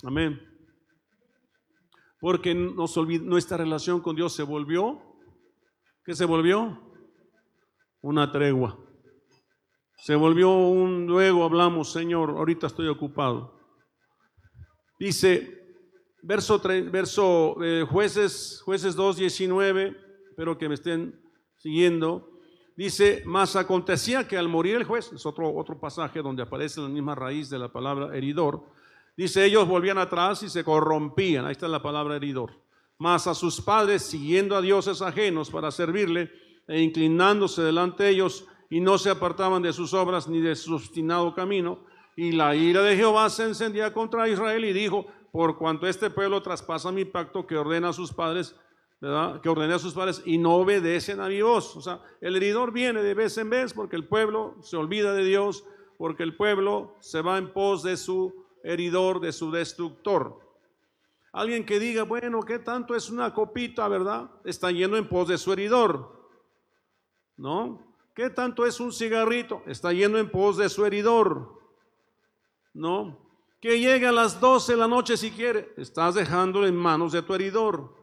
Amén. 0.05 0.41
Porque 2.21 2.55
nos 2.55 2.97
nuestra 2.97 3.57
relación 3.57 4.01
con 4.01 4.17
Dios 4.17 4.35
se 4.35 4.43
volvió, 4.43 5.01
¿qué 6.05 6.15
se 6.15 6.25
volvió? 6.25 6.86
Una 8.03 8.31
tregua. 8.31 8.79
Se 9.99 10.15
volvió 10.15 10.51
un, 10.51 11.07
luego 11.07 11.45
hablamos, 11.45 11.91
Señor, 11.91 12.31
ahorita 12.31 12.67
estoy 12.67 12.89
ocupado. 12.89 13.59
Dice, 14.99 15.67
verso, 16.23 16.61
verso 16.61 17.57
eh, 17.63 17.85
jueces, 17.89 18.63
jueces 18.65 18.95
2, 18.95 19.17
19, 19.17 19.97
espero 20.31 20.59
que 20.59 20.69
me 20.69 20.75
estén 20.75 21.21
siguiendo. 21.57 22.31
Dice, 22.77 23.23
más 23.25 23.57
acontecía 23.57 24.29
que 24.29 24.37
al 24.37 24.49
morir 24.49 24.77
el 24.77 24.85
juez, 24.85 25.11
es 25.13 25.25
otro, 25.25 25.55
otro 25.55 25.81
pasaje 25.81 26.21
donde 26.21 26.43
aparece 26.43 26.81
la 26.81 26.89
misma 26.89 27.15
raíz 27.15 27.49
de 27.49 27.59
la 27.59 27.73
palabra 27.73 28.15
heridor, 28.15 28.65
dice, 29.17 29.47
ellos 29.47 29.67
volvían 29.67 29.97
atrás 29.97 30.43
y 30.43 30.51
se 30.51 30.63
corrompían, 30.63 31.47
ahí 31.47 31.53
está 31.53 31.69
la 31.69 31.83
palabra 31.83 32.17
heridor, 32.17 32.53
más 32.99 33.27
a 33.27 33.35
sus 33.35 33.63
padres 33.63 34.03
siguiendo 34.03 34.55
a 34.55 34.61
dioses 34.61 35.01
ajenos 35.01 35.51
para 35.51 35.71
servirle 35.71 36.31
e 36.69 36.81
inclinándose 36.81 37.63
delante 37.63 38.05
de 38.05 38.11
ellos 38.11 38.47
y 38.71 38.81
no 38.81 38.99
se 38.99 39.11
apartaban 39.11 39.63
de 39.63 39.73
sus 39.73 39.95
obras 39.95 40.29
ni 40.29 40.41
de 40.41 40.57
su 40.57 40.75
obstinado 40.75 41.35
camino. 41.35 41.85
Y 42.17 42.33
la 42.33 42.57
ira 42.57 42.83
de 42.83 42.97
Jehová 42.97 43.29
se 43.31 43.45
encendía 43.45 43.93
contra 43.93 44.29
Israel 44.29 44.65
y 44.65 44.73
dijo, 44.73 45.07
por 45.33 45.59
cuanto 45.59 45.87
este 45.87 46.11
pueblo 46.11 46.43
traspasa 46.43 46.91
mi 46.91 47.05
pacto 47.05 47.47
que 47.47 47.57
ordena 47.57 47.91
a 47.91 47.93
sus 47.93 48.13
padres, 48.13 48.57
que 49.01 49.49
ordené 49.49 49.75
a 49.75 49.79
sus 49.79 49.93
padres 49.93 50.23
y 50.25 50.39
no 50.39 50.57
obedecen 50.57 51.21
a 51.21 51.29
mi 51.29 51.43
voz. 51.43 51.77
O 51.77 51.83
sea, 51.83 52.01
el 52.21 52.37
heridor 52.37 52.73
viene 52.73 53.03
de 53.03 53.15
vez 53.15 53.37
en 53.37 53.51
vez 53.51 53.75
porque 53.75 53.97
el 53.97 54.09
pueblo 54.09 54.57
se 54.63 54.77
olvida 54.77 55.13
de 55.13 55.25
Dios, 55.25 55.65
porque 55.99 56.23
el 56.23 56.37
pueblo 56.37 56.97
se 57.01 57.21
va 57.21 57.37
en 57.39 57.53
pos 57.53 57.83
de 57.83 57.97
su 57.99 58.47
heridor, 58.65 59.21
de 59.21 59.33
su 59.33 59.51
destructor. 59.51 60.41
Alguien 61.33 61.67
que 61.67 61.79
diga, 61.79 62.05
bueno, 62.05 62.41
¿qué 62.41 62.59
tanto 62.59 62.95
es 62.95 63.11
una 63.11 63.35
copita, 63.35 63.87
verdad? 63.89 64.31
Está 64.45 64.71
yendo 64.71 64.97
en 64.97 65.07
pos 65.07 65.29
de 65.29 65.37
su 65.37 65.53
heridor. 65.53 66.16
¿No? 67.37 67.95
¿Qué 68.15 68.31
tanto 68.31 68.65
es 68.65 68.81
un 68.81 68.93
cigarrito? 68.93 69.63
Está 69.67 69.93
yendo 69.93 70.19
en 70.19 70.31
pos 70.31 70.57
de 70.57 70.69
su 70.69 70.85
heridor. 70.85 71.61
¿No? 72.73 73.19
Que 73.61 73.79
llegue 73.79 74.07
a 74.07 74.13
las 74.13 74.41
12 74.41 74.73
de 74.73 74.79
la 74.79 74.89
noche 74.89 75.17
si 75.17 75.31
quiere. 75.31 75.73
Estás 75.77 76.15
dejándolo 76.15 76.67
en 76.67 76.77
manos 76.77 77.13
de 77.13 77.23
tu 77.23 77.35
heridor. 77.35 77.95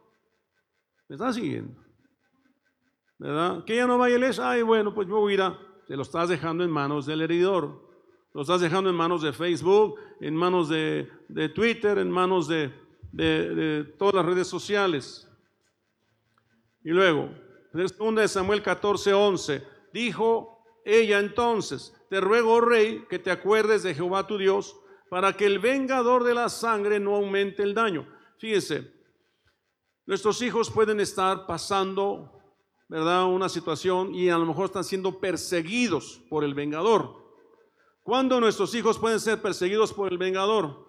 ¿Me 1.07 1.15
estás 1.15 1.35
siguiendo? 1.35 1.83
¿Verdad? 3.17 3.63
Que 3.65 3.75
ya 3.75 3.87
no 3.87 3.97
vaya 3.97 4.15
el 4.15 4.39
ay, 4.41 4.61
bueno, 4.63 4.93
pues 4.93 5.07
yo 5.07 5.19
voy 5.19 5.31
a 5.31 5.35
ir 5.35 5.41
a, 5.41 5.59
te 5.87 5.95
lo 5.95 6.01
estás 6.01 6.29
dejando 6.29 6.63
en 6.63 6.71
manos 6.71 7.05
del 7.05 7.21
heridor. 7.21 7.83
Lo 8.33 8.41
estás 8.41 8.61
dejando 8.61 8.89
en 8.89 8.95
manos 8.95 9.21
de 9.21 9.31
Facebook, 9.31 9.99
en 10.19 10.35
manos 10.35 10.67
de, 10.69 11.07
Twitter, 11.53 11.99
en 11.99 12.09
manos 12.09 12.47
de, 12.47 12.73
todas 13.97 14.15
las 14.15 14.25
redes 14.25 14.47
sociales. 14.47 15.29
Y 16.83 16.89
luego, 16.89 17.29
en 17.73 18.15
2 18.15 18.31
Samuel 18.31 18.61
14, 18.61 19.13
11, 19.13 19.67
dijo 19.91 20.63
ella 20.85 21.19
entonces, 21.19 21.93
te 22.09 22.19
ruego, 22.21 22.53
oh 22.53 22.61
rey, 22.61 23.05
que 23.09 23.19
te 23.19 23.31
acuerdes 23.31 23.83
de 23.83 23.95
Jehová 23.95 24.27
tu 24.27 24.37
Dios, 24.37 24.75
para 25.09 25.33
que 25.33 25.45
el 25.45 25.59
vengador 25.59 26.23
de 26.23 26.33
la 26.33 26.49
sangre 26.49 26.99
no 26.99 27.15
aumente 27.15 27.63
el 27.63 27.73
daño. 27.73 28.07
Fíjese, 28.37 28.93
Nuestros 30.05 30.41
hijos 30.41 30.69
pueden 30.69 30.99
estar 30.99 31.45
pasando, 31.45 32.29
¿verdad? 32.89 33.25
Una 33.25 33.47
situación 33.47 34.13
y 34.13 34.29
a 34.29 34.37
lo 34.37 34.45
mejor 34.45 34.65
están 34.65 34.83
siendo 34.83 35.19
perseguidos 35.19 36.21
por 36.29 36.43
el 36.43 36.53
vengador. 36.53 37.23
¿Cuándo 38.03 38.41
nuestros 38.41 38.75
hijos 38.75 38.99
pueden 38.99 39.21
ser 39.21 39.41
perseguidos 39.41 39.93
por 39.93 40.11
el 40.11 40.17
vengador? 40.17 40.85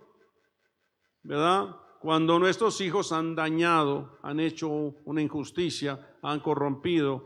¿Verdad? 1.23 1.77
Cuando 2.05 2.39
nuestros 2.39 2.83
hijos 2.83 3.13
han 3.13 3.35
dañado, 3.35 4.19
han 4.21 4.39
hecho 4.39 4.69
una 4.69 5.23
injusticia, 5.23 6.19
han 6.21 6.41
corrompido, 6.41 7.25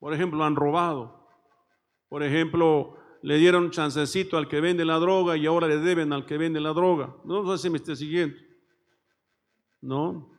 por 0.00 0.12
ejemplo, 0.12 0.42
han 0.42 0.56
robado. 0.56 1.28
Por 2.08 2.24
ejemplo, 2.24 2.96
le 3.22 3.36
dieron 3.36 3.70
chancecito 3.70 4.36
al 4.36 4.48
que 4.48 4.60
vende 4.60 4.84
la 4.84 4.98
droga 4.98 5.36
y 5.36 5.46
ahora 5.46 5.68
le 5.68 5.78
deben 5.78 6.12
al 6.12 6.26
que 6.26 6.36
vende 6.36 6.58
la 6.58 6.72
droga. 6.72 7.14
No 7.24 7.48
sé 7.56 7.62
si 7.62 7.70
me 7.70 7.76
esté 7.76 7.94
siguiendo. 7.94 8.36
¿No? 9.80 10.36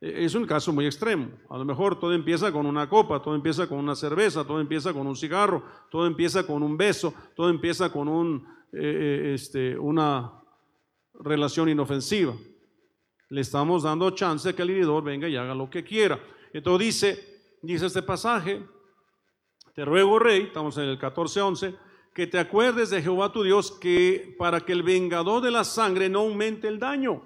E, 0.00 0.24
es 0.24 0.36
un 0.36 0.46
caso 0.46 0.72
muy 0.72 0.86
extremo. 0.86 1.32
A 1.50 1.58
lo 1.58 1.64
mejor 1.64 1.98
todo 1.98 2.12
empieza 2.12 2.52
con 2.52 2.66
una 2.66 2.88
copa, 2.88 3.20
todo 3.20 3.34
empieza 3.34 3.66
con 3.66 3.78
una 3.78 3.96
cerveza, 3.96 4.44
todo 4.44 4.60
empieza 4.60 4.92
con 4.92 5.08
un 5.08 5.16
cigarro, 5.16 5.64
todo 5.90 6.06
empieza 6.06 6.46
con 6.46 6.62
un 6.62 6.76
beso, 6.76 7.12
todo 7.34 7.50
empieza 7.50 7.90
con 7.90 8.06
un, 8.06 8.46
eh, 8.72 8.78
eh, 8.80 9.34
este, 9.34 9.76
una 9.76 10.40
relación 11.14 11.68
inofensiva. 11.68 12.34
Le 13.32 13.40
estamos 13.40 13.84
dando 13.84 14.10
chance 14.10 14.54
que 14.54 14.60
el 14.60 14.68
heridor 14.68 15.02
venga 15.02 15.26
y 15.26 15.36
haga 15.36 15.54
lo 15.54 15.70
que 15.70 15.82
quiera. 15.82 16.22
Entonces 16.52 16.86
dice, 16.86 17.42
dice 17.62 17.86
este 17.86 18.02
pasaje, 18.02 18.62
te 19.74 19.86
ruego, 19.86 20.18
rey, 20.18 20.42
estamos 20.42 20.76
en 20.76 20.84
el 20.84 20.98
14:11, 20.98 21.74
que 22.12 22.26
te 22.26 22.38
acuerdes 22.38 22.90
de 22.90 23.00
Jehová 23.00 23.32
tu 23.32 23.42
Dios, 23.42 23.72
que 23.72 24.34
para 24.38 24.60
que 24.60 24.72
el 24.72 24.82
vengador 24.82 25.42
de 25.42 25.50
la 25.50 25.64
sangre 25.64 26.10
no 26.10 26.18
aumente 26.18 26.68
el 26.68 26.78
daño, 26.78 27.22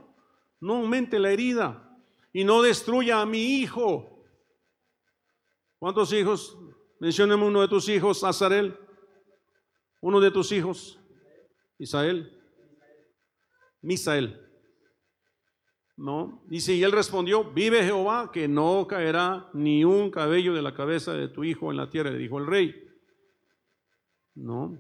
no 0.61 0.77
aumente 0.77 1.19
la 1.19 1.33
herida 1.33 1.99
y 2.33 2.45
no 2.45 2.63
destruya 2.63 3.21
a 3.21 3.27
mi 3.27 3.59
hijo. 3.59 4.25
¿Cuántos 5.81 6.13
hijos? 6.13 6.57
Mencióneme 7.01 7.43
uno 7.45 7.63
de 7.63 7.69
tus 7.69 7.89
hijos, 7.89 8.23
Azarel. 8.23 8.79
Uno 10.01 10.21
de 10.21 10.31
tus 10.31 10.53
hijos, 10.53 11.01
Isael. 11.81 12.33
Misael. 13.83 14.46
No, 15.97 16.43
dice, 16.47 16.75
y 16.75 16.83
él 16.83 16.93
respondió, 16.93 17.45
vive 17.53 17.83
Jehová, 17.83 18.31
que 18.31 18.49
no 18.49 18.87
caerá 18.87 19.49
ni 19.55 19.83
un 19.83 20.11
cabello 20.11 20.53
de 20.53 20.61
la 20.61 20.75
cabeza 20.75 21.15
de 21.15 21.29
tu 21.29 21.43
hijo 21.43 21.71
en 21.71 21.79
la 21.79 21.89
tierra, 21.89 22.11
le 22.11 22.19
dijo 22.19 22.39
el 22.39 22.47
rey. 22.47 22.75
No. 24.35 24.79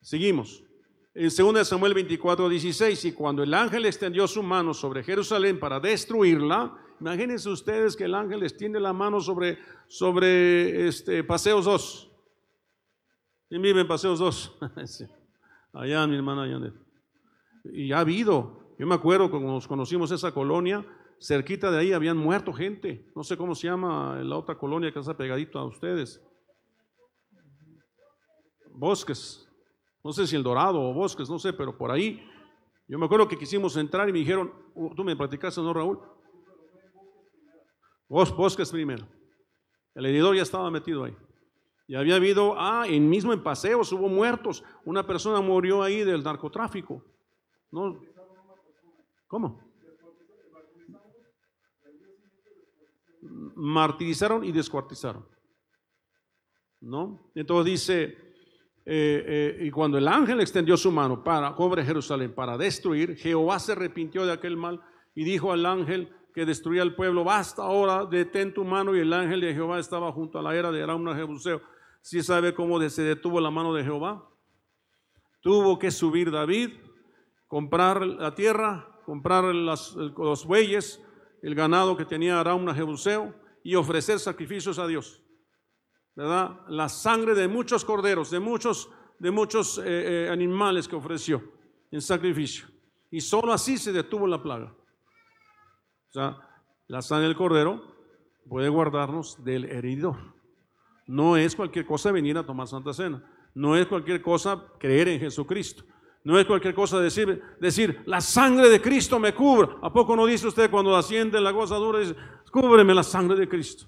Seguimos. 0.00 0.64
En 1.12 1.28
2 1.28 1.68
Samuel 1.68 1.92
24, 1.92 2.48
16, 2.48 3.04
y 3.04 3.12
cuando 3.12 3.42
el 3.42 3.52
ángel 3.52 3.84
extendió 3.84 4.26
su 4.26 4.42
mano 4.42 4.72
sobre 4.72 5.02
Jerusalén 5.02 5.60
para 5.60 5.78
destruirla, 5.78 6.74
imagínense 7.00 7.50
ustedes 7.50 7.94
que 7.94 8.04
el 8.04 8.14
ángel 8.14 8.42
extiende 8.42 8.80
la 8.80 8.94
mano 8.94 9.20
sobre, 9.20 9.58
sobre 9.88 10.88
este, 10.88 11.22
Paseos 11.22 11.66
2. 11.66 12.10
¿Quién 13.50 13.60
vive 13.60 13.80
en 13.82 13.88
Paseos 13.88 14.18
2? 14.20 14.58
allá, 15.74 16.06
mi 16.06 16.16
hermana 16.16 16.44
allá. 16.44 16.72
Y 17.64 17.92
ha 17.92 17.98
habido, 17.98 18.59
yo 18.80 18.86
me 18.86 18.94
acuerdo 18.94 19.30
cuando 19.30 19.52
nos 19.52 19.68
conocimos 19.68 20.10
esa 20.10 20.32
colonia, 20.32 20.84
cerquita 21.20 21.70
de 21.70 21.78
ahí 21.78 21.92
habían 21.92 22.16
muerto 22.16 22.52
gente. 22.52 23.08
No 23.14 23.22
sé 23.22 23.36
cómo 23.36 23.54
se 23.54 23.68
llama 23.68 24.20
la 24.22 24.36
otra 24.36 24.58
colonia 24.58 24.92
que 24.92 24.98
está 24.98 25.16
pegadito 25.16 25.58
a 25.58 25.64
ustedes. 25.66 26.20
Bosques 28.72 29.46
no 30.02 30.12
sé 30.12 30.26
si 30.26 30.36
el 30.36 30.42
Dorado 30.42 30.80
o 30.80 30.94
Bosques, 30.94 31.28
no 31.28 31.38
sé, 31.38 31.52
pero 31.52 31.76
por 31.76 31.90
ahí. 31.90 32.26
Yo 32.88 32.98
me 32.98 33.06
acuerdo 33.06 33.28
que 33.28 33.36
quisimos 33.36 33.76
entrar 33.76 34.08
y 34.08 34.12
me 34.12 34.18
dijeron, 34.18 34.52
uh, 34.74 34.94
tú 34.94 35.04
me 35.04 35.14
platicaste, 35.14 35.60
¿no, 35.60 35.72
Raúl? 35.72 36.00
Bosques 38.08 38.70
primero. 38.70 39.06
El 39.94 40.06
heridor 40.06 40.34
ya 40.34 40.42
estaba 40.42 40.70
metido 40.70 41.04
ahí. 41.04 41.16
Y 41.86 41.94
había 41.94 42.16
habido, 42.16 42.54
ah, 42.56 42.84
en 42.86 43.08
mismo 43.08 43.32
en 43.32 43.42
paseos 43.42 43.92
hubo 43.92 44.08
muertos. 44.08 44.64
Una 44.84 45.06
persona 45.06 45.40
murió 45.40 45.82
ahí 45.82 46.02
del 46.02 46.22
narcotráfico. 46.22 47.04
¿No? 47.70 48.00
¿Cómo? 49.30 49.60
Martirizaron 53.54 54.44
y 54.44 54.50
descuartizaron. 54.50 55.24
¿No? 56.80 57.30
Entonces 57.36 57.72
dice, 57.72 58.04
eh, 58.84 59.24
eh, 59.26 59.58
y 59.60 59.70
cuando 59.70 59.98
el 59.98 60.08
ángel 60.08 60.40
extendió 60.40 60.76
su 60.76 60.90
mano 60.90 61.22
para 61.22 61.54
cobre 61.54 61.84
Jerusalén 61.84 62.34
para 62.34 62.58
destruir, 62.58 63.16
Jehová 63.16 63.60
se 63.60 63.70
arrepintió 63.70 64.26
de 64.26 64.32
aquel 64.32 64.56
mal 64.56 64.80
y 65.14 65.22
dijo 65.22 65.52
al 65.52 65.64
ángel 65.64 66.12
que 66.34 66.44
destruía 66.44 66.82
el 66.82 66.96
pueblo, 66.96 67.22
basta 67.22 67.62
ahora, 67.62 68.06
detén 68.06 68.52
tu 68.52 68.64
mano. 68.64 68.96
Y 68.96 68.98
el 68.98 69.12
ángel 69.12 69.42
de 69.42 69.54
Jehová 69.54 69.78
estaba 69.78 70.10
junto 70.10 70.40
a 70.40 70.42
la 70.42 70.56
era 70.56 70.72
de 70.72 70.82
Arauna 70.82 71.14
Jebuseo. 71.14 71.62
Si 72.02 72.20
sabe 72.20 72.52
cómo 72.52 72.80
se 72.88 73.02
detuvo 73.02 73.40
la 73.40 73.52
mano 73.52 73.72
de 73.74 73.84
Jehová? 73.84 74.28
Tuvo 75.40 75.78
que 75.78 75.92
subir 75.92 76.32
David, 76.32 76.70
comprar 77.46 78.04
la 78.04 78.34
tierra, 78.34 78.89
comprar 79.10 79.42
los 79.52 80.46
bueyes, 80.46 81.02
el 81.42 81.56
ganado 81.56 81.96
que 81.96 82.04
tenía 82.04 82.38
Arauna 82.38 82.72
Jebuseo 82.72 83.34
y 83.64 83.74
ofrecer 83.74 84.20
sacrificios 84.20 84.78
a 84.78 84.86
Dios. 84.86 85.20
La 86.14 86.88
sangre 86.88 87.34
de 87.34 87.48
muchos 87.48 87.84
corderos, 87.84 88.30
de 88.30 88.38
muchos, 88.38 88.88
de 89.18 89.32
muchos 89.32 89.78
eh, 89.78 89.82
eh, 89.86 90.28
animales 90.30 90.86
que 90.86 90.94
ofreció 90.94 91.42
en 91.90 92.00
sacrificio. 92.00 92.68
Y 93.10 93.20
solo 93.20 93.52
así 93.52 93.78
se 93.78 93.92
detuvo 93.92 94.28
la 94.28 94.40
plaga. 94.40 94.72
O 96.10 96.12
sea, 96.12 96.36
la 96.86 97.02
sangre 97.02 97.26
del 97.26 97.36
cordero 97.36 97.82
puede 98.48 98.68
guardarnos 98.68 99.42
del 99.42 99.64
heridor. 99.64 100.18
No 101.08 101.36
es 101.36 101.56
cualquier 101.56 101.84
cosa 101.84 102.12
venir 102.12 102.38
a 102.38 102.46
tomar 102.46 102.68
Santa 102.68 102.92
Cena. 102.92 103.28
No 103.56 103.74
es 103.74 103.88
cualquier 103.88 104.22
cosa 104.22 104.68
creer 104.78 105.08
en 105.08 105.18
Jesucristo. 105.18 105.82
No 106.22 106.38
es 106.38 106.46
cualquier 106.46 106.74
cosa 106.74 107.00
decir, 107.00 107.42
decir, 107.60 108.02
la 108.04 108.20
sangre 108.20 108.68
de 108.68 108.80
Cristo 108.80 109.18
me 109.18 109.34
cubre. 109.34 109.70
¿A 109.82 109.92
poco 109.92 110.14
no 110.14 110.26
dice 110.26 110.46
usted 110.46 110.70
cuando 110.70 110.94
asciende 110.94 111.38
en 111.38 111.44
la 111.44 111.50
gozadura? 111.50 112.00
Dice, 112.00 112.14
cúbreme 112.50 112.94
la 112.94 113.02
sangre 113.02 113.36
de 113.36 113.48
Cristo. 113.48 113.86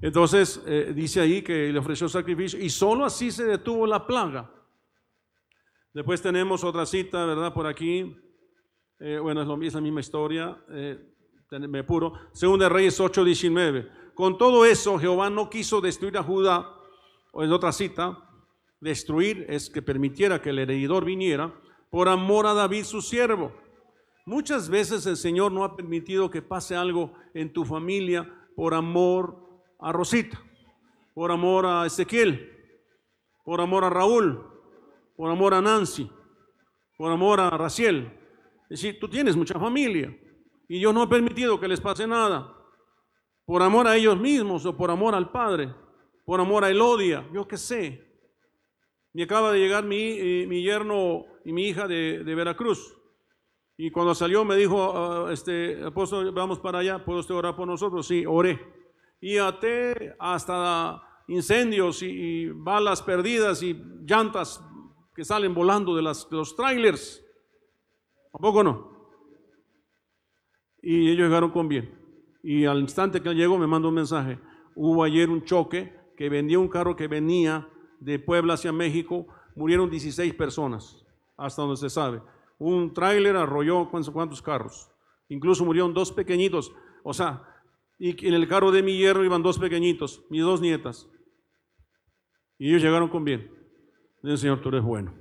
Entonces 0.00 0.62
eh, 0.66 0.92
dice 0.94 1.20
ahí 1.20 1.42
que 1.42 1.72
le 1.72 1.78
ofreció 1.78 2.08
sacrificio 2.08 2.58
y 2.60 2.70
solo 2.70 3.04
así 3.04 3.30
se 3.30 3.44
detuvo 3.44 3.86
la 3.86 4.06
plaga. 4.06 4.50
Después 5.92 6.22
tenemos 6.22 6.62
otra 6.62 6.86
cita, 6.86 7.24
¿verdad? 7.24 7.52
Por 7.52 7.66
aquí. 7.66 8.16
Eh, 9.00 9.18
bueno, 9.20 9.42
es, 9.42 9.48
lo, 9.48 9.60
es 9.62 9.74
la 9.74 9.80
misma 9.80 10.00
historia. 10.00 10.56
Eh, 10.70 10.98
me 11.50 11.80
apuro. 11.80 12.12
Segunda 12.32 12.68
Reyes 12.68 13.00
8:19. 13.00 14.14
Con 14.14 14.36
todo 14.36 14.64
eso, 14.64 14.98
Jehová 14.98 15.30
no 15.30 15.48
quiso 15.48 15.80
destruir 15.80 16.18
a 16.18 16.22
Judá. 16.22 16.74
O 17.32 17.44
en 17.44 17.52
otra 17.52 17.72
cita, 17.72 18.27
destruir 18.80 19.46
es 19.48 19.70
que 19.70 19.82
permitiera 19.82 20.40
que 20.40 20.50
el 20.50 20.58
heredor 20.58 21.04
viniera 21.04 21.54
por 21.90 22.08
amor 22.08 22.46
a 22.46 22.54
David 22.54 22.84
su 22.84 23.00
siervo. 23.02 23.52
Muchas 24.26 24.68
veces 24.68 25.06
el 25.06 25.16
Señor 25.16 25.52
no 25.52 25.64
ha 25.64 25.74
permitido 25.76 26.30
que 26.30 26.42
pase 26.42 26.76
algo 26.76 27.14
en 27.34 27.52
tu 27.52 27.64
familia 27.64 28.30
por 28.54 28.74
amor 28.74 29.64
a 29.78 29.92
Rosita, 29.92 30.38
por 31.14 31.32
amor 31.32 31.64
a 31.64 31.86
Ezequiel, 31.86 32.52
por 33.44 33.60
amor 33.60 33.84
a 33.84 33.90
Raúl, 33.90 34.44
por 35.16 35.30
amor 35.30 35.54
a 35.54 35.62
Nancy, 35.62 36.10
por 36.96 37.10
amor 37.10 37.40
a 37.40 37.50
Raciel. 37.50 38.12
Es 38.64 38.80
decir, 38.82 38.98
tú 39.00 39.08
tienes 39.08 39.34
mucha 39.34 39.58
familia 39.58 40.14
y 40.68 40.78
Dios 40.78 40.92
no 40.92 41.02
ha 41.02 41.08
permitido 41.08 41.58
que 41.58 41.68
les 41.68 41.80
pase 41.80 42.06
nada. 42.06 42.54
Por 43.46 43.62
amor 43.62 43.86
a 43.86 43.96
ellos 43.96 44.20
mismos 44.20 44.66
o 44.66 44.76
por 44.76 44.90
amor 44.90 45.14
al 45.14 45.30
Padre, 45.30 45.74
por 46.26 46.38
amor 46.38 46.64
a 46.64 46.70
Elodia, 46.70 47.26
yo 47.32 47.48
qué 47.48 47.56
sé. 47.56 48.07
Me 49.12 49.22
acaba 49.22 49.52
de 49.52 49.58
llegar 49.58 49.84
mi, 49.84 50.18
eh, 50.18 50.46
mi 50.46 50.62
yerno 50.62 51.24
y 51.44 51.52
mi 51.52 51.68
hija 51.68 51.88
de, 51.88 52.24
de, 52.24 52.34
Veracruz. 52.34 52.94
Y 53.76 53.90
cuando 53.90 54.14
salió 54.14 54.44
me 54.44 54.56
dijo, 54.56 54.76
uh, 54.76 55.28
este, 55.30 55.82
apóstol, 55.84 56.32
vamos 56.32 56.58
para 56.58 56.80
allá, 56.80 57.04
¿puede 57.04 57.20
usted 57.20 57.34
orar 57.34 57.56
por 57.56 57.66
nosotros? 57.66 58.06
Sí, 58.06 58.24
oré 58.26 58.78
y 59.20 59.36
até 59.38 60.14
hasta 60.18 61.02
incendios 61.28 62.02
y, 62.02 62.48
balas 62.50 63.02
perdidas 63.02 63.62
y 63.62 63.74
llantas 64.06 64.64
que 65.14 65.24
salen 65.24 65.54
volando 65.54 65.94
de, 65.94 66.02
los 66.02 66.56
trailers. 66.56 67.24
¿A 68.32 68.38
poco 68.38 68.62
no? 68.62 68.96
Y 70.80 71.10
ellos 71.10 71.26
llegaron 71.26 71.50
con 71.50 71.68
bien. 71.68 71.94
Y 72.42 72.64
al 72.64 72.80
instante 72.80 73.20
que 73.20 73.34
llegó 73.34 73.58
me 73.58 73.66
mandó 73.66 73.88
un 73.88 73.96
mensaje. 73.96 74.38
Hubo 74.76 75.02
ayer 75.02 75.28
un 75.28 75.44
choque 75.44 75.92
que 76.16 76.28
vendía 76.28 76.58
un 76.58 76.68
carro 76.68 76.94
que 76.94 77.08
venía 77.08 77.68
de 78.00 78.18
Puebla 78.18 78.54
hacia 78.54 78.72
México. 78.72 79.26
Murieron 79.54 79.90
16 79.90 80.34
personas, 80.34 81.04
hasta 81.36 81.62
donde 81.62 81.76
se 81.76 81.90
sabe. 81.90 82.22
Un 82.58 82.92
tráiler 82.92 83.36
arrolló 83.36 83.88
cuántos 83.90 84.42
carros. 84.42 84.90
Incluso 85.28 85.64
murieron 85.64 85.94
dos 85.94 86.12
pequeñitos. 86.12 86.72
O 87.02 87.12
sea, 87.12 87.42
y 87.98 88.26
en 88.26 88.34
el 88.34 88.48
carro 88.48 88.70
de 88.70 88.82
mi 88.82 88.96
hierro 88.96 89.24
iban 89.24 89.42
dos 89.42 89.58
pequeñitos, 89.58 90.24
mis 90.30 90.42
dos 90.42 90.60
nietas. 90.60 91.08
Y 92.58 92.68
ellos 92.68 92.82
llegaron 92.82 93.08
con 93.08 93.24
bien. 93.24 93.50
Dice, 94.22 94.38
Señor, 94.38 94.60
tú 94.60 94.68
eres 94.68 94.82
bueno. 94.82 95.14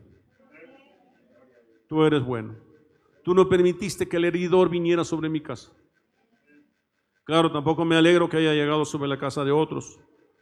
Tú 1.88 2.04
eres 2.04 2.24
bueno. 2.24 2.56
Tú 3.24 3.34
no 3.34 3.48
permitiste 3.48 4.08
que 4.08 4.18
el 4.18 4.26
heridor 4.26 4.70
viniera 4.70 5.04
sobre 5.04 5.30
mi 5.30 5.42
casa. 5.42 5.72
Claro, 7.24 7.52
tampoco 7.52 7.84
me 7.84 7.96
alegro 7.96 8.30
que 8.30 8.38
haya 8.38 8.54
llegado 8.54 8.86
sobre 8.86 9.10
la 9.10 9.20
casa 9.20 9.44
de 9.44 9.52
otros. 9.52 10.00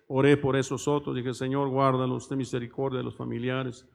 Oré 0.08 0.38
por 0.38 0.56
esos 0.56 0.88
otros. 0.88 1.16
Dije, 1.16 1.34
Señor, 1.34 1.70
guárdalos, 1.70 2.28
ten 2.28 2.38
misericordia 2.38 3.00
de 3.00 3.06
los 3.06 3.16
familiares. 3.16 3.88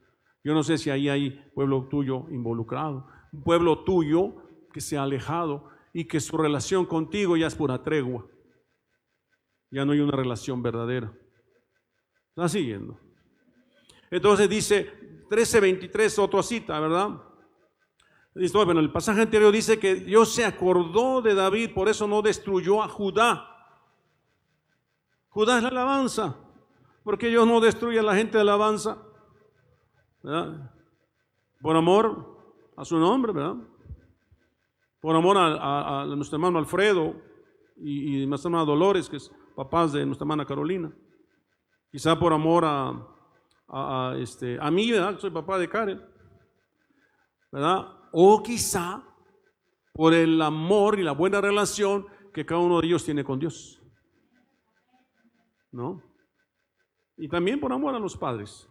Yo 0.42 0.54
no 0.54 0.62
sé 0.62 0.78
si 0.78 0.90
ahí 0.90 1.08
hay 1.08 1.30
pueblo 1.54 1.86
tuyo 1.88 2.26
involucrado. 2.30 3.06
Un 3.32 3.42
pueblo 3.42 3.84
tuyo 3.84 4.34
que 4.72 4.80
se 4.80 4.96
ha 4.96 5.02
alejado 5.02 5.68
y 5.92 6.04
que 6.04 6.20
su 6.20 6.36
relación 6.36 6.86
contigo 6.86 7.36
ya 7.36 7.46
es 7.46 7.54
pura 7.54 7.82
tregua. 7.82 8.26
Ya 9.70 9.84
no 9.84 9.92
hay 9.92 10.00
una 10.00 10.16
relación 10.16 10.62
verdadera. 10.62 11.12
Está 12.30 12.48
siguiendo. 12.48 12.98
Entonces 14.10 14.48
dice 14.48 15.26
13:23, 15.28 16.18
otra 16.18 16.42
cita, 16.42 16.80
¿verdad? 16.80 17.22
Bueno, 18.34 18.80
el 18.80 18.92
pasaje 18.92 19.22
anterior 19.22 19.52
dice 19.52 19.78
que 19.78 19.96
Dios 19.96 20.32
se 20.32 20.44
acordó 20.44 21.20
de 21.20 21.34
David, 21.34 21.72
por 21.74 21.88
eso 21.88 22.06
no 22.06 22.22
destruyó 22.22 22.82
a 22.82 22.88
Judá. 22.88 23.49
Judá 25.30 25.56
es 25.56 25.62
la 25.62 25.68
alabanza. 25.70 26.36
porque 27.02 27.28
Dios 27.28 27.46
no 27.46 27.60
destruye 27.60 27.98
a 27.98 28.02
la 28.02 28.14
gente 28.14 28.36
de 28.36 28.42
alabanza? 28.42 28.98
¿Verdad? 30.22 30.70
Por 31.60 31.76
amor 31.76 32.38
a 32.76 32.84
su 32.84 32.98
nombre, 32.98 33.32
¿verdad? 33.32 33.56
por 35.00 35.16
amor 35.16 35.36
a, 35.38 36.04
nuestro 36.06 36.36
hermano 36.36 36.58
Alfredo 36.58 37.14
y, 37.76 38.26
nuestra 38.26 38.48
hermana 38.48 38.64
Dolores, 38.64 39.08
que 39.08 39.16
es 39.16 39.32
papás 39.56 39.92
de 39.92 40.04
nuestra 40.04 40.24
hermana 40.24 40.44
Carolina. 40.44 40.92
Quizá 41.90 42.18
por 42.18 42.32
amor 42.32 42.64
a, 42.66 44.14
este, 44.18 44.58
a 44.60 44.70
mí, 44.70 44.90
¿verdad? 44.90 45.18
Soy 45.18 45.30
papá 45.30 45.58
de 45.58 45.68
Karen. 45.68 46.02
¿Verdad? 47.50 47.88
O 48.12 48.42
quizá 48.42 49.02
por 49.92 50.14
el 50.14 50.40
amor 50.42 50.98
y 50.98 51.02
la 51.02 51.12
buena 51.12 51.40
relación 51.40 52.06
que 52.32 52.46
cada 52.46 52.60
uno 52.60 52.80
de 52.80 52.86
ellos 52.86 53.04
tiene 53.04 53.24
con 53.24 53.38
Dios. 53.38 53.79
¿No? 55.72 56.02
Y 57.16 57.28
también 57.28 57.60
por 57.60 57.72
amor 57.72 57.94
a 57.94 57.98
los 57.98 58.16
padres. 58.16 58.68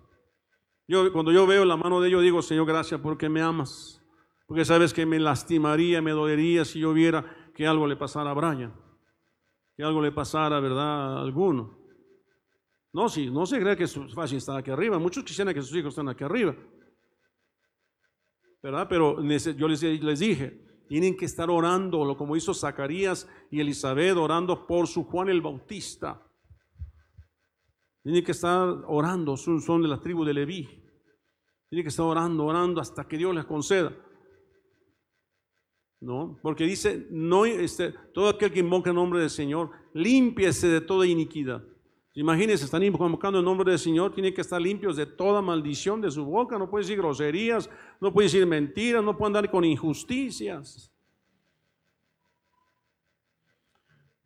Yo, 0.87 1.11
cuando 1.13 1.31
yo 1.31 1.45
veo 1.45 1.65
la 1.65 1.77
mano 1.77 2.01
de 2.01 2.09
ellos, 2.09 2.23
digo, 2.23 2.41
Señor, 2.41 2.65
gracias 2.65 2.99
porque 2.99 3.29
me 3.29 3.41
amas. 3.41 4.01
Porque 4.47 4.65
sabes 4.65 4.93
que 4.93 5.05
me 5.05 5.19
lastimaría, 5.19 6.01
me 6.01 6.11
dolería 6.11 6.65
si 6.65 6.79
yo 6.79 6.93
viera 6.93 7.51
que 7.53 7.67
algo 7.67 7.85
le 7.85 7.95
pasara 7.95 8.31
a 8.31 8.33
Brian, 8.33 8.73
que 9.75 9.83
algo 9.83 10.01
le 10.01 10.11
pasara, 10.11 10.59
¿verdad?, 10.59 11.17
a 11.17 11.21
alguno. 11.21 11.77
No, 12.91 13.07
si 13.07 13.29
no 13.29 13.45
se 13.45 13.59
cree 13.59 13.77
que 13.77 13.83
es 13.83 13.99
fácil 14.15 14.39
estar 14.39 14.57
aquí 14.57 14.71
arriba. 14.71 14.97
Muchos 14.97 15.23
quisieran 15.23 15.53
que 15.53 15.61
sus 15.61 15.77
hijos 15.77 15.89
estén 15.89 16.09
aquí 16.09 16.23
arriba. 16.23 16.55
¿Verdad? 18.63 18.87
Pero 18.89 19.21
yo 19.21 19.67
les, 19.67 19.83
les 19.83 20.19
dije, 20.19 20.83
tienen 20.87 21.15
que 21.15 21.25
estar 21.25 21.49
orando, 21.51 22.17
como 22.17 22.35
hizo 22.35 22.53
Zacarías 22.53 23.29
y 23.51 23.59
Elizabeth, 23.59 24.17
orando 24.17 24.65
por 24.65 24.87
su 24.87 25.03
Juan 25.03 25.29
el 25.29 25.41
Bautista. 25.41 26.25
Tienen 28.09 28.25
que 28.25 28.31
estar 28.31 28.67
orando, 28.87 29.37
son, 29.37 29.83
de 29.83 29.87
la 29.87 30.01
tribu 30.01 30.25
de 30.25 30.33
Leví. 30.33 30.67
Tienen 31.69 31.83
que 31.83 31.89
estar 31.89 32.07
orando, 32.07 32.43
orando 32.43 32.81
hasta 32.81 33.07
que 33.07 33.19
Dios 33.19 33.35
les 33.35 33.45
conceda. 33.45 33.95
¿no? 36.01 36.39
Porque 36.41 36.63
dice, 36.63 37.05
no, 37.11 37.45
este, 37.45 37.93
todo 38.11 38.29
aquel 38.29 38.51
que 38.51 38.61
invoca 38.61 38.89
el 38.89 38.95
nombre 38.95 39.19
del 39.19 39.29
Señor, 39.29 39.69
límpiese 39.93 40.69
de 40.69 40.81
toda 40.81 41.05
iniquidad. 41.05 41.63
Imagínense, 42.15 42.65
están 42.65 42.81
invocando 42.81 43.37
el 43.37 43.45
nombre 43.45 43.69
del 43.69 43.79
Señor, 43.79 44.11
tienen 44.11 44.33
que 44.33 44.41
estar 44.41 44.59
limpios 44.59 44.97
de 44.97 45.05
toda 45.05 45.39
maldición 45.43 46.01
de 46.01 46.09
su 46.09 46.25
boca, 46.25 46.57
no 46.57 46.67
pueden 46.67 46.87
decir 46.87 46.97
groserías, 46.97 47.69
no 48.01 48.11
pueden 48.11 48.25
decir 48.25 48.47
mentiras, 48.47 49.03
no 49.03 49.15
pueden 49.15 49.35
andar 49.35 49.51
con 49.51 49.63
injusticias. 49.63 50.91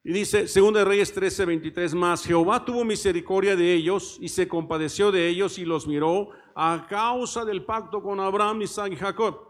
Y 0.06 0.12
dice, 0.12 0.46
2 0.46 0.84
Reyes 0.86 1.14
13, 1.14 1.46
23 1.46 1.96
más, 1.96 2.26
Jehová 2.26 2.66
tuvo 2.66 2.84
misericordia 2.84 3.56
de 3.56 3.74
ellos 3.74 4.18
y 4.20 4.28
se 4.28 4.50
compadeció 4.50 5.12
de 5.12 5.30
ellos 5.30 5.58
y 5.58 5.64
los 5.64 5.88
miró 5.88 6.30
a 6.56 6.86
causa 6.90 7.46
del 7.46 7.64
pacto 7.64 8.04
con 8.04 8.20
Abraham, 8.20 8.64
Isaac 8.64 8.92
y 8.92 8.96
Jacob. 8.98 9.48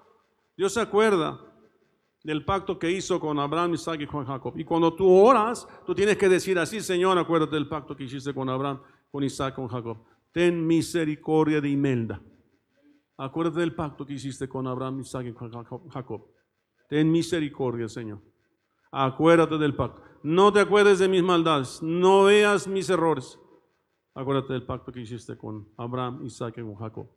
Dios 0.56 0.74
se 0.74 0.82
acuerda 0.82 1.39
del 2.24 2.45
pacto 2.45 2.78
que 2.78 2.91
hizo 2.91 3.20
con 3.20 3.39
Abraham, 3.39 3.74
Isaac 3.74 4.01
y 4.01 4.08
con 4.08 4.26
Jacob. 4.26 4.54
Y 4.56 4.64
cuando 4.64 4.93
tú 4.93 5.12
oras, 5.12 5.68
tú 5.88 5.95
tienes 5.95 6.18
que 6.18 6.30
decir 6.30 6.60
así, 6.60 6.82
Señor, 6.82 7.18
acuérdate 7.18 7.56
del 7.56 7.68
pacto 7.68 7.95
que 7.95 8.04
hiciste 8.04 8.34
con 8.34 8.47
Abraham, 8.47 8.80
con 9.12 9.24
Isaac, 9.24 9.56
con 9.56 9.68
Jacob. 9.68 9.97
Ten 10.32 10.66
misericordia 10.66 11.62
de 11.62 11.70
Imelda. 11.70 12.22
Acuérdate 13.18 13.60
del 13.60 13.76
pacto 13.76 14.06
que 14.06 14.14
hiciste 14.14 14.47
con 14.47 14.68
Abraham, 14.68 15.01
Isaac 15.01 15.28
y 15.28 15.34
con 15.34 15.51
Jacob. 15.89 16.28
Ten 16.88 17.12
misericordia, 17.12 17.89
Señor. 17.89 18.22
Acuérdate 18.91 19.58
del 19.58 19.76
pacto. 19.76 20.12
No 20.24 20.53
te 20.53 20.61
acuerdes 20.61 20.99
de 20.99 21.07
mis 21.09 21.21
maldades. 21.21 21.84
No 21.84 22.24
veas 22.24 22.67
mis 22.67 22.89
errores. 22.89 23.38
Acuérdate 24.15 24.53
del 24.53 24.63
pacto 24.63 24.91
que 24.91 25.01
hiciste 25.01 25.38
con 25.38 25.67
Abraham, 25.78 26.26
Isaac 26.26 26.55
y 26.57 26.61
con 26.61 26.76
Jacob. 26.76 27.07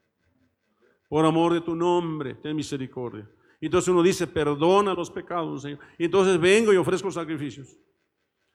Por 1.09 1.24
amor 1.24 1.52
de 1.52 1.61
tu 1.61 1.76
nombre, 1.76 2.34
ten 2.34 2.57
misericordia. 2.57 3.30
Entonces 3.61 3.88
uno 3.88 4.02
dice, 4.02 4.26
perdona 4.26 4.92
los 4.92 5.11
pecados, 5.11 5.62
Señor. 5.62 5.78
Y 5.98 6.04
entonces 6.04 6.38
vengo 6.40 6.72
y 6.72 6.76
ofrezco 6.76 7.11
sacrificios. 7.11 7.78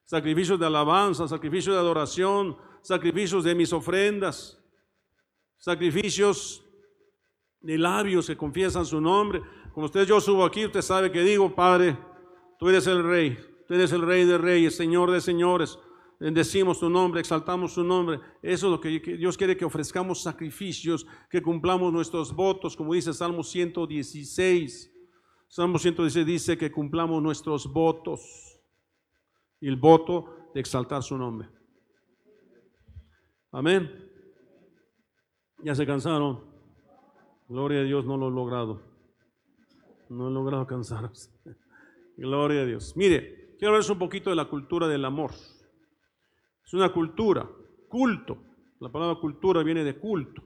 Sacrificios 0.04 0.60
de 0.60 0.66
alabanza, 0.66 1.28
sacrificios 1.28 1.76
de 1.76 1.80
adoración, 1.80 2.58
sacrificios 2.82 3.44
de 3.44 3.56
mis 3.56 3.72
ofrendas, 3.72 4.62
sacrificios 5.58 6.66
de 7.62 7.78
labios 7.78 8.28
que 8.28 8.36
confiesan 8.36 8.86
su 8.86 9.00
nombre. 9.00 9.42
Como 9.74 9.86
usted 9.86 10.06
yo 10.06 10.20
subo 10.20 10.44
aquí, 10.44 10.66
usted 10.66 10.82
sabe 10.82 11.12
que 11.12 11.22
digo, 11.22 11.56
Padre, 11.56 11.98
tú 12.60 12.68
eres 12.68 12.86
el 12.88 13.04
Rey, 13.04 13.38
tú 13.72 13.76
eres 13.76 13.94
el 13.94 14.02
Rey 14.02 14.26
de 14.26 14.38
Reyes, 14.38 14.76
Señor 14.76 15.12
de 15.12 15.22
Señores. 15.22 15.80
Bendecimos 16.20 16.82
tu 16.82 16.90
nombre, 16.90 17.22
exaltamos 17.22 17.74
tu 17.74 17.86
nombre. 17.86 18.20
Eso 18.42 18.68
es 18.68 18.72
lo 18.72 18.82
que 18.82 19.00
Dios 19.00 19.38
quiere 19.38 19.56
que 19.56 19.64
ofrezcamos 19.64 20.22
sacrificios, 20.22 21.08
que 21.30 21.42
cumplamos 21.42 21.94
nuestros 21.94 22.36
votos, 22.36 22.76
como 22.76 22.94
dice 22.94 23.14
Salmo 23.14 23.44
116. 23.44 24.94
Salmo 25.48 25.80
116 25.80 26.26
dice 26.26 26.58
que 26.58 26.70
cumplamos 26.70 27.24
nuestros 27.24 27.72
votos 27.72 28.60
y 29.62 29.70
el 29.70 29.78
voto 29.78 30.50
de 30.54 30.60
exaltar 30.60 31.02
su 31.02 31.18
nombre. 31.18 31.48
Amén. 33.54 33.90
Ya 35.64 35.76
se 35.76 35.86
cansaron. 35.86 36.44
Gloria 37.48 37.80
a 37.80 37.84
Dios, 37.84 38.04
no 38.04 38.18
lo 38.18 38.28
he 38.28 38.32
logrado. 38.32 38.82
No 40.10 40.28
he 40.28 40.32
logrado 40.32 40.68
cansaros. 40.68 41.32
Gloria 42.18 42.64
a 42.64 42.66
Dios. 42.66 42.98
Mire, 42.98 43.41
quiero 43.62 43.76
hablar 43.76 43.92
un 43.92 44.00
poquito 44.00 44.32
de 44.32 44.36
la 44.36 44.46
cultura 44.46 44.88
del 44.88 45.06
amor. 45.06 45.34
Es 46.66 46.74
una 46.74 46.92
cultura, 46.92 47.48
culto. 47.88 48.40
La 48.80 48.92
palabra 48.92 49.22
cultura 49.22 49.62
viene 49.62 49.84
de 49.84 50.00
culto, 50.00 50.42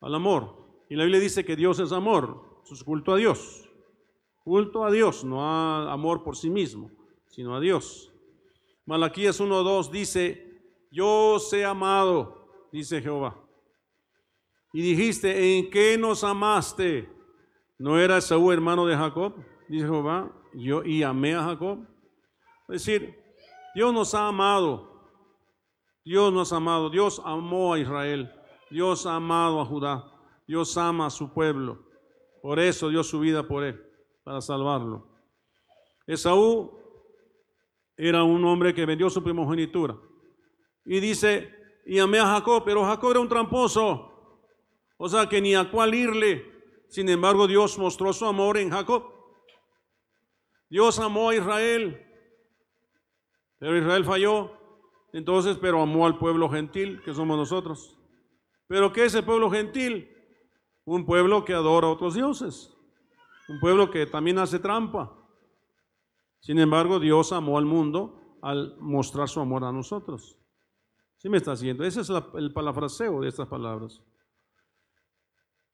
al 0.00 0.14
amor. 0.14 0.84
Y 0.88 0.96
la 0.96 1.04
Biblia 1.04 1.20
dice 1.20 1.44
que 1.44 1.54
Dios 1.54 1.80
es 1.80 1.92
amor. 1.92 2.62
Eso 2.64 2.72
es 2.72 2.82
culto 2.82 3.12
a 3.12 3.18
Dios. 3.18 3.68
Culto 4.42 4.86
a 4.86 4.90
Dios, 4.90 5.22
no 5.22 5.44
a 5.44 5.92
amor 5.92 6.24
por 6.24 6.34
sí 6.34 6.48
mismo, 6.48 6.90
sino 7.26 7.54
a 7.54 7.60
Dios. 7.60 8.10
Malaquías 8.86 9.38
1.2 9.38 9.90
dice, 9.90 10.62
yo 10.90 11.38
sé 11.38 11.62
amado, 11.66 12.70
dice 12.72 13.02
Jehová. 13.02 13.38
Y 14.72 14.80
dijiste, 14.80 15.58
¿en 15.58 15.68
qué 15.68 15.98
nos 15.98 16.24
amaste? 16.24 17.06
¿No 17.76 17.98
era 17.98 18.18
Saúl 18.22 18.54
hermano 18.54 18.86
de 18.86 18.96
Jacob? 18.96 19.34
Dice 19.68 19.84
Jehová, 19.84 20.34
yo 20.54 20.84
y 20.84 21.02
amé 21.02 21.34
a 21.34 21.44
Jacob. 21.44 21.86
Es 22.68 22.84
decir, 22.84 23.18
Dios 23.74 23.92
nos 23.92 24.14
ha 24.14 24.28
amado. 24.28 24.92
Dios 26.04 26.32
nos 26.32 26.52
ha 26.52 26.56
amado. 26.56 26.90
Dios 26.90 27.20
amó 27.24 27.74
a 27.74 27.78
Israel. 27.78 28.32
Dios 28.70 29.06
ha 29.06 29.16
amado 29.16 29.60
a 29.60 29.64
Judá. 29.64 30.04
Dios 30.46 30.76
ama 30.76 31.06
a 31.06 31.10
su 31.10 31.32
pueblo. 31.32 31.86
Por 32.42 32.58
eso 32.58 32.88
dio 32.88 33.04
su 33.04 33.20
vida 33.20 33.46
por 33.46 33.64
él 33.64 33.80
para 34.24 34.40
salvarlo. 34.40 35.06
Esaú 36.06 36.78
era 37.96 38.24
un 38.24 38.44
hombre 38.44 38.74
que 38.74 38.86
vendió 38.86 39.08
su 39.10 39.22
primogenitura. 39.22 39.96
Y 40.84 40.98
dice, 40.98 41.54
y 41.86 41.98
amé 41.98 42.18
a 42.18 42.26
Jacob, 42.26 42.62
pero 42.64 42.84
Jacob 42.84 43.12
era 43.12 43.20
un 43.20 43.28
tramposo. 43.28 44.08
O 44.96 45.08
sea 45.08 45.28
que 45.28 45.40
ni 45.40 45.54
a 45.54 45.70
cuál 45.70 45.94
irle. 45.94 46.50
Sin 46.88 47.08
embargo, 47.08 47.46
Dios 47.46 47.78
mostró 47.78 48.12
su 48.12 48.26
amor 48.26 48.58
en 48.58 48.70
Jacob. 48.70 49.11
Dios 50.72 50.98
amó 50.98 51.28
a 51.28 51.36
Israel, 51.36 52.00
pero 53.58 53.76
Israel 53.76 54.04
falló. 54.04 54.50
Entonces, 55.12 55.58
pero 55.60 55.82
amó 55.82 56.06
al 56.06 56.18
pueblo 56.18 56.48
gentil, 56.48 57.02
que 57.04 57.12
somos 57.12 57.36
nosotros. 57.36 57.98
Pero 58.66 58.92
¿qué 58.92 59.04
es 59.04 59.14
el 59.14 59.24
pueblo 59.24 59.50
gentil? 59.50 60.10
Un 60.84 61.04
pueblo 61.04 61.44
que 61.44 61.52
adora 61.52 61.86
a 61.86 61.90
otros 61.90 62.14
dioses 62.14 62.72
un 63.48 63.60
pueblo 63.60 63.90
que 63.90 64.06
también 64.06 64.38
hace 64.38 64.58
trampa. 64.58 65.12
Sin 66.40 66.58
embargo, 66.58 66.98
Dios 66.98 67.32
amó 67.32 67.58
al 67.58 67.66
mundo 67.66 68.38
al 68.42 68.76
mostrar 68.80 69.28
su 69.28 69.40
amor 69.40 69.64
a 69.64 69.72
nosotros. 69.72 70.38
¿Sí 71.16 71.28
me 71.28 71.36
está 71.36 71.52
haciendo? 71.52 71.84
Ese 71.84 72.00
es 72.00 72.10
el 72.10 72.52
palafraseo 72.52 73.20
de 73.20 73.28
estas 73.28 73.46
palabras. 73.46 74.02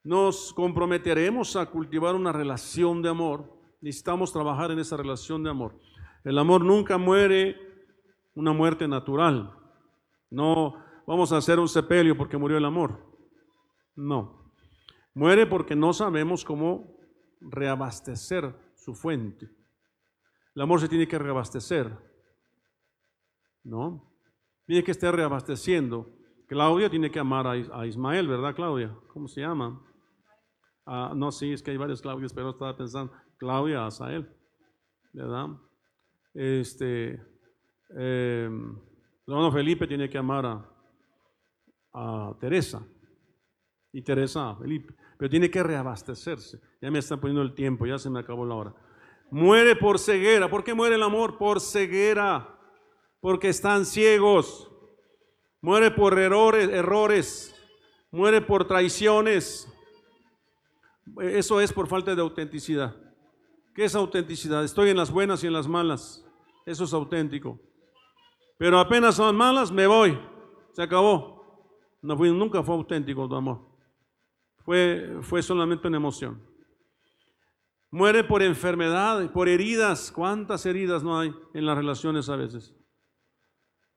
Nos 0.02 0.52
comprometeremos 0.52 1.56
a 1.56 1.66
cultivar 1.66 2.14
una 2.14 2.32
relación 2.32 3.00
de 3.00 3.08
amor. 3.08 3.57
Necesitamos 3.80 4.32
trabajar 4.32 4.70
en 4.70 4.78
esa 4.78 4.96
relación 4.96 5.42
de 5.42 5.50
amor. 5.50 5.78
El 6.24 6.38
amor 6.38 6.64
nunca 6.64 6.98
muere 6.98 7.56
una 8.34 8.52
muerte 8.52 8.88
natural. 8.88 9.54
No 10.30 10.74
vamos 11.06 11.32
a 11.32 11.38
hacer 11.38 11.58
un 11.58 11.68
sepelio 11.68 12.16
porque 12.16 12.36
murió 12.36 12.58
el 12.58 12.64
amor. 12.64 13.04
No. 13.94 14.52
Muere 15.14 15.46
porque 15.46 15.74
no 15.74 15.92
sabemos 15.92 16.44
cómo 16.44 16.96
reabastecer 17.40 18.54
su 18.76 18.94
fuente. 18.94 19.48
El 20.54 20.62
amor 20.62 20.80
se 20.80 20.88
tiene 20.88 21.06
que 21.06 21.18
reabastecer, 21.18 21.96
¿no? 23.62 24.12
Tiene 24.66 24.82
que 24.82 24.90
estar 24.90 25.14
reabasteciendo. 25.14 26.10
Claudia 26.46 26.90
tiene 26.90 27.10
que 27.10 27.18
amar 27.18 27.46
a, 27.46 27.86
Ismael, 27.86 28.26
¿verdad, 28.26 28.54
Claudia? 28.54 28.96
¿Cómo 29.12 29.28
se 29.28 29.40
llama? 29.40 29.80
Ah, 30.86 31.12
no, 31.14 31.30
sí, 31.30 31.52
es 31.52 31.62
que 31.62 31.70
hay 31.70 31.76
varios 31.76 32.00
Claudias, 32.00 32.32
pero 32.32 32.50
estaba 32.50 32.76
pensando, 32.76 33.12
Claudia, 33.38 33.86
Asael, 33.86 34.28
¿verdad? 35.12 35.46
Este, 36.34 37.20
eh, 37.96 38.50
hermano 39.26 39.52
Felipe 39.52 39.86
tiene 39.86 40.10
que 40.10 40.18
amar 40.18 40.44
a, 40.44 40.70
a 41.94 42.36
Teresa 42.38 42.86
y 43.92 44.02
Teresa 44.02 44.50
a 44.50 44.56
Felipe 44.56 44.94
pero 45.18 45.28
tiene 45.28 45.50
que 45.50 45.62
reabastecerse. 45.62 46.60
Ya 46.80 46.90
me 46.90 47.00
están 47.00 47.20
poniendo 47.20 47.42
el 47.42 47.52
tiempo, 47.52 47.84
ya 47.84 47.98
se 47.98 48.08
me 48.08 48.20
acabó 48.20 48.46
la 48.46 48.54
hora. 48.54 48.74
Muere 49.30 49.74
por 49.74 49.98
ceguera. 49.98 50.48
¿Por 50.48 50.62
qué 50.62 50.72
muere 50.72 50.94
el 50.94 51.02
amor? 51.02 51.36
Por 51.36 51.60
ceguera. 51.60 52.56
Porque 53.20 53.48
están 53.48 53.84
ciegos. 53.84 54.70
Muere 55.60 55.90
por 55.90 56.16
errores, 56.18 56.68
errores. 56.68 57.54
Muere 58.12 58.40
por 58.40 58.68
traiciones. 58.68 59.68
Eso 61.20 61.60
es 61.60 61.72
por 61.72 61.88
falta 61.88 62.14
de 62.14 62.22
autenticidad. 62.22 62.94
¿Qué 63.78 63.84
es 63.84 63.94
autenticidad? 63.94 64.64
Estoy 64.64 64.90
en 64.90 64.96
las 64.96 65.12
buenas 65.12 65.44
y 65.44 65.46
en 65.46 65.52
las 65.52 65.68
malas. 65.68 66.26
Eso 66.66 66.82
es 66.82 66.92
auténtico. 66.92 67.60
Pero 68.58 68.80
apenas 68.80 69.14
son 69.14 69.36
malas, 69.36 69.70
me 69.70 69.86
voy. 69.86 70.18
Se 70.72 70.82
acabó. 70.82 71.70
Nunca 72.02 72.60
fue 72.64 72.74
auténtico 72.74 73.28
tu 73.28 73.36
amor 73.36 73.68
fue, 75.22 75.42
solamente 75.42 75.88
una 75.88 75.96
emoción. 75.96 76.42
Muere 77.90 78.22
por 78.22 78.42
enfermedad, 78.42 79.30
por 79.32 79.48
heridas. 79.48 80.12
¿Cuántas 80.12 80.66
heridas 80.66 81.02
no 81.02 81.18
hay 81.18 81.34
en 81.54 81.64
las 81.64 81.76
relaciones 81.76 82.28
a 82.28 82.36
veces? 82.36 82.74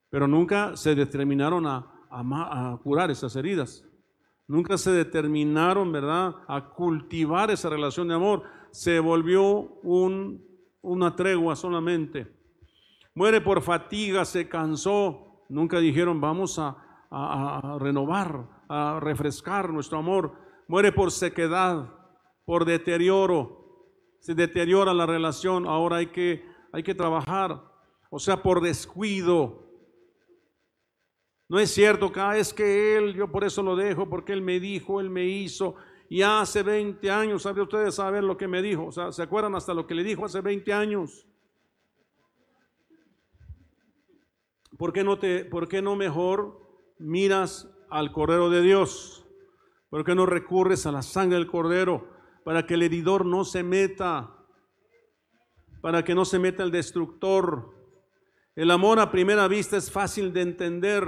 Pero 0.09 0.29
nunca 0.29 0.77
se 0.77 0.95
determinaron 0.95 1.67
a, 1.67 1.91
a, 2.09 2.79
curar 2.81 3.11
esas 3.11 3.35
heridas. 3.35 3.83
Nunca 4.47 4.77
se 4.77 4.91
determinaron, 4.91 5.91
¿verdad?, 5.91 6.35
a 6.47 6.69
cultivar 6.69 7.51
esa 7.51 7.69
relación 7.69 8.07
de 8.07 8.15
amor. 8.15 8.43
Se 8.71 8.99
volvió 8.99 9.79
un, 9.83 10.45
una 10.81 11.15
tregua 11.15 11.55
solamente. 11.55 12.27
Muere 13.13 13.41
por 13.41 13.61
fatiga, 13.61 14.25
se 14.25 14.47
cansó. 14.47 15.43
Nunca 15.49 15.79
dijeron, 15.79 16.21
vamos 16.21 16.57
a, 16.59 16.77
renovar, 17.79 18.47
a 18.69 18.99
refrescar 19.01 19.69
nuestro 19.69 19.97
amor 19.97 20.51
muere 20.71 20.93
por 20.93 21.11
sequedad, 21.11 21.93
por 22.45 22.63
deterioro, 22.63 23.89
se 24.21 24.33
deteriora 24.33 24.93
la 24.93 25.05
relación, 25.05 25.67
ahora 25.67 25.97
hay 25.97 26.07
que, 26.07 26.45
hay 26.71 26.81
que 26.81 26.95
trabajar, 26.95 27.61
o 28.09 28.19
sea, 28.19 28.41
por 28.41 28.61
descuido. 28.61 29.67
No 31.49 31.59
es 31.59 31.73
cierto 31.73 32.09
que 32.13 32.21
ah, 32.21 32.37
es 32.37 32.53
que 32.53 32.97
él, 32.97 33.15
yo 33.15 33.29
por 33.29 33.43
eso 33.43 33.61
lo 33.61 33.75
dejo, 33.75 34.07
porque 34.07 34.31
él 34.31 34.41
me 34.41 34.61
dijo, 34.61 35.01
él 35.01 35.09
me 35.09 35.25
hizo, 35.25 35.75
y 36.11 36.23
hace 36.23 36.61
20 36.61 37.09
años, 37.09 37.43
¿sabe 37.43 37.61
ustedes 37.61 37.95
saber 37.95 38.21
lo 38.21 38.35
que 38.35 38.45
me 38.45 38.61
dijo? 38.61 38.87
O 38.87 38.91
sea, 38.91 39.13
¿se 39.13 39.23
acuerdan 39.23 39.55
hasta 39.55 39.73
lo 39.73 39.87
que 39.87 39.95
le 39.95 40.03
dijo 40.03 40.25
hace 40.25 40.41
20 40.41 40.73
años? 40.73 41.25
¿Por 44.77 44.91
qué 44.91 45.05
no, 45.05 45.17
te, 45.17 45.45
por 45.45 45.69
qué 45.69 45.81
no 45.81 45.95
mejor 45.95 46.59
miras 46.99 47.69
al 47.89 48.11
Cordero 48.11 48.49
de 48.49 48.61
Dios? 48.61 49.25
¿Por 49.89 50.03
qué 50.03 50.13
no 50.13 50.25
recurres 50.25 50.85
a 50.85 50.91
la 50.91 51.01
sangre 51.01 51.37
del 51.37 51.47
cordero 51.47 52.09
para 52.43 52.67
que 52.67 52.73
el 52.73 52.83
heridor 52.83 53.25
no 53.25 53.45
se 53.45 53.63
meta? 53.63 54.35
Para 55.79 56.03
que 56.03 56.13
no 56.13 56.25
se 56.25 56.39
meta 56.39 56.63
el 56.63 56.71
destructor. 56.71 57.73
El 58.57 58.71
amor 58.71 58.99
a 58.99 59.11
primera 59.11 59.47
vista 59.47 59.77
es 59.77 59.89
fácil 59.89 60.33
de 60.33 60.41
entender. 60.41 61.07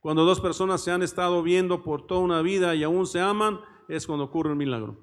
Cuando 0.00 0.24
dos 0.24 0.40
personas 0.40 0.82
se 0.82 0.90
han 0.90 1.02
estado 1.02 1.42
viendo 1.42 1.82
por 1.82 2.06
toda 2.06 2.22
una 2.22 2.40
vida 2.40 2.74
y 2.74 2.82
aún 2.82 3.06
se 3.06 3.20
aman, 3.20 3.60
es 3.96 4.06
cuando 4.06 4.24
ocurre 4.24 4.52
un 4.52 4.58
milagro. 4.58 4.98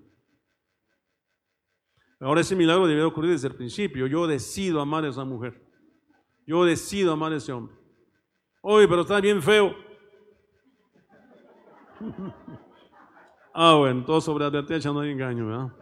Ahora 2.20 2.42
ese 2.42 2.56
milagro 2.56 2.88
debe 2.88 3.04
ocurrir 3.04 3.32
desde 3.32 3.48
el 3.48 3.56
principio. 3.56 4.08
Yo 4.08 4.28
decido 4.28 4.82
amar 4.82 5.06
a 5.06 5.10
esa 5.10 5.24
mujer. 5.24 5.64
Yo 6.46 6.66
decido 6.66 7.14
amar 7.14 7.32
a 7.32 7.38
ese 7.38 7.52
hombre. 7.52 7.76
Oye, 8.62 8.88
pero 8.88 9.02
está 9.02 9.22
bien 9.22 9.42
feo. 9.42 9.76
Ah, 13.52 13.74
bueno, 13.74 14.06
todo 14.06 14.22
sobre 14.22 14.46
advertencia 14.46 14.94
no 14.94 15.02
hay 15.02 15.10
engaño, 15.10 15.48
¿verdad? 15.48 15.74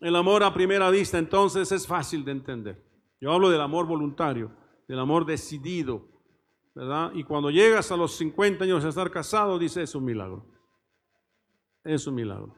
El 0.00 0.16
amor 0.16 0.42
a 0.42 0.54
primera 0.54 0.88
vista 0.88 1.18
entonces 1.18 1.70
es 1.72 1.86
fácil 1.86 2.24
de 2.24 2.30
entender. 2.30 2.82
Yo 3.20 3.32
hablo 3.32 3.50
del 3.50 3.60
amor 3.60 3.84
voluntario, 3.84 4.50
del 4.88 5.00
amor 5.00 5.26
decidido, 5.26 6.08
¿verdad? 6.74 7.10
Y 7.12 7.24
cuando 7.24 7.50
llegas 7.50 7.90
a 7.90 7.96
los 7.96 8.16
50 8.16 8.64
años 8.64 8.82
de 8.84 8.88
estar 8.88 9.10
casado, 9.10 9.58
dice, 9.58 9.82
es 9.82 9.94
un 9.94 10.04
milagro. 10.04 10.53
Es 11.84 12.06
un 12.06 12.14
milagro. 12.14 12.54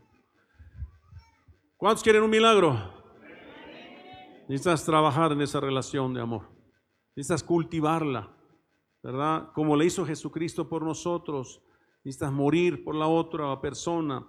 ¿Cuántos 1.76 2.02
quieren 2.02 2.22
un 2.22 2.30
milagro? 2.30 2.94
Necesitas 4.48 4.84
trabajar 4.84 5.32
en 5.32 5.42
esa 5.42 5.60
relación 5.60 6.14
de 6.14 6.20
amor. 6.20 6.48
Necesitas 7.14 7.42
cultivarla, 7.42 8.34
¿verdad? 9.02 9.50
Como 9.52 9.76
le 9.76 9.86
hizo 9.86 10.06
Jesucristo 10.06 10.68
por 10.68 10.82
nosotros 10.82 11.62
necesitas 12.06 12.32
morir 12.32 12.84
por 12.84 12.94
la 12.94 13.08
otra 13.08 13.60
persona. 13.60 14.24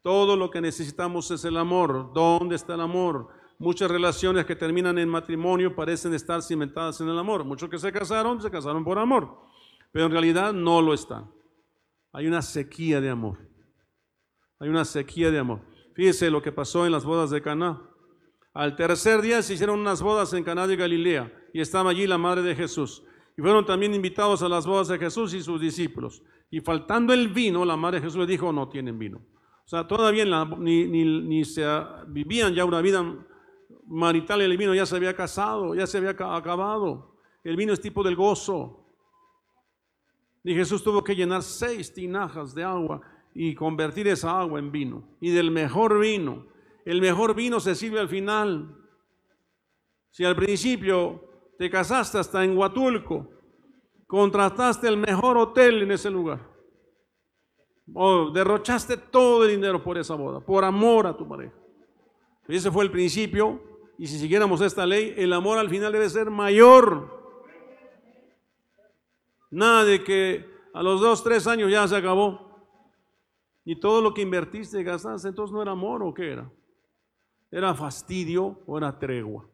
Todo 0.00 0.36
lo 0.36 0.50
que 0.50 0.62
necesitamos 0.62 1.30
es 1.30 1.44
el 1.44 1.58
amor. 1.58 2.12
¿Dónde 2.14 2.56
está 2.56 2.74
el 2.74 2.80
amor? 2.80 3.28
Muchas 3.58 3.90
relaciones 3.90 4.46
que 4.46 4.56
terminan 4.56 4.96
en 4.96 5.06
matrimonio 5.06 5.76
parecen 5.76 6.14
estar 6.14 6.40
cimentadas 6.42 6.98
en 7.02 7.08
el 7.10 7.18
amor. 7.18 7.44
Muchos 7.44 7.68
que 7.68 7.78
se 7.78 7.92
casaron, 7.92 8.40
se 8.40 8.50
casaron 8.50 8.82
por 8.82 8.98
amor. 8.98 9.38
pero 9.92 10.06
en 10.06 10.12
realidad 10.12 10.54
no 10.54 10.80
lo 10.80 10.94
están. 10.94 11.30
Hay 12.12 12.26
una 12.26 12.40
sequía 12.40 13.02
de 13.02 13.10
amor. 13.10 13.49
Hay 14.60 14.68
una 14.68 14.84
sequía 14.84 15.30
de 15.30 15.38
amor. 15.38 15.62
Fíjese 15.94 16.30
lo 16.30 16.42
que 16.42 16.52
pasó 16.52 16.84
en 16.84 16.92
las 16.92 17.04
bodas 17.04 17.30
de 17.30 17.40
Caná. 17.40 17.82
Al 18.52 18.76
tercer 18.76 19.22
día 19.22 19.42
se 19.42 19.54
hicieron 19.54 19.80
unas 19.80 20.02
bodas 20.02 20.34
en 20.34 20.44
Caná 20.44 20.66
de 20.66 20.76
Galilea 20.76 21.32
y 21.54 21.60
estaba 21.60 21.90
allí 21.90 22.06
la 22.06 22.18
madre 22.18 22.42
de 22.42 22.54
Jesús. 22.54 23.02
Y 23.38 23.40
fueron 23.40 23.64
también 23.64 23.94
invitados 23.94 24.42
a 24.42 24.48
las 24.48 24.66
bodas 24.66 24.88
de 24.88 24.98
Jesús 24.98 25.32
y 25.32 25.42
sus 25.42 25.60
discípulos. 25.60 26.22
Y 26.50 26.60
faltando 26.60 27.14
el 27.14 27.28
vino, 27.28 27.64
la 27.64 27.76
madre 27.76 28.00
de 28.00 28.06
Jesús 28.06 28.20
le 28.20 28.26
dijo, 28.26 28.52
no 28.52 28.68
tienen 28.68 28.98
vino. 28.98 29.18
O 29.18 29.68
sea, 29.70 29.86
todavía 29.86 30.26
ni, 30.58 30.84
ni, 30.84 31.44
se 31.44 31.64
vivían 32.08 32.54
ya 32.54 32.64
una 32.64 32.82
vida 32.82 33.02
marital, 33.86 34.42
el 34.42 34.56
vino 34.58 34.74
ya 34.74 34.84
se 34.84 34.96
había 34.96 35.14
casado, 35.14 35.74
ya 35.74 35.86
se 35.86 35.98
había 35.98 36.10
acabado. 36.10 37.16
El 37.44 37.56
vino 37.56 37.72
es 37.72 37.80
tipo 37.80 38.02
del 38.02 38.16
gozo. 38.16 38.92
Y 40.44 40.54
Jesús 40.54 40.82
tuvo 40.82 41.02
que 41.02 41.14
llenar 41.14 41.42
seis 41.42 41.94
tinajas 41.94 42.54
de 42.54 42.64
agua 42.64 43.00
y 43.34 43.54
convertir 43.54 44.08
esa 44.08 44.40
agua 44.40 44.58
en 44.58 44.72
vino. 44.72 45.04
Y 45.20 45.30
del 45.30 45.50
mejor 45.50 45.98
vino. 45.98 46.46
El 46.84 47.00
mejor 47.00 47.34
vino 47.34 47.60
se 47.60 47.74
sirve 47.74 48.00
al 48.00 48.08
final. 48.08 48.76
Si 50.10 50.24
al 50.24 50.34
principio 50.36 51.24
te 51.58 51.70
casaste 51.70 52.18
hasta 52.18 52.42
en 52.44 52.56
Huatulco, 52.56 53.30
contrataste 54.06 54.88
el 54.88 54.96
mejor 54.96 55.36
hotel 55.36 55.82
en 55.82 55.92
ese 55.92 56.10
lugar, 56.10 56.40
o 57.94 58.30
derrochaste 58.30 58.96
todo 58.96 59.44
el 59.44 59.50
dinero 59.52 59.84
por 59.84 59.96
esa 59.96 60.16
boda, 60.16 60.40
por 60.40 60.64
amor 60.64 61.06
a 61.06 61.16
tu 61.16 61.28
pareja. 61.28 61.54
Ese 62.48 62.72
fue 62.72 62.82
el 62.82 62.90
principio, 62.90 63.62
y 63.98 64.08
si 64.08 64.18
siguiéramos 64.18 64.60
esta 64.62 64.84
ley, 64.84 65.14
el 65.16 65.32
amor 65.32 65.58
al 65.58 65.70
final 65.70 65.92
debe 65.92 66.08
ser 66.10 66.28
mayor. 66.28 67.20
Nada 69.50 69.84
de 69.84 70.02
que 70.02 70.44
a 70.74 70.82
los 70.82 71.00
dos, 71.00 71.22
tres 71.22 71.46
años 71.46 71.70
ya 71.70 71.86
se 71.86 71.94
acabó. 71.94 72.49
Y 73.70 73.76
todo 73.76 74.02
lo 74.02 74.12
que 74.12 74.22
invertiste, 74.22 74.82
gastaste, 74.82 75.28
entonces 75.28 75.54
no 75.54 75.62
era 75.62 75.70
amor 75.70 76.02
o 76.02 76.12
qué 76.12 76.32
era. 76.32 76.52
Era 77.52 77.72
fastidio 77.72 78.58
o 78.66 78.76
era 78.76 78.98
tregua. 78.98 79.48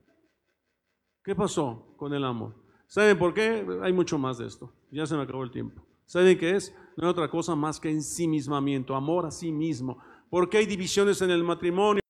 ¿Qué 1.22 1.34
pasó 1.34 1.94
con 1.98 2.14
el 2.14 2.24
amor? 2.24 2.54
¿Saben 2.86 3.18
por 3.18 3.34
qué? 3.34 3.66
Hay 3.82 3.92
mucho 3.92 4.16
más 4.16 4.38
de 4.38 4.46
esto. 4.46 4.72
Ya 4.90 5.04
se 5.04 5.14
me 5.16 5.24
acabó 5.24 5.42
el 5.42 5.50
tiempo. 5.50 5.86
¿Saben 6.06 6.38
qué 6.38 6.56
es? 6.56 6.74
No 6.96 7.04
hay 7.04 7.10
otra 7.10 7.28
cosa 7.28 7.54
más 7.54 7.78
que 7.78 7.90
ensimismamiento, 7.90 8.94
amor 8.94 9.26
a 9.26 9.30
sí 9.30 9.52
mismo. 9.52 10.02
¿Por 10.30 10.48
qué 10.48 10.56
hay 10.56 10.66
divisiones 10.66 11.20
en 11.20 11.30
el 11.30 11.44
matrimonio? 11.44 12.00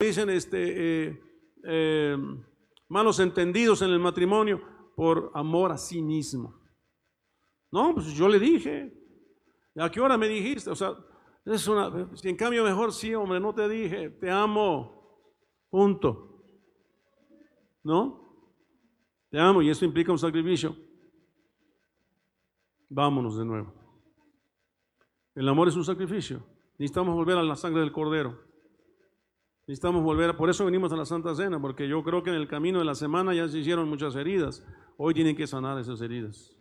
Dicen 0.00 0.30
este, 0.30 1.08
eh, 1.08 1.20
eh, 1.62 2.16
malos 2.88 3.20
entendidos 3.20 3.82
en 3.82 3.90
el 3.90 3.98
matrimonio 3.98 4.62
por 4.96 5.30
amor 5.34 5.72
a 5.72 5.76
sí 5.76 6.00
mismo. 6.00 6.63
No, 7.74 7.92
pues 7.92 8.14
yo 8.14 8.28
le 8.28 8.38
dije. 8.38 8.92
¿A 9.74 9.90
qué 9.90 10.00
hora 10.00 10.16
me 10.16 10.28
dijiste? 10.28 10.70
O 10.70 10.76
sea, 10.76 10.94
es 11.44 11.66
una, 11.66 12.08
si 12.14 12.28
en 12.28 12.36
cambio 12.36 12.62
mejor 12.62 12.92
sí, 12.92 13.12
hombre, 13.16 13.40
no 13.40 13.52
te 13.52 13.68
dije, 13.68 14.10
te 14.10 14.30
amo. 14.30 15.26
Punto. 15.70 16.40
¿No? 17.82 18.46
Te 19.28 19.40
amo 19.40 19.60
y 19.60 19.70
eso 19.70 19.84
implica 19.84 20.12
un 20.12 20.20
sacrificio. 20.20 20.76
Vámonos 22.88 23.36
de 23.38 23.44
nuevo. 23.44 23.74
El 25.34 25.48
amor 25.48 25.66
es 25.66 25.74
un 25.74 25.84
sacrificio. 25.84 26.46
Necesitamos 26.78 27.16
volver 27.16 27.38
a 27.38 27.42
la 27.42 27.56
sangre 27.56 27.80
del 27.80 27.90
cordero. 27.90 28.38
Necesitamos 29.66 30.04
volver, 30.04 30.30
a, 30.30 30.36
por 30.36 30.48
eso 30.48 30.64
venimos 30.64 30.92
a 30.92 30.96
la 30.96 31.06
Santa 31.06 31.34
Cena, 31.34 31.60
porque 31.60 31.88
yo 31.88 32.04
creo 32.04 32.22
que 32.22 32.30
en 32.30 32.36
el 32.36 32.46
camino 32.46 32.78
de 32.78 32.84
la 32.84 32.94
semana 32.94 33.34
ya 33.34 33.48
se 33.48 33.58
hicieron 33.58 33.88
muchas 33.88 34.14
heridas. 34.14 34.64
Hoy 34.96 35.12
tienen 35.12 35.34
que 35.34 35.48
sanar 35.48 35.76
esas 35.80 36.00
heridas. 36.00 36.54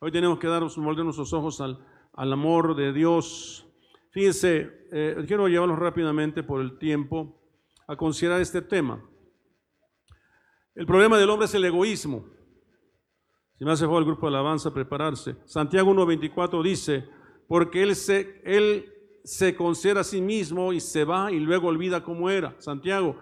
Hoy 0.00 0.10
tenemos 0.10 0.38
que 0.38 0.46
dar, 0.46 0.62
volver 0.62 1.04
nuestros 1.04 1.32
ojos 1.32 1.60
al, 1.60 1.78
al 2.12 2.32
amor 2.32 2.74
de 2.76 2.92
Dios. 2.92 3.66
Fíjense, 4.10 4.70
eh, 4.92 5.24
quiero 5.26 5.48
llevarlos 5.48 5.78
rápidamente 5.78 6.42
por 6.42 6.60
el 6.60 6.78
tiempo 6.78 7.40
a 7.86 7.96
considerar 7.96 8.40
este 8.40 8.62
tema. 8.62 9.02
El 10.74 10.86
problema 10.86 11.18
del 11.18 11.30
hombre 11.30 11.46
es 11.46 11.54
el 11.54 11.64
egoísmo. 11.64 12.26
Si 13.56 13.64
me 13.64 13.72
hace 13.72 13.84
favor 13.84 14.00
el 14.00 14.06
grupo 14.06 14.26
de 14.26 14.36
alabanza 14.36 14.74
prepararse. 14.74 15.36
Santiago 15.44 15.92
1.24 15.92 16.62
dice, 16.62 17.08
porque 17.46 17.82
él 17.82 17.94
se, 17.94 18.40
él 18.44 18.92
se 19.22 19.54
considera 19.54 20.00
a 20.00 20.04
sí 20.04 20.20
mismo 20.20 20.72
y 20.72 20.80
se 20.80 21.04
va 21.04 21.30
y 21.30 21.38
luego 21.38 21.68
olvida 21.68 22.02
cómo 22.02 22.28
era. 22.28 22.56
Santiago 22.58 23.16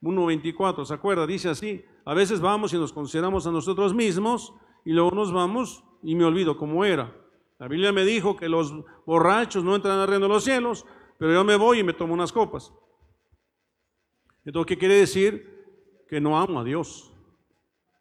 1.24, 0.00 0.84
¿se 0.84 0.94
acuerda? 0.94 1.26
Dice 1.26 1.48
así, 1.48 1.84
a 2.04 2.14
veces 2.14 2.40
vamos 2.40 2.72
y 2.72 2.78
nos 2.78 2.92
consideramos 2.92 3.46
a 3.46 3.50
nosotros 3.50 3.92
mismos 3.92 4.54
y 4.84 4.92
luego 4.92 5.10
nos 5.12 5.32
vamos 5.32 5.84
y 6.02 6.14
me 6.14 6.24
olvido 6.24 6.56
cómo 6.56 6.84
era. 6.84 7.14
La 7.58 7.68
Biblia 7.68 7.92
me 7.92 8.04
dijo 8.04 8.36
que 8.36 8.48
los 8.48 8.74
borrachos 9.06 9.62
no 9.62 9.76
entran 9.76 9.98
al 9.98 10.08
reino 10.08 10.26
de 10.26 10.32
los 10.32 10.44
cielos, 10.44 10.84
pero 11.18 11.32
yo 11.32 11.44
me 11.44 11.56
voy 11.56 11.78
y 11.78 11.84
me 11.84 11.92
tomo 11.92 12.14
unas 12.14 12.32
copas. 12.32 12.72
Entonces, 14.44 14.66
¿qué 14.66 14.78
quiere 14.78 14.96
decir? 14.96 16.04
Que 16.08 16.20
no 16.20 16.38
amo 16.38 16.60
a 16.60 16.64
Dios. 16.64 17.12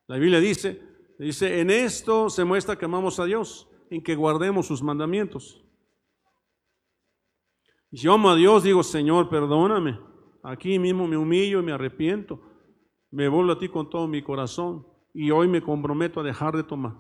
La 0.08 0.18
Biblia 0.18 0.40
dice, 0.40 0.82
dice, 1.20 1.60
en 1.62 1.70
esto 1.70 2.30
se 2.30 2.44
muestra 2.44 2.78
que 2.78 2.86
amamos 2.86 3.20
a 3.20 3.26
Dios, 3.26 3.70
en 3.90 4.02
que 4.02 4.16
guardemos 4.16 4.66
sus 4.66 4.82
mandamientos. 4.82 5.64
Y 7.92 7.98
si 7.98 8.08
amo 8.08 8.30
a 8.30 8.36
Dios, 8.36 8.64
digo, 8.64 8.82
Señor, 8.84 9.30
perdóname. 9.30 10.00
Aquí 10.44 10.80
mismo 10.80 11.08
me 11.08 11.18
humillo 11.18 11.60
y 11.60 11.64
me 11.64 11.74
arrepiento. 11.74 12.42
Me 13.12 13.28
vuelvo 13.28 13.52
a 13.52 13.60
ti 13.60 13.70
con 13.70 13.90
todo 13.90 14.08
mi 14.08 14.24
corazón. 14.24 14.88
Y 15.14 15.32
hoy 15.32 15.48
me 15.48 15.62
comprometo 15.62 16.20
a 16.20 16.24
dejar 16.24 16.56
de 16.56 16.64
tomar, 16.64 16.94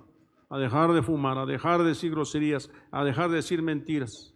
a 0.49 0.57
dejar 0.57 0.91
de 0.93 1.01
fumar, 1.01 1.37
a 1.37 1.45
dejar 1.45 1.81
de 1.81 1.89
decir 1.89 2.11
groserías, 2.11 2.69
a 2.91 3.03
dejar 3.03 3.29
de 3.29 3.37
decir 3.37 3.61
mentiras, 3.61 4.33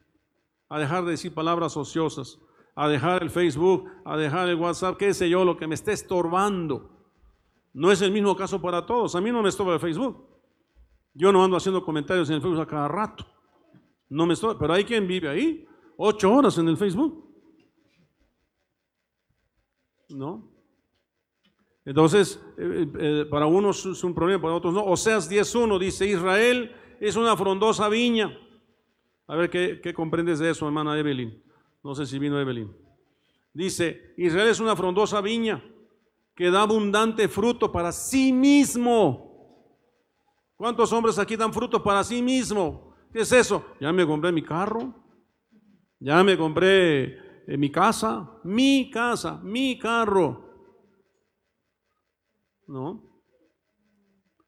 a 0.70 0.80
dejar 0.80 1.04
de 1.06 1.12
decir 1.12 1.34
palabras 1.34 1.76
ociosas, 1.76 2.40
a 2.76 2.88
dejar 2.88 3.24
el 3.24 3.30
Facebook, 3.30 3.90
a 4.04 4.18
dejar 4.18 4.50
el 4.50 4.56
WhatsApp, 4.56 4.98
qué 4.98 5.14
sé 5.14 5.30
yo, 5.30 5.46
lo 5.46 5.58
que 5.58 5.68
me 5.68 5.76
esté 5.76 5.94
estorbando. 5.94 6.92
No 7.74 7.92
es 7.92 8.02
el 8.02 8.12
mismo 8.12 8.36
caso 8.36 8.62
para 8.62 8.86
todos. 8.86 9.16
A 9.16 9.22
mí 9.22 9.32
no 9.32 9.42
me 9.42 9.50
estorba 9.50 9.74
el 9.74 9.80
Facebook. 9.80 10.26
Yo 11.14 11.32
no 11.32 11.44
ando 11.44 11.58
haciendo 11.58 11.84
comentarios 11.84 12.30
en 12.30 12.36
el 12.36 12.42
Facebook 12.42 12.62
a 12.62 12.68
cada 12.68 12.88
rato. 12.88 13.26
No 14.10 14.26
me 14.26 14.34
estorba, 14.34 14.58
pero 14.58 14.74
hay 14.74 14.86
quien 14.86 15.08
vive 15.08 15.28
ahí 15.28 15.68
ocho 15.98 16.34
horas 16.34 16.58
en 16.58 16.70
el 16.70 16.78
Facebook. 16.78 17.24
¿No? 20.10 20.55
Entonces, 21.86 22.44
eh, 22.58 22.88
eh, 23.00 23.26
para 23.30 23.46
unos 23.46 23.86
es 23.86 24.04
un 24.04 24.16
problema, 24.16 24.42
para 24.42 24.56
otros 24.56 24.74
no. 24.74 24.84
Oseas 24.84 25.30
10.1 25.30 25.78
dice, 25.80 26.08
Israel 26.08 26.76
es 27.00 27.16
una 27.16 27.38
frondosa 27.38 27.88
viña. 27.88 28.36
A 29.28 29.36
ver, 29.36 29.50
¿qué, 29.50 29.94
comprendes 29.94 30.40
de 30.40 30.50
eso, 30.50 30.66
hermana 30.66 30.98
Evelyn? 30.98 31.42
No 31.84 31.94
sé 31.94 32.06
si 32.06 32.18
vino 32.18 32.40
Evelyn. 32.40 32.76
Dice, 33.54 34.14
Israel 34.18 34.50
es 34.50 34.60
una 34.60 34.76
frondosa 34.76 35.22
viña 35.22 35.64
que 36.36 36.52
da 36.52 36.64
abundante 36.64 37.28
fruto 37.28 37.72
para 37.72 37.92
sí 37.92 38.34
mismo. 38.34 39.72
¿Cuántos 40.58 40.92
hombres 40.92 41.20
aquí 41.20 41.36
dan 41.36 41.54
fruto 41.54 41.84
para 41.84 42.04
sí 42.04 42.22
mismo? 42.22 42.96
¿Qué 43.14 43.22
es 43.22 43.32
eso? 43.32 43.66
Ya 43.80 43.94
me 43.94 44.06
compré 44.06 44.32
mi 44.32 44.42
carro, 44.42 44.94
ya 46.00 46.24
me 46.24 46.38
compré 46.38 47.04
eh, 47.48 47.58
mi 47.58 47.72
casa, 47.72 48.40
mi 48.44 48.90
casa, 48.92 49.40
mi 49.44 49.78
carro. 49.80 50.45
¿No? 52.68 53.04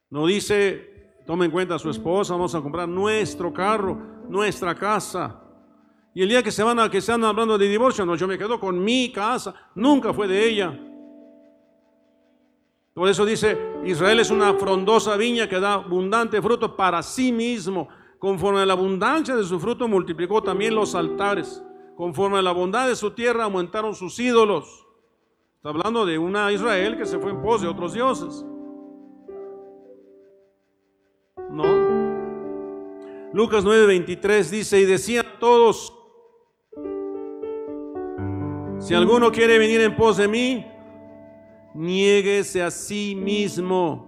No 0.09 0.25
dice, 0.25 1.21
tome 1.25 1.45
en 1.45 1.51
cuenta 1.51 1.75
a 1.75 1.79
su 1.79 1.89
esposa, 1.89 2.33
vamos 2.33 2.55
a 2.55 2.61
comprar 2.61 2.87
nuestro 2.87 3.53
carro, 3.53 3.97
nuestra 4.29 4.73
casa. 4.73 5.43
Y 6.13 6.23
el 6.23 6.29
día 6.29 6.41
que 6.41 6.51
se 6.51 6.63
van 6.63 6.79
a 6.79 6.89
que 6.89 7.01
se 7.01 7.11
andan 7.11 7.29
hablando 7.29 7.57
de 7.57 7.67
divorcio, 7.67 8.05
no, 8.05 8.15
yo 8.15 8.27
me 8.27 8.37
quedo 8.37 8.59
con 8.59 8.83
mi 8.83 9.11
casa, 9.11 9.53
nunca 9.75 10.13
fue 10.13 10.27
de 10.27 10.49
ella. 10.49 10.79
Por 12.97 13.07
eso 13.07 13.23
dice, 13.25 13.55
Israel 13.85 14.21
es 14.21 14.31
una 14.31 14.55
frondosa 14.55 15.15
viña 15.17 15.47
que 15.47 15.59
da 15.59 15.73
abundante 15.73 16.41
fruto 16.41 16.75
para 16.75 17.03
sí 17.03 17.31
mismo. 17.31 17.87
Conforme 18.17 18.61
a 18.61 18.65
la 18.65 18.73
abundancia 18.73 19.35
de 19.35 19.43
su 19.43 19.59
fruto 19.59 19.87
multiplicó 19.87 20.41
también 20.41 20.73
los 20.73 20.95
altares. 20.95 21.63
Conforme 21.95 22.39
a 22.39 22.41
la 22.41 22.53
bondad 22.53 22.87
de 22.87 22.95
su 22.95 23.11
tierra 23.11 23.43
aumentaron 23.43 23.93
sus 23.93 24.17
ídolos. 24.17 24.86
Está 25.57 25.69
hablando 25.69 26.05
de 26.05 26.19
una 26.19 26.51
Israel 26.51 26.97
que 26.97 27.05
se 27.07 27.17
fue 27.17 27.31
en 27.31 27.41
pos 27.41 27.63
de 27.63 27.67
otros 27.67 27.93
dioses. 27.93 28.45
No. 31.49 31.63
Lucas 33.33 33.65
9:23 33.65 34.51
dice, 34.51 34.79
y 34.79 34.85
decían 34.85 35.25
todos, 35.39 35.93
si 38.77 38.93
alguno 38.93 39.31
quiere 39.31 39.57
venir 39.57 39.81
en 39.81 39.95
pos 39.95 40.17
de 40.17 40.27
mí, 40.27 40.65
niéguese 41.73 42.61
a 42.61 42.69
sí 42.69 43.15
mismo. 43.15 44.07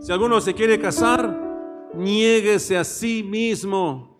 Si 0.00 0.10
alguno 0.12 0.40
se 0.40 0.52
quiere 0.52 0.80
casar, 0.80 1.92
niéguese 1.94 2.76
a 2.76 2.82
sí 2.82 3.22
mismo. 3.22 4.15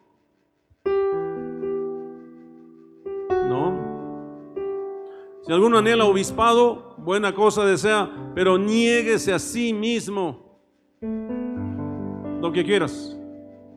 Si 5.46 5.52
alguno 5.52 5.78
anhela 5.78 6.06
obispado, 6.06 6.96
buena 6.98 7.32
cosa 7.32 7.64
desea, 7.64 8.10
pero 8.34 8.58
niéguese 8.58 9.32
a 9.32 9.38
sí 9.38 9.72
mismo. 9.72 10.58
Lo 12.40 12.50
que 12.50 12.64
quieras, 12.64 13.16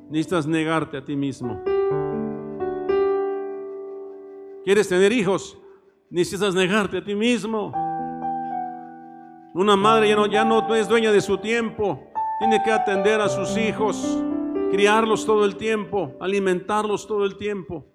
necesitas 0.09 0.47
negarte 0.47 0.97
a 0.97 1.05
ti 1.05 1.15
mismo. 1.15 1.61
¿Quieres 4.65 4.89
tener 4.89 5.11
hijos? 5.11 5.59
Necesitas 6.09 6.55
negarte 6.55 6.97
a 6.97 7.03
ti 7.03 7.13
mismo. 7.13 7.71
Una 9.53 9.75
madre 9.75 10.09
ya 10.09 10.15
no, 10.15 10.25
ya 10.25 10.43
no 10.43 10.73
es 10.73 10.89
dueña 10.89 11.11
de 11.11 11.21
su 11.21 11.37
tiempo. 11.37 12.03
Tiene 12.39 12.63
que 12.63 12.71
atender 12.71 13.21
a 13.21 13.29
sus 13.29 13.55
hijos, 13.57 14.23
criarlos 14.71 15.23
todo 15.23 15.45
el 15.45 15.55
tiempo, 15.55 16.15
alimentarlos 16.19 17.05
todo 17.05 17.25
el 17.25 17.37
tiempo. 17.37 17.85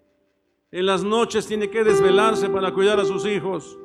En 0.74 0.86
las 0.86 1.04
noches 1.04 1.46
tiene 1.46 1.70
que 1.70 1.84
desvelarse 1.84 2.48
para 2.48 2.74
cuidar 2.74 2.98
a 2.98 3.04
sus 3.04 3.24
hijos. 3.26 3.78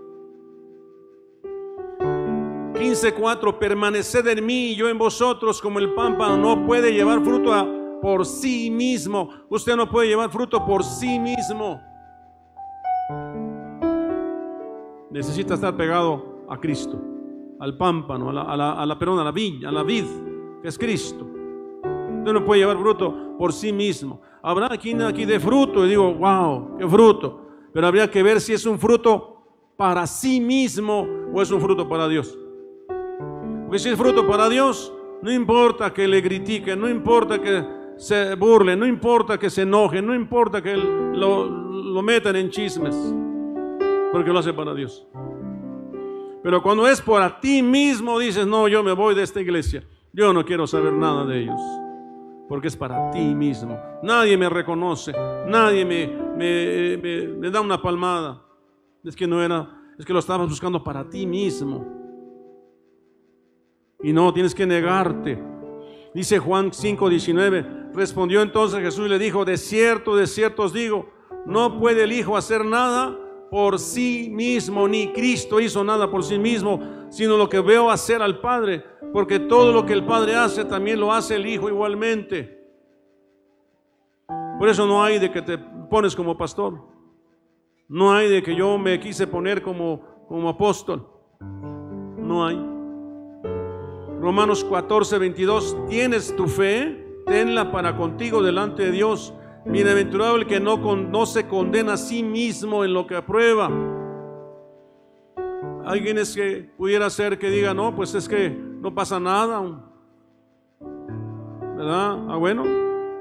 15.4, 2.73 3.59
permaneced 3.59 4.25
en 4.25 4.43
mí 4.43 4.69
y 4.71 4.75
yo 4.75 4.89
en 4.89 4.97
vosotros 4.97 5.61
como 5.61 5.77
el 5.77 5.93
pámpano 5.93 6.35
no 6.35 6.65
puede 6.65 6.91
llevar 6.91 7.23
fruto 7.23 7.51
por 8.01 8.25
sí 8.25 8.71
mismo. 8.71 9.29
Usted 9.49 9.75
no 9.75 9.87
puede 9.87 10.07
llevar 10.07 10.31
fruto 10.31 10.65
por 10.65 10.83
sí 10.83 11.19
mismo. 11.19 11.79
Necesita 15.11 15.53
estar 15.53 15.77
pegado 15.77 16.43
a 16.49 16.59
Cristo, 16.59 16.99
al 17.59 17.77
pámpano, 17.77 18.31
a 18.31 18.33
la, 18.33 18.41
a 18.41 18.57
la, 18.57 18.71
a 18.71 18.85
la, 18.87 18.95
a 18.95 19.23
la 19.25 19.31
viña, 19.31 19.69
a 19.69 19.71
la 19.71 19.83
vid, 19.83 20.05
que 20.63 20.67
es 20.67 20.79
Cristo. 20.79 21.23
Usted 22.17 22.33
no 22.33 22.43
puede 22.43 22.61
llevar 22.61 22.79
fruto 22.79 23.37
por 23.37 23.53
sí 23.53 23.71
mismo. 23.71 24.21
Habrá 24.41 24.73
aquí, 24.73 24.93
de 24.93 25.39
fruto 25.39 25.85
y 25.85 25.89
digo, 25.89 26.13
wow, 26.13 26.77
qué 26.77 26.87
fruto. 26.87 27.41
Pero 27.73 27.87
habría 27.87 28.09
que 28.09 28.23
ver 28.23 28.39
si 28.39 28.53
es 28.53 28.65
un 28.65 28.79
fruto 28.79 29.43
para 29.77 30.07
sí 30.07 30.39
mismo 30.39 31.07
o 31.33 31.41
es 31.41 31.51
un 31.51 31.61
fruto 31.61 31.87
para 31.87 32.07
Dios. 32.07 32.37
Porque 33.65 33.79
si 33.79 33.89
es 33.89 33.97
fruto 33.97 34.27
para 34.27 34.49
Dios, 34.49 34.93
no 35.21 35.31
importa 35.31 35.93
que 35.93 36.07
le 36.07 36.23
critiquen, 36.23 36.79
no 36.79 36.89
importa 36.89 37.39
que 37.41 37.63
se 37.97 38.35
burlen, 38.35 38.79
no 38.79 38.87
importa 38.87 39.37
que 39.37 39.49
se 39.49 39.63
enojen, 39.63 40.05
no 40.05 40.15
importa 40.15 40.61
que 40.61 40.75
lo, 40.75 41.45
lo 41.45 42.01
metan 42.01 42.35
en 42.35 42.49
chismes, 42.49 42.95
porque 44.11 44.31
lo 44.31 44.39
hace 44.39 44.53
para 44.53 44.73
Dios. 44.73 45.05
Pero 46.41 46.63
cuando 46.63 46.87
es 46.87 47.01
por 47.01 47.41
ti 47.41 47.61
mismo, 47.61 48.17
dices, 48.17 48.47
no, 48.47 48.67
yo 48.67 48.81
me 48.83 48.93
voy 48.93 49.13
de 49.13 49.23
esta 49.23 49.41
iglesia. 49.41 49.83
Yo 50.13 50.33
no 50.33 50.43
quiero 50.45 50.65
saber 50.65 50.93
nada 50.93 51.25
de 51.25 51.41
ellos, 51.43 51.61
porque 52.49 52.67
es 52.67 52.75
para 52.75 53.11
ti 53.11 53.35
mismo. 53.35 53.79
Nadie 54.01 54.35
me 54.35 54.49
reconoce, 54.49 55.13
nadie 55.47 55.85
me, 55.85 56.07
me, 56.35 56.97
me, 57.37 57.51
da 57.51 57.61
una 57.61 57.79
palmada. 57.79 58.43
Es 59.03 59.15
que 59.15 59.27
no 59.27 59.41
era, 59.41 59.69
es 59.97 60.05
que 60.05 60.11
lo 60.11 60.19
estabas 60.19 60.49
buscando 60.49 60.83
para 60.83 61.07
ti 61.07 61.27
mismo. 61.27 61.85
Y 64.01 64.11
no, 64.11 64.33
tienes 64.33 64.55
que 64.55 64.65
negarte. 64.65 65.41
Dice 66.15 66.39
Juan 66.39 66.71
5:19, 66.71 67.93
respondió 67.93 68.41
entonces 68.41 68.79
Jesús 68.79 69.05
y 69.05 69.09
le 69.09 69.19
dijo, 69.19 69.45
de 69.45 69.55
cierto, 69.55 70.15
de 70.15 70.25
cierto 70.25 70.63
os 70.63 70.73
digo, 70.73 71.07
no 71.45 71.79
puede 71.79 72.03
el 72.03 72.11
Hijo 72.11 72.35
hacer 72.35 72.65
nada 72.65 73.15
por 73.49 73.79
sí 73.79 74.29
mismo, 74.31 74.87
ni 74.87 75.11
Cristo 75.11 75.59
hizo 75.59 75.83
nada 75.83 76.09
por 76.09 76.23
sí 76.23 76.37
mismo, 76.37 76.79
sino 77.09 77.37
lo 77.37 77.49
que 77.49 77.59
veo 77.59 77.89
hacer 77.89 78.21
al 78.21 78.39
Padre 78.39 78.83
porque 79.11 79.39
todo 79.39 79.71
lo 79.71 79.85
que 79.85 79.93
el 79.93 80.05
Padre 80.05 80.35
hace 80.35 80.65
también 80.65 80.99
lo 80.99 81.11
hace 81.11 81.35
el 81.35 81.45
Hijo 81.45 81.69
igualmente. 81.69 82.57
Por 84.59 84.69
eso 84.69 84.85
no 84.85 85.03
hay 85.03 85.19
de 85.19 85.31
que 85.31 85.41
te 85.41 85.57
pones 85.57 86.15
como 86.15 86.37
pastor. 86.37 86.79
No 87.87 88.13
hay 88.13 88.29
de 88.29 88.43
que 88.43 88.55
yo 88.55 88.77
me 88.77 88.99
quise 88.99 89.25
poner 89.25 89.63
como, 89.63 90.25
como 90.27 90.49
apóstol. 90.49 91.09
No 91.39 92.45
hay. 92.45 92.63
Romanos 94.19 94.63
14, 94.63 95.17
22. 95.17 95.77
Tienes 95.87 96.35
tu 96.35 96.47
fe, 96.47 97.23
tenla 97.25 97.71
para 97.71 97.95
contigo 97.97 98.43
delante 98.43 98.83
de 98.83 98.91
Dios. 98.91 99.33
Bienaventurado 99.65 100.37
el 100.37 100.47
que 100.47 100.59
no, 100.59 101.25
se 101.25 101.47
condena 101.47 101.93
a 101.93 101.97
sí 101.97 102.23
mismo 102.23 102.83
en 102.83 102.93
lo 102.93 103.05
que 103.05 103.15
aprueba. 103.15 103.69
Alguien 105.85 106.17
es 106.17 106.35
que 106.35 106.69
pudiera 106.77 107.09
ser 107.09 107.37
que 107.37 107.49
diga, 107.49 107.73
no, 107.73 107.95
pues 107.95 108.13
es 108.15 108.27
que 108.27 108.49
no 108.49 108.93
pasa 108.93 109.19
nada. 109.19 109.61
¿Verdad? 110.79 112.25
Ah, 112.29 112.37
bueno, 112.37 112.63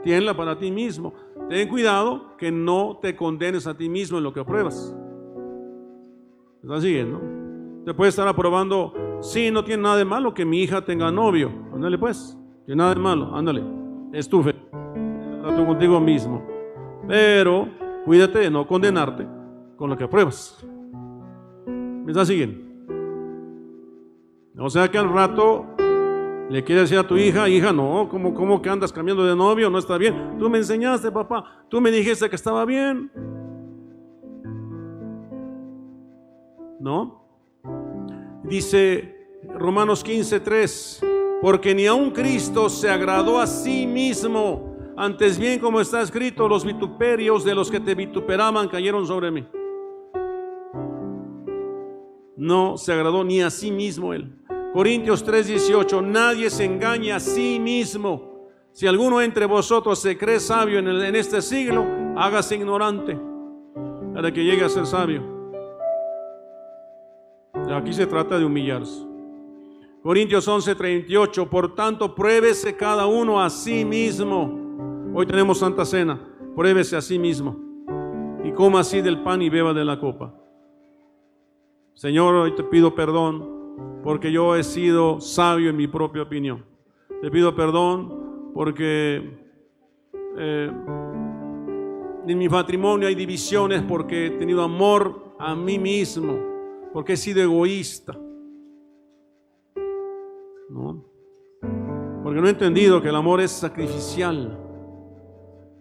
tienla 0.03 0.37
para 0.37 0.59
ti 0.59 0.71
mismo. 0.71 1.13
Ten 1.49 1.69
cuidado 1.69 2.37
que 2.37 2.53
no 2.53 2.99
te 3.01 3.17
condenes 3.17 3.67
a 3.67 3.77
ti 3.77 3.89
mismo 3.89 4.19
en 4.19 4.25
lo 4.25 4.33
que 4.33 4.41
apruebas. 4.41 4.95
¿Estás 6.63 6.83
siguiendo? 6.83 7.21
Te 7.85 7.95
puede 7.95 8.11
estar 8.11 8.29
aprobando, 8.29 8.93
sí, 9.21 9.51
no 9.51 9.65
tiene 9.65 9.85
nada 9.85 9.97
de 9.97 10.05
malo 10.05 10.35
que 10.35 10.45
mi 10.45 10.61
hija 10.63 10.85
tenga 10.85 11.11
novio. 11.11 11.51
Ándale 11.73 11.97
pues, 11.97 12.37
tiene 12.67 12.79
nada 12.79 12.95
de 12.95 13.01
malo, 13.01 13.35
ándale. 13.35 13.65
Es 14.13 14.29
tu 14.29 14.43
fe. 14.43 14.55
Trato 15.49 15.65
contigo 15.65 15.99
mismo. 15.99 16.47
Pero 17.07 17.69
cuídate 18.05 18.41
de 18.41 18.51
no 18.51 18.67
condenarte 18.67 19.27
con 19.77 19.89
lo 19.89 19.97
que 19.97 20.05
apruebas. 20.05 20.63
¿Me 21.67 22.13
estás 22.13 22.29
siguiendo? 22.29 22.69
O 24.59 24.69
sea 24.69 24.91
que 24.91 24.99
al 24.99 25.11
rato 25.11 25.65
le 26.51 26.63
quieres 26.63 26.85
decir 26.85 26.99
a 26.99 27.07
tu 27.07 27.17
hija, 27.17 27.49
hija, 27.49 27.73
no, 27.73 28.09
¿cómo, 28.11 28.35
¿cómo 28.35 28.61
que 28.61 28.69
andas 28.69 28.93
cambiando 28.93 29.25
de 29.25 29.35
novio? 29.35 29.71
No 29.71 29.79
está 29.79 29.97
bien. 29.97 30.37
Tú 30.39 30.51
me 30.51 30.59
enseñaste, 30.59 31.11
papá. 31.11 31.65
Tú 31.71 31.81
me 31.81 31.91
dijiste 31.91 32.29
que 32.29 32.37
estaba 32.37 32.67
bien. 32.67 33.11
¿No? 36.79 37.25
Dice 38.45 39.17
Romanos 39.55 40.05
15, 40.05 40.41
3, 40.41 41.07
porque 41.41 41.75
ni 41.75 41.87
aun 41.87 42.11
Cristo 42.11 42.69
se 42.69 42.91
agradó 42.91 43.39
a 43.41 43.47
sí 43.47 43.87
mismo. 43.87 44.68
Antes 45.01 45.39
bien, 45.39 45.61
como 45.61 45.81
está 45.81 46.03
escrito, 46.03 46.49
los 46.49 46.65
vituperios 46.65 47.45
de 47.45 47.55
los 47.55 47.71
que 47.71 47.79
te 47.79 47.95
vituperaban 47.95 48.67
cayeron 48.67 49.07
sobre 49.07 49.31
mí. 49.31 49.47
No 52.37 52.77
se 52.77 52.93
agradó 52.93 53.23
ni 53.23 53.41
a 53.41 53.49
sí 53.49 53.71
mismo 53.71 54.13
él. 54.13 54.35
Corintios 54.73 55.25
3:18, 55.25 56.03
nadie 56.03 56.51
se 56.51 56.65
engaña 56.65 57.15
a 57.15 57.21
sí 57.21 57.61
mismo. 57.61 58.49
Si 58.73 58.89
alguno 58.89 59.21
entre 59.21 59.47
vosotros 59.47 60.01
se 60.01 60.19
cree 60.19 60.41
sabio 60.41 60.81
en, 60.81 60.89
en 60.89 61.15
este 61.15 61.43
siglo, 61.43 61.87
hágase 62.17 62.57
ignorante 62.57 63.17
para 64.13 64.33
que 64.33 64.43
llegue 64.43 64.65
a 64.65 64.69
ser 64.69 64.85
sabio. 64.85 65.23
Aquí 67.71 67.93
se 67.93 68.05
trata 68.05 68.37
de 68.37 68.45
humillarse. 68.45 69.07
Corintios 70.03 70.49
11:38, 70.49 71.49
por 71.49 71.77
tanto, 71.77 72.17
pruébese 72.17 72.75
cada 72.75 73.07
uno 73.07 73.41
a 73.41 73.49
sí 73.49 73.85
mismo. 73.85 74.68
Hoy 75.15 75.27
tenemos 75.27 75.59
Santa 75.59 75.85
Cena, 75.85 76.21
pruébese 76.55 76.97
a 76.97 77.01
sí 77.01 77.19
mismo 77.19 77.57
y 78.45 78.53
coma 78.53 78.81
así 78.81 79.01
del 79.01 79.23
pan 79.23 79.43
y 79.43 79.49
beba 79.49 79.73
de 79.73 79.85
la 79.85 79.99
copa. 79.99 80.35
Señor, 81.95 82.35
hoy 82.35 82.55
te 82.55 82.63
pido 82.63 82.95
perdón 82.95 84.01
porque 84.05 84.31
yo 84.31 84.55
he 84.55 84.63
sido 84.63 85.21
sabio 85.21 85.71
en 85.71 85.77
mi 85.77 85.89
propia 85.89 86.23
opinión. 86.23 86.65
Te 87.21 87.31
pido 87.31 87.57
perdón 87.57 88.53
porque 88.55 89.39
eh, 90.37 90.71
en 92.27 92.39
mi 92.39 92.49
matrimonio 92.49 93.09
hay 93.09 93.15
divisiones 93.15 93.83
porque 93.83 94.27
he 94.27 94.31
tenido 94.31 94.63
amor 94.63 95.35
a 95.39 95.57
mí 95.57 95.79
mismo, 95.79 96.39
porque 96.93 97.15
he 97.15 97.17
sido 97.17 97.43
egoísta. 97.43 98.17
¿No? 100.69 101.05
Porque 102.23 102.41
no 102.41 102.47
he 102.47 102.51
entendido 102.51 103.01
que 103.01 103.09
el 103.09 103.17
amor 103.17 103.41
es 103.41 103.51
sacrificial. 103.51 104.68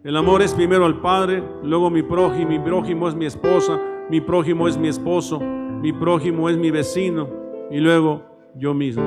El 0.07 0.15
amor 0.15 0.41
es 0.41 0.53
primero 0.53 0.85
al 0.85 1.01
Padre, 1.01 1.43
luego 1.63 1.89
mi 1.89 2.01
prójimo, 2.01 2.47
mi 2.47 2.59
prójimo 2.59 3.09
es 3.09 3.15
mi 3.15 3.25
esposa, 3.25 3.77
mi 4.09 4.21
prójimo 4.21 4.69
es 4.69 4.77
mi 4.77 4.87
esposo, 4.87 5.37
mi 5.41 5.91
prójimo 5.91 6.47
es 6.47 6.55
mi 6.55 6.71
vecino, 6.71 7.27
y 7.69 7.81
luego 7.81 8.23
yo 8.55 8.73
mismo. 8.73 9.03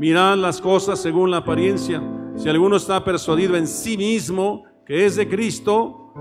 Mirad 0.00 0.36
las 0.36 0.60
cosas 0.60 0.98
según 0.98 1.30
la 1.30 1.36
apariencia. 1.36 2.02
Si 2.34 2.48
alguno 2.48 2.74
está 2.74 3.04
persuadido 3.04 3.54
en 3.54 3.68
sí 3.68 3.96
mismo 3.96 4.64
que 4.84 5.06
es 5.06 5.14
de 5.14 5.28
Cristo, 5.28 6.12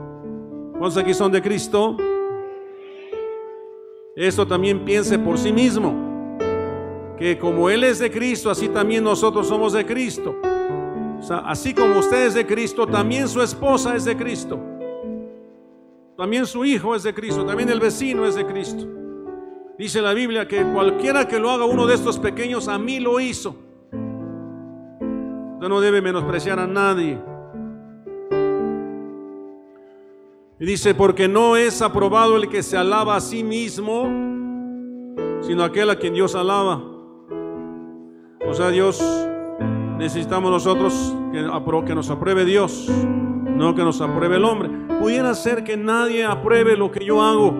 ¿cuántos 0.73 0.97
aquí 0.97 1.15
son 1.15 1.31
de 1.31 1.41
Cristo? 1.41 1.97
Esto 4.15 4.45
también 4.45 4.85
piense 4.85 5.17
por 5.17 5.39
sí 5.39 5.51
mismo. 5.51 5.95
Que 7.17 7.39
como 7.39 7.71
Él 7.71 7.83
es 7.83 7.97
de 7.97 8.11
Cristo, 8.11 8.51
así 8.51 8.69
también 8.69 9.03
nosotros 9.03 9.47
somos 9.47 9.73
de 9.73 9.83
Cristo. 9.83 10.35
O 11.19 11.23
sea, 11.23 11.39
así 11.39 11.73
como 11.73 11.99
usted 11.99 12.27
es 12.27 12.33
de 12.33 12.45
Cristo, 12.45 12.87
también 12.87 13.27
su 13.27 13.41
esposa 13.41 13.95
es 13.95 14.05
de 14.05 14.15
Cristo. 14.15 14.59
También 16.17 16.45
su 16.45 16.65
hijo 16.65 16.95
es 16.95 17.03
de 17.03 17.13
Cristo. 17.13 17.45
También 17.45 17.69
el 17.69 17.79
vecino 17.79 18.25
es 18.25 18.35
de 18.35 18.45
Cristo. 18.45 18.85
Dice 19.77 20.01
la 20.01 20.13
Biblia 20.13 20.47
que 20.47 20.63
cualquiera 20.63 21.27
que 21.27 21.37
lo 21.37 21.51
haga 21.51 21.65
uno 21.65 21.85
de 21.85 21.93
estos 21.93 22.17
pequeños, 22.17 22.67
a 22.67 22.79
mí 22.79 22.99
lo 22.99 23.19
hizo. 23.19 23.55
Usted 25.53 25.69
no 25.69 25.79
debe 25.79 26.01
menospreciar 26.01 26.59
a 26.59 26.65
nadie. 26.65 27.19
Y 30.59 30.65
dice, 30.65 30.95
porque 30.95 31.27
no 31.27 31.55
es 31.55 31.83
aprobado 31.83 32.35
el 32.35 32.49
que 32.49 32.63
se 32.63 32.75
alaba 32.75 33.15
a 33.15 33.21
sí 33.21 33.43
mismo, 33.43 34.05
sino 35.41 35.63
aquel 35.63 35.91
a 35.91 35.95
quien 35.97 36.15
Dios 36.15 36.33
alaba. 36.33 36.81
O 38.47 38.53
sea, 38.53 38.69
Dios, 38.69 38.99
necesitamos 39.97 40.51
nosotros 40.51 41.15
que, 41.31 41.45
que 41.85 41.95
nos 41.95 42.09
apruebe 42.09 42.45
Dios, 42.45 42.89
no 42.89 43.75
que 43.75 43.83
nos 43.83 43.99
apruebe 44.01 44.37
el 44.37 44.45
hombre. 44.45 44.69
Pudiera 44.99 45.33
ser 45.33 45.63
que 45.63 45.77
nadie 45.77 46.25
apruebe 46.25 46.77
lo 46.77 46.91
que 46.91 47.03
yo 47.03 47.21
hago. 47.21 47.53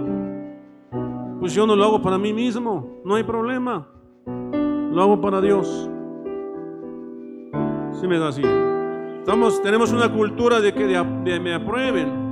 Pues 1.40 1.54
yo 1.54 1.68
no 1.68 1.76
lo 1.76 1.84
hago 1.84 2.02
para 2.02 2.18
mí 2.18 2.34
mismo, 2.34 3.02
no 3.04 3.16
hay 3.16 3.24
problema. 3.24 3.88
Lo 4.26 5.02
hago 5.02 5.22
para 5.22 5.42
Dios. 5.42 5.90
Si 8.00 8.08
me 8.08 8.18
da 8.18 8.30
así. 8.30 8.44
Estamos, 9.20 9.62
tenemos 9.62 9.92
una 9.92 10.12
cultura 10.12 10.62
de 10.62 10.74
que 10.74 11.40
me 11.40 11.54
aprueben 11.54 12.28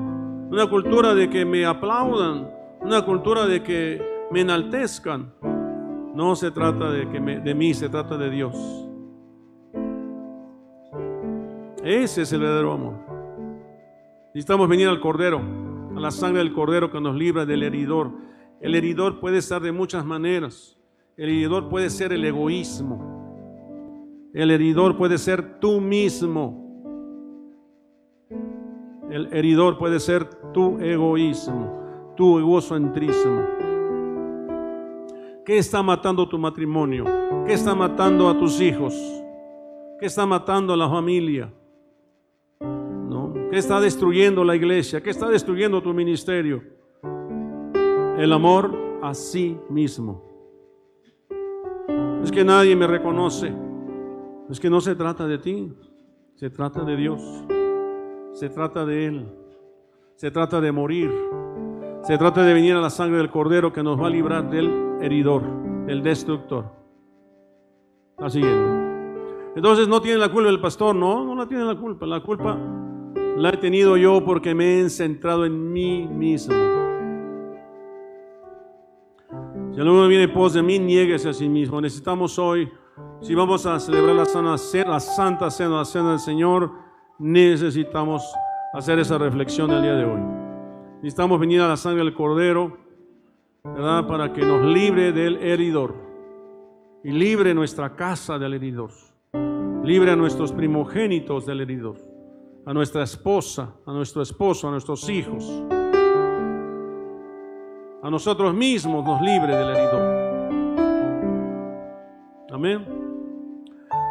una 0.49 0.67
cultura 0.67 1.15
de 1.15 1.29
que 1.29 1.43
me 1.43 1.65
aplaudan, 1.65 2.49
una 2.81 3.03
cultura 3.03 3.45
de 3.45 3.63
que 3.63 4.01
me 4.31 4.41
enaltezcan. 4.41 5.33
No 6.13 6.35
se 6.35 6.51
trata 6.51 6.91
de, 6.91 7.09
que 7.09 7.19
de 7.19 7.55
mí, 7.55 7.73
se 7.73 7.89
trata 7.89 8.17
de 8.17 8.29
Dios. 8.29 8.84
Ese 11.85 12.23
es 12.23 12.33
el 12.33 12.39
verdadero 12.39 12.71
amor. 12.71 12.95
Necesitamos 14.33 14.67
venir 14.67 14.87
al 14.87 14.99
Cordero, 14.99 15.39
a 15.95 15.99
la 15.99 16.09
sangre 16.09 16.39
del 16.39 16.51
Cordero 16.51 16.89
que 16.89 16.99
nos 16.99 17.15
libra 17.15 17.45
del 17.45 17.61
heridor. 17.61 18.09
El 18.59 18.73
heridor 18.73 19.19
puede 19.19 19.37
estar 19.37 19.61
de 19.61 19.71
muchas 19.71 20.03
maneras. 20.03 20.79
El 21.15 21.29
heridor 21.29 21.69
puede 21.69 21.91
ser 21.91 22.11
el 22.11 22.25
egoísmo. 22.25 24.31
El 24.33 24.49
heridor 24.49 24.97
puede 24.97 25.19
ser 25.19 25.59
tú 25.59 25.79
mismo. 25.79 26.65
El 29.11 29.31
heridor 29.31 29.77
puede 29.77 29.99
ser 29.99 30.25
tu 30.53 30.79
egoísmo, 30.79 32.13
tu 32.17 32.39
egocentrismo. 32.39 33.45
¿Qué 35.45 35.59
está 35.59 35.83
matando 35.83 36.27
tu 36.27 36.39
matrimonio? 36.39 37.05
¿Qué 37.45 37.53
está 37.53 37.75
matando 37.75 38.27
a 38.27 38.39
tus 38.39 38.59
hijos? 38.59 38.95
¿Qué 39.99 40.07
está 40.07 40.25
matando 40.25 40.73
a 40.73 40.77
la 40.77 40.89
familia? 40.89 41.53
¿Qué 43.55 43.59
está 43.59 43.79
destruyendo 43.79 44.43
la 44.43 44.53
iglesia? 44.53 45.01
¿Qué 45.01 45.11
está 45.11 45.29
destruyendo 45.29 45.81
tu 45.81 45.93
ministerio? 45.93 46.61
El 48.17 48.33
amor 48.33 48.99
a 49.01 49.13
sí 49.13 49.57
mismo. 49.69 50.21
Es 52.21 52.33
que 52.33 52.43
nadie 52.43 52.75
me 52.75 52.85
reconoce. 52.85 53.53
Es 54.49 54.59
que 54.59 54.69
no 54.69 54.81
se 54.81 54.93
trata 54.93 55.25
de 55.25 55.37
ti, 55.37 55.73
se 56.33 56.49
trata 56.49 56.83
de 56.83 56.97
Dios. 56.97 57.21
Se 58.33 58.49
trata 58.49 58.85
de 58.85 59.05
Él. 59.05 59.25
Se 60.17 60.31
trata 60.31 60.59
de 60.59 60.73
morir. 60.73 61.09
Se 62.03 62.17
trata 62.17 62.43
de 62.43 62.53
venir 62.53 62.75
a 62.75 62.81
la 62.81 62.89
sangre 62.89 63.19
del 63.19 63.29
Cordero 63.29 63.71
que 63.71 63.83
nos 63.83 63.97
va 63.97 64.07
a 64.07 64.09
librar 64.09 64.49
del 64.49 64.97
heridor, 64.99 65.43
del 65.85 66.03
destructor. 66.03 66.65
Así 68.17 68.41
Entonces 69.55 69.87
no 69.87 70.01
tiene 70.01 70.17
la 70.17 70.27
culpa 70.27 70.49
el 70.49 70.59
pastor, 70.59 70.93
no, 70.93 71.23
no 71.23 71.35
la 71.35 71.47
tiene 71.47 71.63
la 71.63 71.79
culpa. 71.79 72.05
La 72.05 72.19
culpa 72.19 72.59
la 73.35 73.49
he 73.49 73.57
tenido 73.57 73.97
yo 73.97 74.23
porque 74.23 74.55
me 74.55 74.79
he 74.79 74.89
centrado 74.89 75.45
en 75.45 75.71
mí 75.71 76.07
mismo. 76.07 76.53
Si 79.73 79.81
alguno 79.81 80.07
viene 80.07 80.29
pos 80.29 80.53
de 80.53 80.63
mí, 80.63 80.79
nieguese 80.79 81.29
a 81.29 81.33
sí 81.33 81.49
mismo. 81.49 81.81
Necesitamos 81.81 82.39
hoy, 82.39 82.69
si 83.19 83.35
vamos 83.35 83.65
a 83.65 83.77
celebrar 83.79 84.15
la, 84.15 84.23
la 84.23 84.99
santa 85.01 85.51
cena, 85.51 85.77
la 85.77 85.85
cena 85.85 86.11
del 86.11 86.19
Señor, 86.19 86.71
necesitamos 87.19 88.23
hacer 88.73 88.99
esa 88.99 89.17
reflexión 89.17 89.71
el 89.71 89.81
día 89.81 89.95
de 89.95 90.05
hoy. 90.05 90.21
Necesitamos 91.01 91.39
venir 91.39 91.59
a 91.59 91.67
la 91.67 91.75
sangre 91.75 92.05
del 92.05 92.13
Cordero, 92.13 92.77
¿verdad? 93.65 94.07
Para 94.07 94.31
que 94.31 94.45
nos 94.45 94.63
libre 94.63 95.11
del 95.11 95.37
heridor 95.37 95.93
y 97.03 97.11
libre 97.11 97.53
nuestra 97.53 97.95
casa 97.95 98.39
del 98.39 98.53
heridor. 98.53 98.91
Libre 99.83 100.11
a 100.11 100.15
nuestros 100.15 100.53
primogénitos 100.53 101.45
del 101.45 101.61
heridor, 101.61 101.97
a 102.65 102.73
nuestra 102.73 103.03
esposa, 103.03 103.69
a 103.85 103.91
nuestro 103.91 104.23
esposo, 104.23 104.67
a 104.67 104.71
nuestros 104.71 105.07
hijos. 105.07 105.47
A 108.01 108.09
nosotros 108.09 108.53
mismos 108.53 109.05
nos 109.05 109.21
libre 109.21 109.55
del 109.55 109.69
heridor. 109.69 110.25
Amén. 112.51 112.87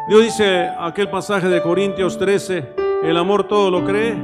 Dios 0.07 0.23
dice 0.23 0.69
aquel 0.79 1.09
pasaje 1.09 1.47
de 1.49 1.61
Corintios 1.61 2.17
13, 2.17 2.75
el 3.03 3.17
amor 3.17 3.47
todo 3.47 3.69
lo 3.71 3.83
cree, 3.83 4.15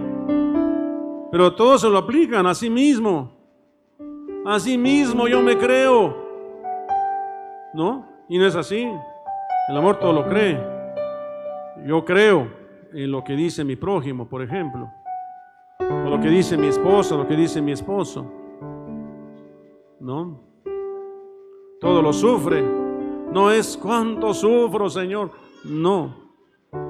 pero 1.32 1.54
todos 1.56 1.82
se 1.82 1.90
lo 1.90 1.98
aplican 1.98 2.46
a 2.46 2.56
sí 2.56 2.70
mismo. 2.70 3.32
A 4.46 4.60
sí 4.60 4.78
mismo 4.78 5.28
yo 5.28 5.42
me 5.42 5.58
creo. 5.58 6.16
¿No? 7.74 8.06
Y 8.30 8.38
no 8.38 8.46
es 8.46 8.56
así. 8.56 8.88
El 9.70 9.78
amor 9.78 10.00
todo 10.00 10.14
lo 10.14 10.28
cree. 10.28 10.60
Yo 11.86 12.04
creo 12.06 12.61
en 12.94 13.12
lo 13.12 13.24
que 13.24 13.36
dice 13.36 13.64
mi 13.64 13.76
prójimo, 13.76 14.28
por 14.28 14.42
ejemplo. 14.42 14.90
O 15.80 16.10
lo 16.10 16.20
que 16.20 16.30
dice 16.30 16.58
mi 16.58 16.68
esposa, 16.68 17.16
lo 17.16 17.28
que 17.28 17.36
dice 17.36 17.62
mi 17.62 17.72
esposo. 17.72 18.26
¿No? 20.00 20.40
Todo 21.80 22.02
lo 22.02 22.14
sufre. 22.14 22.64
No 23.32 23.52
es 23.52 23.78
cuánto 23.78 24.34
sufro, 24.34 24.90
Señor. 24.90 25.32
No. 25.66 26.16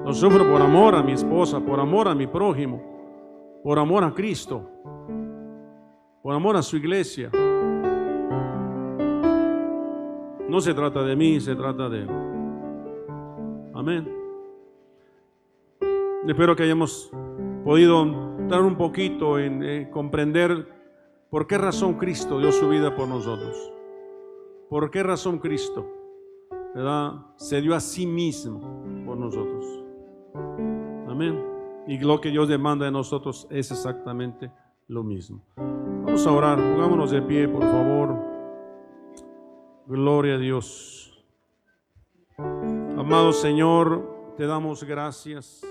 Lo 0.04 0.12
sufro 0.12 0.48
por 0.50 0.60
amor 0.62 0.94
a 0.94 1.02
mi 1.02 1.12
esposa, 1.12 1.60
por 1.60 1.80
amor 1.80 2.08
a 2.08 2.14
mi 2.14 2.26
prójimo, 2.26 3.60
por 3.64 3.78
amor 3.78 4.04
a 4.04 4.12
Cristo, 4.12 4.68
por 6.22 6.34
amor 6.34 6.56
a 6.56 6.62
su 6.62 6.76
iglesia. 6.76 7.30
No 10.48 10.60
se 10.60 10.74
trata 10.74 11.02
de 11.02 11.16
mí, 11.16 11.40
se 11.40 11.56
trata 11.56 11.88
de 11.88 12.02
Él. 12.02 12.08
Amén. 13.74 14.21
Espero 16.26 16.54
que 16.54 16.62
hayamos 16.62 17.10
podido 17.64 18.04
dar 18.48 18.62
un 18.62 18.76
poquito 18.76 19.40
en 19.40 19.62
eh, 19.64 19.90
comprender 19.90 20.68
por 21.30 21.48
qué 21.48 21.58
razón 21.58 21.94
Cristo 21.94 22.38
dio 22.38 22.52
su 22.52 22.68
vida 22.68 22.94
por 22.94 23.08
nosotros. 23.08 23.72
¿Por 24.68 24.90
qué 24.90 25.02
razón 25.02 25.38
Cristo 25.38 25.86
se 27.36 27.60
dio 27.60 27.74
a 27.74 27.80
sí 27.80 28.06
mismo 28.06 28.60
por 29.04 29.16
nosotros? 29.16 29.66
Amén. 31.08 31.42
Y 31.88 31.98
lo 31.98 32.20
que 32.20 32.30
Dios 32.30 32.48
demanda 32.48 32.84
de 32.84 32.92
nosotros 32.92 33.48
es 33.50 33.72
exactamente 33.72 34.50
lo 34.86 35.02
mismo. 35.02 35.42
Vamos 35.56 36.26
a 36.26 36.32
orar, 36.32 36.58
pongámonos 36.58 37.10
de 37.10 37.20
pie, 37.22 37.48
por 37.48 37.62
favor. 37.62 38.16
Gloria 39.86 40.36
a 40.36 40.38
Dios. 40.38 41.24
Amado 42.38 43.32
Señor, 43.32 44.34
te 44.36 44.46
damos 44.46 44.84
gracias. 44.84 45.62